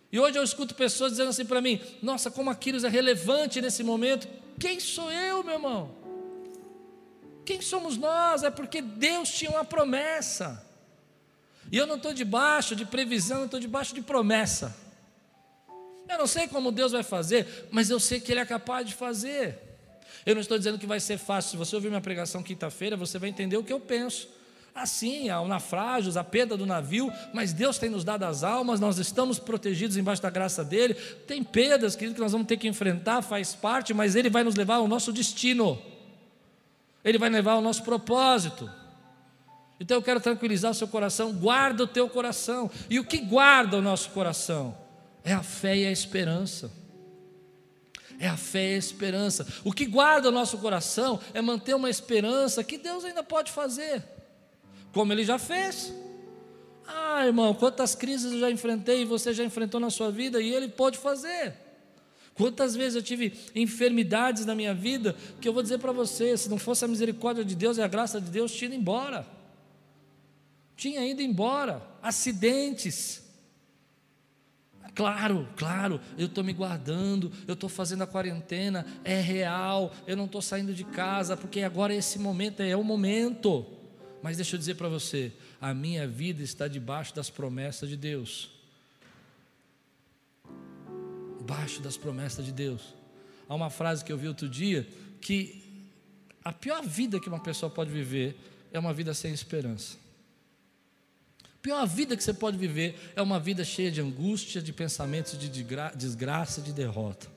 E 0.10 0.18
hoje 0.18 0.38
eu 0.38 0.44
escuto 0.44 0.74
pessoas 0.74 1.12
dizendo 1.12 1.32
assim 1.32 1.44
para 1.44 1.60
mim: 1.60 1.82
Nossa, 2.02 2.32
como 2.32 2.50
a 2.50 2.56
Quírios 2.56 2.86
é 2.86 2.90
relevante 2.90 3.60
nesse 3.60 3.84
momento. 3.84 4.26
Quem 4.58 4.80
sou 4.80 5.12
eu, 5.12 5.44
meu 5.44 5.56
irmão? 5.56 5.94
Quem 7.44 7.60
somos 7.60 7.98
nós? 7.98 8.44
É 8.44 8.50
porque 8.50 8.82
Deus 8.82 9.30
tinha 9.30 9.52
uma 9.52 9.66
promessa. 9.66 10.66
E 11.70 11.78
eu 11.78 11.86
não 11.86 11.98
estou 11.98 12.14
debaixo 12.14 12.74
de 12.74 12.86
previsão, 12.86 13.40
eu 13.40 13.46
estou 13.46 13.60
debaixo 13.60 13.94
de 13.94 14.02
promessa. 14.02 14.74
Eu 16.08 16.18
não 16.18 16.28
sei 16.28 16.48
como 16.48 16.72
Deus 16.72 16.94
vai 16.94 17.04
fazer, 17.04 17.68
mas 17.70 17.90
eu 17.90 18.00
sei 18.00 18.22
que 18.22 18.32
Ele 18.32 18.40
é 18.40 18.46
capaz 18.46 18.88
de 18.88 18.94
fazer. 18.94 19.73
Eu 20.26 20.36
não 20.36 20.42
estou 20.42 20.58
dizendo 20.58 20.78
que 20.78 20.86
vai 20.86 21.00
ser 21.00 21.18
fácil. 21.18 21.52
Se 21.52 21.58
você 21.58 21.76
ouvir 21.76 21.90
minha 21.90 22.02
pregação 22.02 22.42
quinta-feira, 22.42 22.96
você 22.96 23.20
vai 23.20 23.30
entender 23.30 23.58
o 23.58 23.64
que 23.64 23.74
eu 23.74 23.80
penso. 23.80 24.28
Assim, 24.76 25.30
há 25.30 25.40
o 25.40 25.48
naufrágio, 25.48 26.18
a 26.18 26.24
perda 26.24 26.58
do 26.58 26.66
navio, 26.66 27.12
mas 27.32 27.54
Deus 27.54 27.78
tem 27.78 27.90
nos 27.90 28.04
dado 28.04 28.24
as 28.24 28.44
almas, 28.44 28.80
nós 28.80 28.98
estamos 28.98 29.38
protegidos 29.38 29.98
embaixo 29.98 30.22
da 30.22 30.32
graça 30.32 30.64
dele. 30.64 30.96
Tem 30.96 31.44
perdas, 31.44 31.96
querido, 31.96 32.16
que 32.16 32.22
nós 32.22 32.32
vamos 32.32 32.48
ter 32.48 32.58
que 32.58 32.68
enfrentar, 32.68 33.22
faz 33.22 33.54
parte, 33.54 33.94
mas 33.94 34.16
ele 34.16 34.32
vai 34.32 34.44
nos 34.44 34.56
levar 34.56 34.76
ao 34.76 34.88
nosso 34.88 35.14
destino. 35.14 35.80
Ele 37.04 37.20
vai 37.20 37.30
levar 37.30 37.54
ao 37.54 37.62
nosso 37.62 37.84
propósito. 37.84 38.70
Então 39.80 39.98
eu 39.98 40.02
quero 40.02 40.20
tranquilizar 40.20 40.72
o 40.72 40.74
seu 40.74 40.88
coração, 40.88 41.34
guarda 41.34 41.84
o 41.84 41.88
teu 41.88 42.10
coração. 42.10 42.72
E 42.90 43.00
o 43.00 43.04
que 43.04 43.20
guarda 43.20 43.78
o 43.78 43.82
nosso 43.82 44.10
coração? 44.10 44.76
É 45.24 45.34
a 45.34 45.44
fé 45.44 45.78
e 45.78 45.86
a 45.86 45.92
esperança. 45.92 46.72
É 48.24 48.30
a 48.30 48.38
fé 48.38 48.72
e 48.72 48.76
a 48.76 48.78
esperança. 48.78 49.46
O 49.66 49.74
que 49.74 49.86
guarda 49.86 50.30
o 50.30 50.32
nosso 50.32 50.58
coração 50.60 51.20
é 51.34 51.42
manter 51.42 51.76
uma 51.76 51.90
esperança 51.90 52.64
que 52.64 52.78
Deus 52.78 53.04
ainda 53.04 53.22
pode 53.22 53.52
fazer, 53.52 54.02
como 54.94 55.12
Ele 55.12 55.26
já 55.26 55.38
fez. 55.38 55.94
Ah, 56.88 57.26
irmão, 57.26 57.54
quantas 57.54 57.96
crises 57.96 58.32
eu 58.32 58.40
já 58.40 58.50
enfrentei 58.50 59.02
e 59.02 59.06
você 59.06 59.34
já 59.34 59.44
enfrentou 59.44 59.78
na 59.78 59.90
sua 59.90 60.10
vida 60.10 60.42
e 60.42 60.54
Ele 60.54 60.70
pode 60.70 60.98
fazer. 60.98 61.54
Quantas 62.34 62.78
vezes 62.78 62.96
eu 62.96 63.04
tive 63.04 63.38
enfermidades 63.54 64.46
na 64.46 64.56
minha 64.56 64.74
vida 64.74 65.14
que 65.42 65.50
eu 65.50 65.52
vou 65.52 65.62
dizer 65.62 65.80
para 65.80 65.92
você, 65.92 66.38
se 66.38 66.48
não 66.48 66.58
fosse 66.58 66.86
a 66.86 66.88
misericórdia 66.88 67.44
de 67.44 67.56
Deus 67.56 67.76
e 67.76 67.82
a 67.82 67.90
graça 67.90 68.22
de 68.22 68.32
Deus, 68.32 68.54
tinha 68.54 68.70
ido 68.70 68.80
embora. 68.80 69.28
Tinha 70.78 71.06
ido 71.06 71.22
embora. 71.22 71.86
Acidentes 72.02 73.23
Claro, 74.96 75.48
claro, 75.56 76.00
eu 76.18 76.28
estou 76.28 76.44
me 76.44 76.54
guardando, 76.54 77.32
eu 77.48 77.56
estou 77.56 77.68
fazendo 77.68 78.04
a 78.04 78.08
quarentena, 78.08 78.86
é 79.04 79.20
real, 79.20 79.92
eu 80.06 80.16
não 80.16 80.26
estou 80.26 80.42
saindo 80.42 80.74
de 80.74 80.84
casa, 80.84 81.36
porque 81.36 81.62
agora 81.62 81.96
esse 81.96 82.20
momento 82.20 82.62
é 82.62 82.76
o 82.78 82.84
momento. 82.84 83.66
Mas 84.22 84.38
deixa 84.38 84.56
eu 84.56 84.60
dizer 84.60 84.76
para 84.76 84.88
você: 84.88 85.34
a 85.60 85.74
minha 85.74 86.08
vida 86.08 86.44
está 86.44 86.68
debaixo 86.68 87.16
das 87.16 87.30
promessas 87.30 87.90
de 87.90 87.98
Deus. 87.98 88.52
Debaixo 91.40 91.82
das 91.82 91.98
promessas 91.98 92.46
de 92.46 92.52
Deus. 92.52 92.94
Há 93.50 93.56
uma 93.56 93.72
frase 93.72 94.06
que 94.06 94.12
eu 94.12 94.18
vi 94.18 94.28
outro 94.28 94.48
dia 94.48 94.88
que 95.20 95.62
a 96.44 96.54
pior 96.54 96.84
vida 96.84 97.20
que 97.20 97.28
uma 97.28 97.40
pessoa 97.40 97.70
pode 97.70 97.90
viver 97.90 98.38
é 98.72 98.78
uma 98.78 98.94
vida 98.94 99.14
sem 99.14 99.34
esperança 99.34 100.03
pior 101.64 101.88
vida 101.88 102.18
que 102.18 102.24
você 102.24 102.34
pode 102.34 102.58
viver 102.58 103.14
é 103.16 103.22
uma 103.22 103.40
vida 103.40 103.64
cheia 103.64 103.90
de 103.90 104.02
angústia, 104.02 104.62
de 104.62 104.74
pensamentos 104.74 105.40
de 105.40 105.50
desgraça, 105.96 106.62
de 106.62 106.74
derrota. 106.74 107.28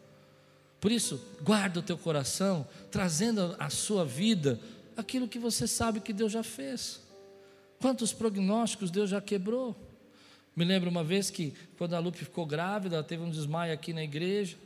Por 0.81 0.91
isso, 0.91 1.25
guarda 1.43 1.79
o 1.79 1.83
teu 1.83 1.97
coração, 1.97 2.67
trazendo 2.91 3.55
à 3.57 3.71
sua 3.71 4.05
vida 4.05 4.61
aquilo 4.97 5.29
que 5.29 5.39
você 5.39 5.67
sabe 5.69 6.01
que 6.01 6.13
Deus 6.13 6.33
já 6.33 6.43
fez. 6.43 7.01
Quantos 7.81 8.13
prognósticos 8.13 8.91
Deus 8.91 9.09
já 9.09 9.21
quebrou? 9.21 9.77
Me 10.57 10.65
lembro 10.65 10.91
uma 10.91 11.05
vez 11.05 11.31
que, 11.31 11.55
quando 11.79 11.95
a 11.95 12.01
Lupe 12.01 12.19
ficou 12.19 12.45
grávida, 12.45 12.97
ela 12.97 13.05
teve 13.05 13.23
um 13.23 13.31
desmaio 13.31 13.73
aqui 13.73 13.93
na 13.93 14.03
igreja. 14.03 14.57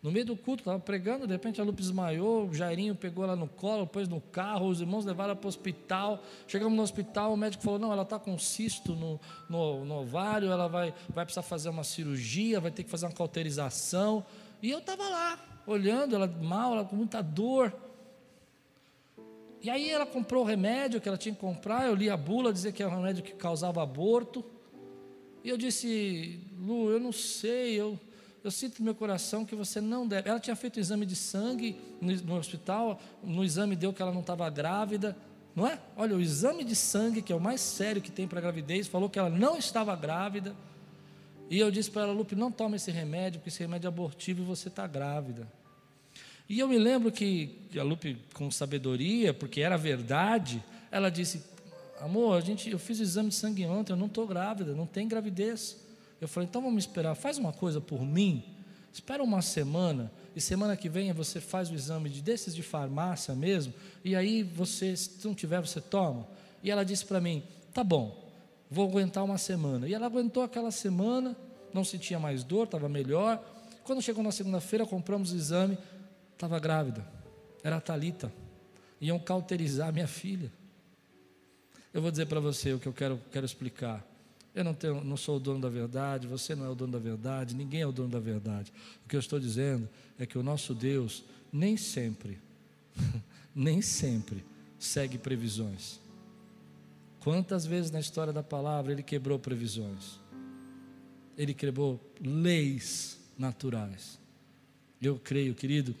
No 0.00 0.12
meio 0.12 0.24
do 0.24 0.36
culto, 0.36 0.60
estava 0.60 0.78
pregando, 0.78 1.26
de 1.26 1.32
repente 1.32 1.60
a 1.60 1.64
Lupe 1.64 1.82
desmaiou, 1.82 2.48
o 2.48 2.54
Jairinho 2.54 2.94
pegou 2.94 3.24
ela 3.24 3.34
no 3.34 3.48
colo, 3.48 3.84
pôs 3.84 4.08
no 4.08 4.20
carro, 4.20 4.68
os 4.68 4.80
irmãos 4.80 5.04
levaram 5.04 5.30
ela 5.30 5.36
para 5.36 5.46
o 5.46 5.48
hospital. 5.48 6.22
Chegamos 6.46 6.76
no 6.76 6.82
hospital, 6.82 7.32
o 7.32 7.36
médico 7.36 7.64
falou: 7.64 7.80
não, 7.80 7.92
ela 7.92 8.02
está 8.02 8.16
com 8.16 8.38
cisto 8.38 8.94
no, 8.94 9.20
no, 9.50 9.84
no, 9.84 9.94
ovário, 9.96 10.52
ela 10.52 10.68
vai, 10.68 10.94
vai 11.08 11.24
precisar 11.24 11.42
fazer 11.42 11.68
uma 11.68 11.82
cirurgia, 11.82 12.60
vai 12.60 12.70
ter 12.70 12.84
que 12.84 12.90
fazer 12.90 13.06
uma 13.06 13.12
cauterização. 13.12 14.24
E 14.62 14.70
eu 14.70 14.78
estava 14.78 15.08
lá, 15.08 15.38
olhando, 15.66 16.14
ela 16.14 16.28
mal, 16.28 16.74
ela 16.74 16.84
com 16.84 16.94
muita 16.94 17.20
dor. 17.20 17.74
E 19.60 19.68
aí 19.68 19.90
ela 19.90 20.06
comprou 20.06 20.44
o 20.44 20.46
remédio 20.46 21.00
que 21.00 21.08
ela 21.08 21.18
tinha 21.18 21.34
que 21.34 21.40
comprar, 21.40 21.86
eu 21.86 21.94
li 21.96 22.08
a 22.08 22.16
bula, 22.16 22.52
dizia 22.52 22.70
que 22.70 22.80
era 22.80 22.92
um 22.92 22.96
remédio 22.98 23.24
que 23.24 23.32
causava 23.32 23.82
aborto. 23.82 24.44
E 25.42 25.48
eu 25.48 25.56
disse, 25.56 26.40
Lu, 26.56 26.88
eu 26.88 27.00
não 27.00 27.10
sei, 27.10 27.80
eu 27.80 27.98
eu 28.42 28.50
sinto 28.50 28.78
no 28.78 28.84
meu 28.84 28.94
coração 28.94 29.44
que 29.44 29.54
você 29.54 29.80
não 29.80 30.06
deve. 30.06 30.28
Ela 30.28 30.40
tinha 30.40 30.56
feito 30.56 30.76
o 30.76 30.80
exame 30.80 31.04
de 31.04 31.16
sangue 31.16 31.76
no, 32.00 32.12
no 32.16 32.36
hospital, 32.36 33.00
no 33.22 33.44
exame 33.44 33.74
deu 33.74 33.92
que 33.92 34.00
ela 34.00 34.12
não 34.12 34.20
estava 34.20 34.48
grávida, 34.48 35.16
não 35.54 35.66
é? 35.66 35.78
Olha, 35.96 36.16
o 36.16 36.20
exame 36.20 36.62
de 36.64 36.76
sangue, 36.76 37.20
que 37.20 37.32
é 37.32 37.36
o 37.36 37.40
mais 37.40 37.60
sério 37.60 38.00
que 38.00 38.10
tem 38.10 38.28
para 38.28 38.40
gravidez, 38.40 38.86
falou 38.86 39.10
que 39.10 39.18
ela 39.18 39.28
não 39.28 39.56
estava 39.56 39.94
grávida. 39.96 40.54
E 41.50 41.58
eu 41.58 41.70
disse 41.70 41.90
para 41.90 42.02
ela, 42.02 42.12
Lupe, 42.12 42.36
não 42.36 42.52
tome 42.52 42.76
esse 42.76 42.90
remédio, 42.90 43.40
porque 43.40 43.48
esse 43.48 43.60
remédio 43.60 43.86
é 43.86 43.88
abortivo 43.88 44.42
e 44.42 44.44
você 44.44 44.68
está 44.68 44.86
grávida. 44.86 45.50
E 46.48 46.60
eu 46.60 46.68
me 46.68 46.78
lembro 46.78 47.10
que 47.10 47.58
a 47.78 47.82
Lupe, 47.82 48.16
com 48.34 48.50
sabedoria, 48.50 49.34
porque 49.34 49.60
era 49.60 49.76
verdade, 49.76 50.62
ela 50.90 51.10
disse: 51.10 51.42
Amor, 52.00 52.36
a 52.36 52.40
gente, 52.40 52.70
eu 52.70 52.78
fiz 52.78 53.00
o 53.00 53.02
exame 53.02 53.30
de 53.30 53.34
sangue 53.34 53.66
ontem, 53.66 53.92
eu 53.92 53.96
não 53.96 54.06
estou 54.06 54.26
grávida, 54.26 54.72
não 54.74 54.86
tem 54.86 55.08
gravidez. 55.08 55.87
Eu 56.20 56.28
falei, 56.28 56.48
então 56.48 56.62
vamos 56.62 56.84
esperar, 56.84 57.14
faz 57.14 57.38
uma 57.38 57.52
coisa 57.52 57.80
por 57.80 58.02
mim. 58.02 58.44
Espera 58.92 59.22
uma 59.22 59.42
semana 59.42 60.10
e 60.34 60.40
semana 60.40 60.76
que 60.76 60.88
vem 60.88 61.12
você 61.12 61.40
faz 61.40 61.70
o 61.70 61.74
exame 61.74 62.08
de 62.08 62.20
desses 62.20 62.54
de 62.54 62.62
farmácia 62.62 63.34
mesmo, 63.34 63.72
e 64.04 64.16
aí 64.16 64.42
você, 64.42 64.96
se 64.96 65.26
não 65.26 65.34
tiver, 65.34 65.60
você 65.60 65.80
toma. 65.80 66.26
E 66.62 66.70
ela 66.70 66.84
disse 66.84 67.04
para 67.04 67.20
mim: 67.20 67.42
tá 67.72 67.84
bom, 67.84 68.28
vou 68.70 68.88
aguentar 68.88 69.24
uma 69.24 69.38
semana. 69.38 69.88
E 69.88 69.94
ela 69.94 70.06
aguentou 70.06 70.42
aquela 70.42 70.70
semana, 70.70 71.36
não 71.72 71.84
sentia 71.84 72.18
mais 72.18 72.42
dor, 72.42 72.64
estava 72.64 72.88
melhor. 72.88 73.42
Quando 73.84 74.02
chegou 74.02 74.22
na 74.22 74.32
segunda-feira, 74.32 74.84
compramos 74.84 75.32
o 75.32 75.36
exame, 75.36 75.78
estava 76.32 76.58
grávida. 76.58 77.06
Era 77.62 77.76
a 77.76 77.80
Talita. 77.80 78.32
Iam 79.00 79.18
cauterizar 79.18 79.92
minha 79.92 80.08
filha. 80.08 80.52
Eu 81.92 82.02
vou 82.02 82.10
dizer 82.10 82.26
para 82.26 82.40
você 82.40 82.72
o 82.72 82.78
que 82.78 82.86
eu 82.86 82.92
quero, 82.92 83.20
quero 83.30 83.46
explicar. 83.46 84.04
Eu 84.58 84.64
não, 84.64 84.74
tenho, 84.74 85.04
não 85.04 85.16
sou 85.16 85.36
o 85.36 85.38
dono 85.38 85.60
da 85.60 85.68
verdade, 85.68 86.26
você 86.26 86.52
não 86.52 86.66
é 86.66 86.68
o 86.68 86.74
dono 86.74 86.90
da 86.90 86.98
verdade, 86.98 87.54
ninguém 87.54 87.82
é 87.82 87.86
o 87.86 87.92
dono 87.92 88.08
da 88.08 88.18
verdade. 88.18 88.72
O 89.04 89.08
que 89.08 89.14
eu 89.14 89.20
estou 89.20 89.38
dizendo 89.38 89.88
é 90.18 90.26
que 90.26 90.36
o 90.36 90.42
nosso 90.42 90.74
Deus 90.74 91.22
nem 91.52 91.76
sempre, 91.76 92.40
nem 93.54 93.80
sempre 93.80 94.44
segue 94.76 95.16
previsões. 95.16 96.00
Quantas 97.20 97.64
vezes 97.64 97.92
na 97.92 98.00
história 98.00 98.32
da 98.32 98.42
palavra 98.42 98.90
ele 98.90 99.04
quebrou 99.04 99.38
previsões? 99.38 100.18
Ele 101.36 101.54
quebrou 101.54 102.00
leis 102.20 103.16
naturais. 103.38 104.18
Eu 105.00 105.20
creio, 105.20 105.54
querido, 105.54 105.94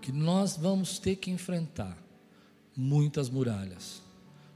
que 0.00 0.12
nós 0.12 0.56
vamos 0.56 1.00
ter 1.00 1.16
que 1.16 1.32
enfrentar 1.32 1.98
muitas 2.76 3.28
muralhas, 3.28 4.00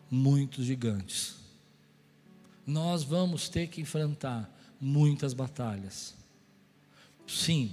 muitos 0.08 0.64
gigantes. 0.64 1.39
Nós 2.70 3.02
vamos 3.02 3.48
ter 3.48 3.66
que 3.66 3.80
enfrentar 3.80 4.48
muitas 4.80 5.34
batalhas. 5.34 6.14
Sim, 7.26 7.72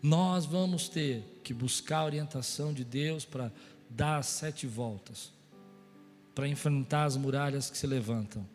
nós 0.00 0.46
vamos 0.46 0.88
ter 0.88 1.40
que 1.42 1.52
buscar 1.52 1.98
a 1.98 2.04
orientação 2.04 2.72
de 2.72 2.84
Deus 2.84 3.24
para 3.24 3.50
dar 3.90 4.18
as 4.18 4.26
sete 4.26 4.68
voltas, 4.68 5.32
para 6.32 6.46
enfrentar 6.46 7.06
as 7.06 7.16
muralhas 7.16 7.68
que 7.68 7.76
se 7.76 7.88
levantam. 7.88 8.46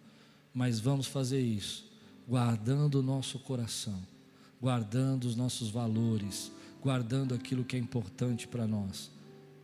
Mas 0.54 0.80
vamos 0.80 1.08
fazer 1.08 1.42
isso 1.42 1.90
guardando 2.26 3.00
o 3.00 3.04
nosso 3.04 3.38
coração, 3.40 4.02
guardando 4.62 5.26
os 5.26 5.36
nossos 5.36 5.70
valores, 5.70 6.54
guardando 6.82 7.36
aquilo 7.36 7.66
que 7.66 7.76
é 7.76 7.80
importante 7.80 8.48
para 8.48 8.66
nós, 8.66 9.12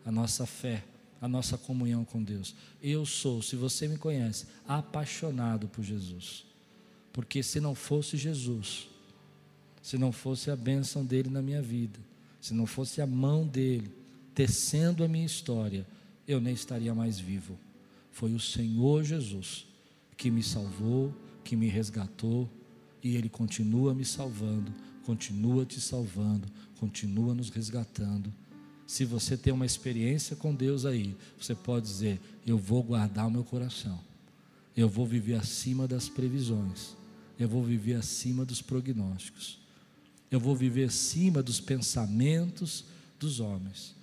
a 0.06 0.12
nossa 0.12 0.46
fé, 0.46 0.84
a 1.26 1.28
nossa 1.28 1.58
comunhão 1.58 2.06
com 2.06 2.22
Deus. 2.22 2.54
Eu 2.82 3.04
sou, 3.04 3.42
se 3.42 3.56
você 3.56 3.88
me 3.88 3.98
conhece, 3.98 4.46
apaixonado 4.68 5.68
por 5.68 5.84
Jesus. 5.84 6.46
Porque 7.12 7.42
se 7.42 7.60
não 7.60 7.74
fosse 7.74 8.16
Jesus, 8.16 8.88
se 9.82 9.98
não 9.98 10.12
fosse 10.12 10.52
a 10.52 10.56
bênção 10.56 11.04
dele 11.04 11.30
na 11.30 11.42
minha 11.42 11.64
vida, 11.64 12.00
se 12.40 12.54
não 12.54 12.68
fosse 12.68 13.02
a 13.02 13.08
mão 13.08 13.46
dele 13.46 13.92
tecendo 14.36 15.04
a 15.04 15.08
minha 15.08 15.26
história, 15.26 15.88
eu 16.28 16.40
nem 16.40 16.54
estaria 16.54 16.94
mais 16.94 17.20
vivo. 17.20 17.58
Foi 18.12 18.32
o 18.32 18.40
Senhor 18.40 19.04
Jesus 19.04 19.66
que 20.16 20.30
me 20.30 20.44
salvou, 20.44 21.12
que 21.44 21.56
me 21.56 21.68
resgatou, 21.68 22.48
e 23.02 23.16
ele 23.16 23.30
continua 23.30 23.96
me 23.96 24.06
salvando, 24.06 24.72
continua 25.04 25.66
te 25.66 25.82
salvando, 25.82 26.48
continua 26.80 27.34
nos 27.34 27.50
resgatando. 27.50 28.32
Se 28.88 29.04
você 29.04 29.36
tem 29.36 29.52
uma 29.52 29.66
experiência 29.66 30.36
com 30.36 30.54
Deus 30.54 30.86
aí, 30.86 31.16
você 31.40 31.56
pode 31.56 31.88
dizer: 31.88 32.20
Eu 32.46 32.58
vou 32.58 32.84
guardar 32.84 33.28
o 33.28 33.32
meu 33.32 33.44
coração, 33.44 34.00
eu 34.76 34.88
vou 34.88 35.06
viver 35.06 35.36
acima 35.36 35.88
das 35.88 36.08
previsões, 36.08 36.96
eu 37.40 37.50
vou 37.50 37.64
viver 37.64 37.96
acima 37.96 38.46
dos 38.46 38.62
prognósticos, 38.62 39.60
eu 40.30 40.40
vou 40.40 40.56
viver 40.56 40.86
acima 40.86 41.42
dos 41.42 41.60
pensamentos 41.60 42.86
dos 43.20 43.40
homens. 43.40 43.96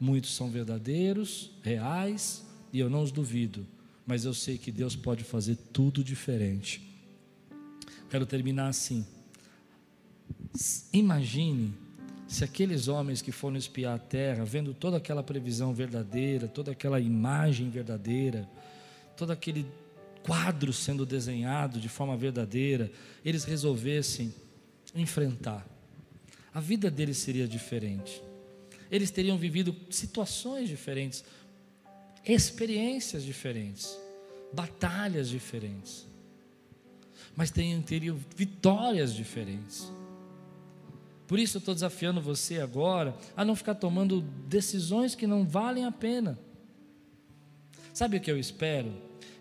Muitos 0.00 0.34
são 0.34 0.48
verdadeiros, 0.48 1.50
reais, 1.62 2.44
e 2.72 2.78
eu 2.78 2.88
não 2.88 3.02
os 3.02 3.10
duvido, 3.10 3.66
mas 4.06 4.24
eu 4.24 4.32
sei 4.32 4.56
que 4.56 4.70
Deus 4.70 4.94
pode 4.94 5.24
fazer 5.24 5.56
tudo 5.72 6.04
diferente. 6.04 6.80
Quero 8.08 8.24
terminar 8.24 8.68
assim. 8.68 9.04
Imagine 10.92 11.74
se 12.28 12.44
aqueles 12.44 12.88
homens 12.88 13.22
que 13.22 13.32
foram 13.32 13.56
espiar 13.56 13.96
a 13.96 13.98
terra, 13.98 14.44
vendo 14.44 14.74
toda 14.74 14.98
aquela 14.98 15.22
previsão 15.22 15.72
verdadeira, 15.72 16.46
toda 16.46 16.72
aquela 16.72 17.00
imagem 17.00 17.70
verdadeira, 17.70 18.46
todo 19.16 19.32
aquele 19.32 19.66
quadro 20.22 20.70
sendo 20.70 21.06
desenhado 21.06 21.80
de 21.80 21.88
forma 21.88 22.14
verdadeira, 22.18 22.92
eles 23.24 23.44
resolvessem 23.44 24.32
enfrentar, 24.94 25.66
a 26.52 26.60
vida 26.60 26.90
deles 26.90 27.16
seria 27.16 27.48
diferente. 27.48 28.22
Eles 28.90 29.10
teriam 29.10 29.38
vivido 29.38 29.74
situações 29.90 30.68
diferentes, 30.68 31.24
experiências 32.26 33.24
diferentes, 33.24 33.98
batalhas 34.52 35.30
diferentes, 35.30 36.06
mas 37.34 37.50
teriam, 37.50 37.80
teriam 37.80 38.18
vitórias 38.36 39.14
diferentes. 39.14 39.90
Por 41.28 41.38
isso 41.38 41.58
eu 41.58 41.60
estou 41.60 41.74
desafiando 41.74 42.22
você 42.22 42.58
agora 42.58 43.14
a 43.36 43.44
não 43.44 43.54
ficar 43.54 43.74
tomando 43.74 44.22
decisões 44.22 45.14
que 45.14 45.26
não 45.26 45.46
valem 45.46 45.84
a 45.84 45.92
pena. 45.92 46.38
Sabe 47.92 48.16
o 48.16 48.20
que 48.20 48.30
eu 48.30 48.38
espero? 48.38 48.90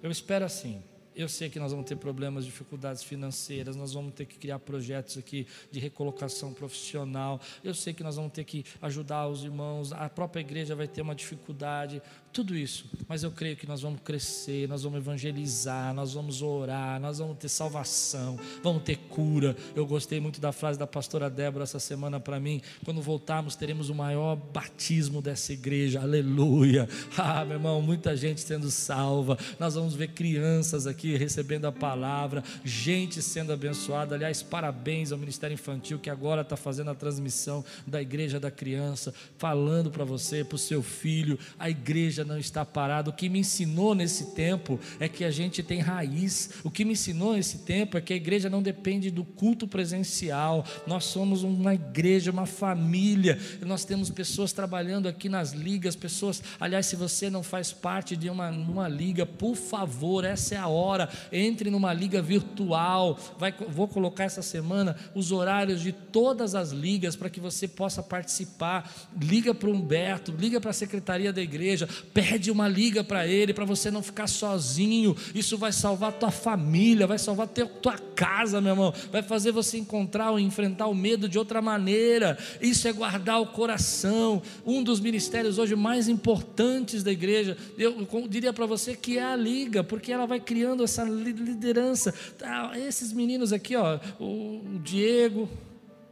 Eu 0.03 0.11
espero 0.11 0.43
assim. 0.43 0.83
Eu 1.15 1.29
sei 1.29 1.49
que 1.49 1.57
nós 1.57 1.71
vamos 1.71 1.87
ter 1.87 1.95
problemas, 1.95 2.45
dificuldades 2.45 3.01
financeiras, 3.01 3.75
nós 3.75 3.93
vamos 3.93 4.13
ter 4.13 4.25
que 4.25 4.37
criar 4.37 4.59
projetos 4.59 5.17
aqui 5.17 5.47
de 5.71 5.79
recolocação 5.79 6.53
profissional. 6.53 7.41
Eu 7.63 7.73
sei 7.73 7.93
que 7.93 8.03
nós 8.03 8.17
vamos 8.17 8.33
ter 8.33 8.43
que 8.43 8.65
ajudar 8.81 9.27
os 9.27 9.43
irmãos, 9.43 9.91
a 9.93 10.09
própria 10.09 10.41
igreja 10.41 10.75
vai 10.75 10.87
ter 10.87 11.01
uma 11.01 11.15
dificuldade, 11.15 12.03
tudo 12.37 12.55
isso. 12.55 12.85
Mas 13.07 13.23
eu 13.23 13.31
creio 13.31 13.57
que 13.57 13.65
nós 13.65 13.81
vamos 13.81 13.99
crescer, 14.01 14.67
nós 14.67 14.83
vamos 14.83 14.99
evangelizar, 14.99 15.91
nós 15.91 16.13
vamos 16.13 16.43
orar, 16.43 16.99
nós 16.99 17.17
vamos 17.17 17.35
ter 17.39 17.49
salvação, 17.49 18.39
vamos 18.61 18.83
ter 18.83 18.95
cura. 19.09 19.55
Eu 19.75 19.87
gostei 19.87 20.19
muito 20.19 20.39
da 20.39 20.51
frase 20.51 20.77
da 20.77 20.85
pastora 20.85 21.31
Débora 21.31 21.63
essa 21.63 21.79
semana 21.79 22.19
para 22.19 22.39
mim. 22.39 22.61
Quando 22.85 23.01
voltarmos, 23.01 23.55
teremos 23.55 23.89
o 23.89 23.95
maior 23.95 24.35
batismo 24.35 25.19
dessa 25.19 25.51
igreja. 25.51 25.99
Aleluia. 25.99 26.87
Ah, 27.19 27.43
meu 27.43 27.55
irmão, 27.55 27.81
muita 27.81 28.15
gente 28.15 28.41
sendo 28.41 28.69
salva. 28.69 29.37
Nós 29.59 29.73
vamos 29.73 29.95
ver 29.95 30.09
crianças 30.09 30.85
aqui 30.85 31.17
recebendo 31.17 31.65
a 31.65 31.71
palavra, 31.71 32.43
gente 32.63 33.21
sendo 33.21 33.51
abençoada. 33.51 34.13
Aliás, 34.13 34.43
parabéns 34.43 35.11
ao 35.11 35.17
Ministério 35.17 35.55
Infantil 35.55 35.97
que 35.97 36.09
agora 36.09 36.41
está 36.41 36.55
fazendo 36.55 36.91
a 36.91 36.95
transmissão 36.95 37.65
da 37.87 38.01
Igreja 38.01 38.39
da 38.39 38.51
Criança, 38.51 39.13
falando 39.37 39.89
para 39.89 40.05
você, 40.05 40.43
para 40.43 40.55
o 40.55 40.59
seu 40.59 40.83
filho, 40.83 41.39
a 41.57 41.69
igreja 41.69 42.23
não 42.27 42.37
está 42.37 42.63
parada. 42.65 43.09
O 43.09 43.13
que 43.13 43.29
me 43.29 43.39
ensinou 43.39 43.95
nesse 43.95 44.35
tempo 44.35 44.79
é 44.99 45.07
que 45.07 45.23
a 45.23 45.31
gente 45.31 45.63
tem 45.63 45.79
raiz. 45.79 46.51
O 46.63 46.69
que 46.69 46.85
me 46.85 46.91
ensinou 46.91 47.33
nesse 47.33 47.59
tempo 47.59 47.97
é 47.97 48.01
que 48.01 48.13
a 48.13 48.15
igreja 48.15 48.49
não 48.49 48.61
depende 48.61 49.09
do 49.09 49.23
culto 49.23 49.67
presencial. 49.67 50.65
Nós 50.85 51.05
somos 51.05 51.43
uma 51.43 51.73
igreja, 51.73 52.29
uma 52.31 52.45
família. 52.45 53.39
Nós 53.65 53.85
temos 53.85 54.09
pessoas 54.09 54.51
trabalhando 54.51 55.07
aqui 55.07 55.29
nas 55.29 55.53
ligas, 55.53 55.95
pessoas. 55.95 56.43
Aliás, 56.59 56.85
se 56.85 56.95
você 56.95 57.29
não 57.29 57.41
faz 57.41 57.71
parte 57.71 58.15
de 58.15 58.29
uma, 58.29 58.49
uma 58.49 58.87
liga, 58.87 59.25
por 59.25 59.55
favor, 59.55 60.25
essa 60.25 60.55
é 60.55 60.57
a 60.57 60.67
hora 60.67 61.09
entre 61.31 61.69
numa 61.69 61.93
liga 61.93 62.21
virtual. 62.21 63.17
Vai, 63.39 63.53
vou 63.69 63.87
colocar 63.87 64.25
essa 64.25 64.41
semana 64.41 64.95
os 65.15 65.31
horários 65.31 65.81
de 65.81 65.91
todas 65.91 66.55
as 66.55 66.71
ligas 66.71 67.15
para 67.15 67.29
que 67.29 67.39
você 67.39 67.67
possa 67.67 68.03
participar. 68.03 68.91
Liga 69.19 69.53
para 69.53 69.69
o 69.69 69.73
Humberto, 69.73 70.31
liga 70.31 70.59
para 70.59 70.71
a 70.71 70.73
secretaria 70.73 71.31
da 71.31 71.41
igreja, 71.41 71.87
pede 72.17 72.49
uma 72.49 72.67
liga 72.67 73.03
para 73.03 73.27
ele, 73.27 73.53
para 73.53 73.63
você 73.63 73.91
não 73.91 74.01
ficar 74.01 74.25
sozinho. 74.25 75.15
Isso 75.35 75.55
vai 75.55 75.71
salvar 75.71 76.11
tua 76.13 76.31
família, 76.31 77.05
vai 77.05 77.19
salvar 77.19 77.47
tua 77.47 77.95
casa, 78.15 78.59
meu 78.59 78.71
irmão. 78.71 78.91
Vai 79.11 79.21
fazer 79.21 79.51
você 79.51 79.77
encontrar 79.77 80.31
ou 80.31 80.39
enfrentar 80.39 80.87
o 80.87 80.95
medo 80.95 81.29
de 81.29 81.37
outra 81.37 81.61
maneira. 81.61 82.35
Isso 82.59 82.87
é 82.87 82.91
guardar 82.91 83.39
o 83.39 83.45
coração. 83.45 84.41
Um 84.65 84.81
dos 84.81 84.99
ministérios 84.99 85.59
hoje 85.59 85.75
mais 85.75 86.07
importantes 86.07 87.03
da 87.03 87.11
igreja, 87.11 87.55
eu 87.77 88.07
diria 88.27 88.51
para 88.51 88.65
você 88.65 88.95
que 88.95 89.19
é 89.19 89.23
a 89.23 89.35
liga, 89.35 89.83
porque 89.83 90.11
ela 90.11 90.25
vai 90.25 90.39
criando 90.39 90.83
essa 90.83 91.03
liderança. 91.03 92.11
Tá, 92.35 92.71
esses 92.79 93.13
meninos 93.13 93.53
aqui, 93.53 93.75
ó, 93.75 93.99
o 94.19 94.79
Diego, 94.83 95.47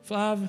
Flávio, 0.03 0.47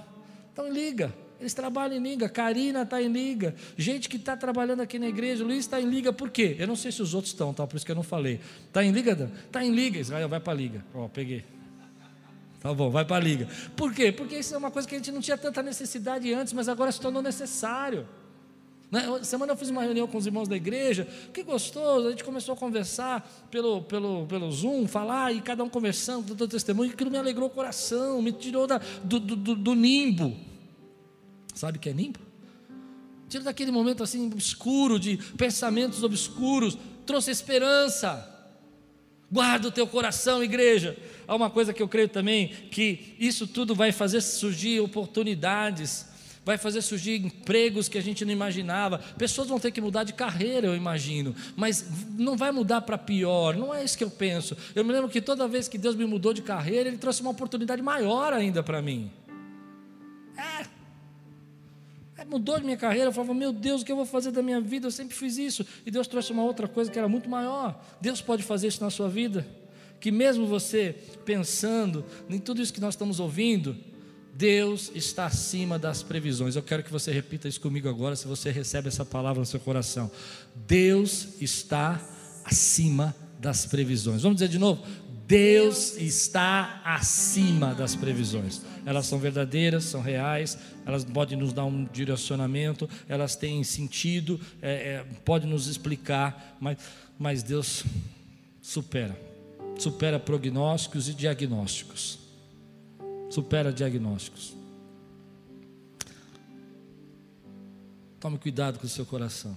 estão 0.50 0.68
em 0.68 0.72
liga. 0.72 1.26
Eles 1.47 1.55
trabalham 1.55 1.97
em 1.97 2.01
liga, 2.01 2.28
Karina 2.28 2.82
está 2.82 3.01
em 3.01 3.07
liga, 3.07 3.55
gente 3.78 4.09
que 4.09 4.16
está 4.16 4.36
trabalhando 4.36 4.80
aqui 4.80 4.99
na 4.99 5.07
igreja, 5.07 5.44
Luiz 5.44 5.61
está 5.61 5.80
em 5.80 5.88
liga, 5.88 6.12
por 6.12 6.28
quê? 6.28 6.57
Eu 6.59 6.66
não 6.66 6.74
sei 6.74 6.90
se 6.90 7.01
os 7.01 7.14
outros 7.14 7.32
estão, 7.32 7.55
tá? 7.55 7.64
por 7.64 7.76
isso 7.76 7.86
que 7.86 7.92
eu 7.92 7.97
não 7.97 8.03
falei. 8.03 8.40
Está 8.66 8.82
em 8.82 8.90
liga, 8.90 9.14
Dan? 9.14 9.28
Está 9.47 9.64
em 9.64 9.72
liga, 9.72 10.01
Israel, 10.01 10.28
vai 10.28 10.40
para 10.40 10.53
a 10.53 10.57
liga. 10.57 10.84
Ó, 10.92 11.07
peguei. 11.07 11.44
Tá 12.61 12.74
bom, 12.74 12.90
vai 12.90 13.05
para 13.05 13.14
a 13.14 13.20
liga. 13.20 13.47
Por 13.76 13.94
quê? 13.94 14.11
Porque 14.11 14.36
isso 14.36 14.57
é 14.57 14.59
uma 14.59 14.72
coisa 14.72 14.88
que 14.88 14.97
a 14.97 14.99
gente 14.99 15.12
não 15.12 15.20
tinha 15.20 15.38
tanta 15.38 15.62
necessidade 15.62 16.34
antes, 16.34 16.53
mas 16.53 16.68
agora 16.68 16.90
se 16.90 17.01
tornou 17.01 17.22
necessário. 17.22 18.09
Né? 18.90 19.05
Semana 19.22 19.53
eu 19.53 19.57
fiz 19.57 19.70
uma 19.70 19.82
reunião 19.82 20.09
com 20.09 20.18
os 20.18 20.26
irmãos 20.26 20.49
da 20.49 20.57
igreja, 20.57 21.07
que 21.32 21.44
gostoso, 21.44 22.09
a 22.09 22.11
gente 22.11 22.24
começou 22.24 22.55
a 22.55 22.57
conversar 22.57 23.47
pelo, 23.53 23.82
pelo, 23.82 24.26
pelo 24.26 24.51
Zoom, 24.51 24.88
falar, 24.88 25.32
e 25.32 25.40
cada 25.40 25.62
um 25.62 25.68
conversando, 25.68 26.34
dando 26.34 26.49
testemunho, 26.49 26.90
aquilo 26.90 27.09
me 27.09 27.18
alegrou 27.18 27.47
o 27.47 27.51
coração, 27.53 28.20
me 28.20 28.32
tirou 28.32 28.66
da, 28.66 28.80
do, 29.05 29.20
do, 29.20 29.55
do 29.55 29.74
nimbo. 29.74 30.55
Sabe 31.57 31.78
o 31.78 31.80
que 31.80 31.88
é 31.88 31.92
nimbo? 31.92 32.20
Tira 33.28 33.42
daquele 33.42 33.72
momento 33.72 34.02
assim 34.02 34.26
obscuro, 34.26 35.00
de 35.00 35.16
pensamentos 35.36 36.04
obscuros, 36.04 36.78
trouxe 37.04 37.30
esperança. 37.30 38.32
Guarda 39.32 39.68
o 39.68 39.72
teu 39.72 39.86
coração, 39.86 40.44
igreja. 40.44 40.96
Há 41.26 41.34
uma 41.34 41.50
coisa 41.50 41.72
que 41.72 41.82
eu 41.82 41.88
creio 41.88 42.09
também, 42.09 42.48
que 42.70 43.16
isso 43.18 43.46
tudo 43.46 43.74
vai 43.74 43.90
fazer 43.90 44.20
surgir 44.20 44.78
oportunidades 44.80 46.14
vai 46.46 46.57
fazer 46.57 46.80
surgir 46.80 47.16
empregos 47.16 47.88
que 47.88 47.98
a 47.98 48.00
gente 48.00 48.24
não 48.24 48.32
imaginava. 48.32 48.98
Pessoas 49.18 49.48
vão 49.48 49.59
ter 49.59 49.72
que 49.72 49.80
mudar 49.80 50.04
de 50.04 50.12
carreira, 50.12 50.68
eu 50.68 50.76
imagino, 50.76 51.34
mas 51.57 51.84
não 52.16 52.36
vai 52.36 52.52
mudar 52.52 52.82
para 52.82 52.96
pior, 52.96 53.57
não 53.57 53.74
é 53.74 53.82
isso 53.82 53.98
que 53.98 54.04
eu 54.04 54.11
penso. 54.11 54.57
Eu 54.72 54.84
me 54.84 54.92
lembro 54.92 55.11
que 55.11 55.20
toda 55.20 55.48
vez 55.48 55.66
que 55.66 55.76
Deus 55.76 55.96
me 55.96 56.07
mudou 56.07 56.32
de 56.32 56.42
carreira, 56.42 56.88
Ele 56.88 56.98
trouxe 56.98 57.20
uma 57.20 57.32
oportunidade 57.32 57.82
maior 57.82 58.32
ainda 58.32 58.62
para 58.62 58.80
mim. 58.80 59.11
Mudou 62.29 62.61
minha 62.61 62.77
carreira, 62.77 63.09
eu 63.09 63.12
falava, 63.12 63.33
meu 63.35 63.53
Deus, 63.53 63.83
o 63.83 63.85
que 63.85 63.93
eu 63.93 63.97
vou 63.97 64.07
fazer 64.07 64.31
da 64.31 64.43
minha 64.43 64.61
vida? 64.61 64.87
Eu 64.87 64.91
sempre 64.91 65.14
fiz 65.14 65.39
isso. 65.39 65.64
E 65.85 65.91
Deus 65.91 66.07
trouxe 66.07 66.33
uma 66.33 66.43
outra 66.43 66.66
coisa 66.66 66.91
que 66.91 66.99
era 66.99 67.09
muito 67.09 67.29
maior. 67.29 67.81
Deus 68.01 68.20
pode 68.20 68.43
fazer 68.43 68.68
isso 68.68 68.83
na 68.83 68.91
sua 68.91 69.09
vida. 69.09 69.47
Que 70.01 70.11
mesmo 70.11 70.47
você 70.47 70.95
pensando 71.24 72.05
em 72.29 72.39
tudo 72.39 72.61
isso 72.61 72.72
que 72.72 72.81
nós 72.81 72.95
estamos 72.95 73.20
ouvindo, 73.20 73.77
Deus 74.35 74.91
está 74.95 75.27
acima 75.27 75.79
das 75.79 76.03
previsões. 76.03 76.57
Eu 76.57 76.62
quero 76.62 76.83
que 76.83 76.93
você 76.93 77.11
repita 77.11 77.49
isso 77.49 77.61
comigo 77.61 77.89
agora, 77.89 78.14
se 78.14 78.27
você 78.27 78.51
recebe 78.51 78.89
essa 78.89 79.05
palavra 79.05 79.41
no 79.41 79.47
seu 79.47 79.59
coração. 79.59 80.11
Deus 80.55 81.29
está 81.41 82.01
acima 82.45 83.14
das 83.41 83.64
previsões. 83.66 84.22
Vamos 84.22 84.37
dizer 84.37 84.49
de 84.49 84.59
novo? 84.59 84.83
Deus 85.27 85.97
está 85.97 86.81
acima 86.85 87.74
das 87.74 87.97
previsões. 87.97 88.62
Elas 88.85 89.07
são 89.07 89.18
verdadeiras, 89.18 89.85
são 89.85 90.01
reais, 90.01 90.57
elas 90.85 91.05
podem 91.05 91.37
nos 91.37 91.53
dar 91.53 91.64
um 91.64 91.85
direcionamento, 91.85 92.89
elas 93.09 93.35
têm 93.35 93.64
sentido, 93.64 94.41
é, 94.62 94.70
é, 94.70 95.07
pode 95.24 95.47
nos 95.47 95.66
explicar, 95.66 96.57
mas, 96.61 96.79
mas 97.18 97.43
Deus 97.43 97.85
supera, 98.62 99.18
supera 99.79 100.20
prognósticos 100.20 101.09
e 101.09 101.14
diagnósticos 101.14 102.27
supera 103.31 103.72
diagnósticos. 103.72 104.55
Tome 108.18 108.39
cuidado 108.39 108.79
com 108.79 108.87
o 108.87 108.89
seu 108.89 109.05
coração. 109.05 109.57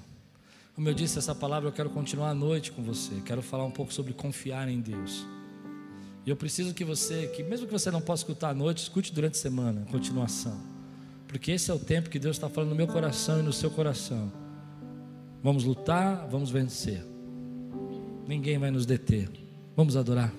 Como 0.75 0.87
eu 0.87 0.93
disse, 0.93 1.17
essa 1.17 1.33
palavra 1.33 1.69
eu 1.69 1.73
quero 1.73 1.89
continuar 1.89 2.29
à 2.29 2.33
noite 2.33 2.71
com 2.71 2.83
você. 2.83 3.21
Quero 3.25 3.41
falar 3.41 3.65
um 3.65 3.71
pouco 3.71 3.93
sobre 3.93 4.13
confiar 4.13 4.67
em 4.69 4.79
Deus. 4.79 5.25
E 6.25 6.29
eu 6.29 6.35
preciso 6.35 6.73
que 6.73 6.83
você, 6.83 7.27
que 7.27 7.43
mesmo 7.43 7.65
que 7.65 7.71
você 7.71 7.89
não 7.89 8.01
possa 8.01 8.21
escutar 8.21 8.49
à 8.49 8.53
noite, 8.53 8.83
escute 8.83 9.13
durante 9.13 9.35
a 9.35 9.41
semana, 9.41 9.85
continuação. 9.91 10.59
Porque 11.27 11.51
esse 11.51 11.69
é 11.69 11.73
o 11.73 11.79
tempo 11.79 12.09
que 12.09 12.19
Deus 12.19 12.35
está 12.35 12.49
falando 12.49 12.71
no 12.71 12.75
meu 12.75 12.87
coração 12.87 13.39
e 13.39 13.43
no 13.43 13.53
seu 13.53 13.69
coração. 13.69 14.31
Vamos 15.41 15.63
lutar, 15.63 16.27
vamos 16.29 16.49
vencer. 16.49 17.05
Ninguém 18.27 18.57
vai 18.57 18.71
nos 18.71 18.85
deter. 18.85 19.29
Vamos 19.75 19.95
adorar. 19.95 20.33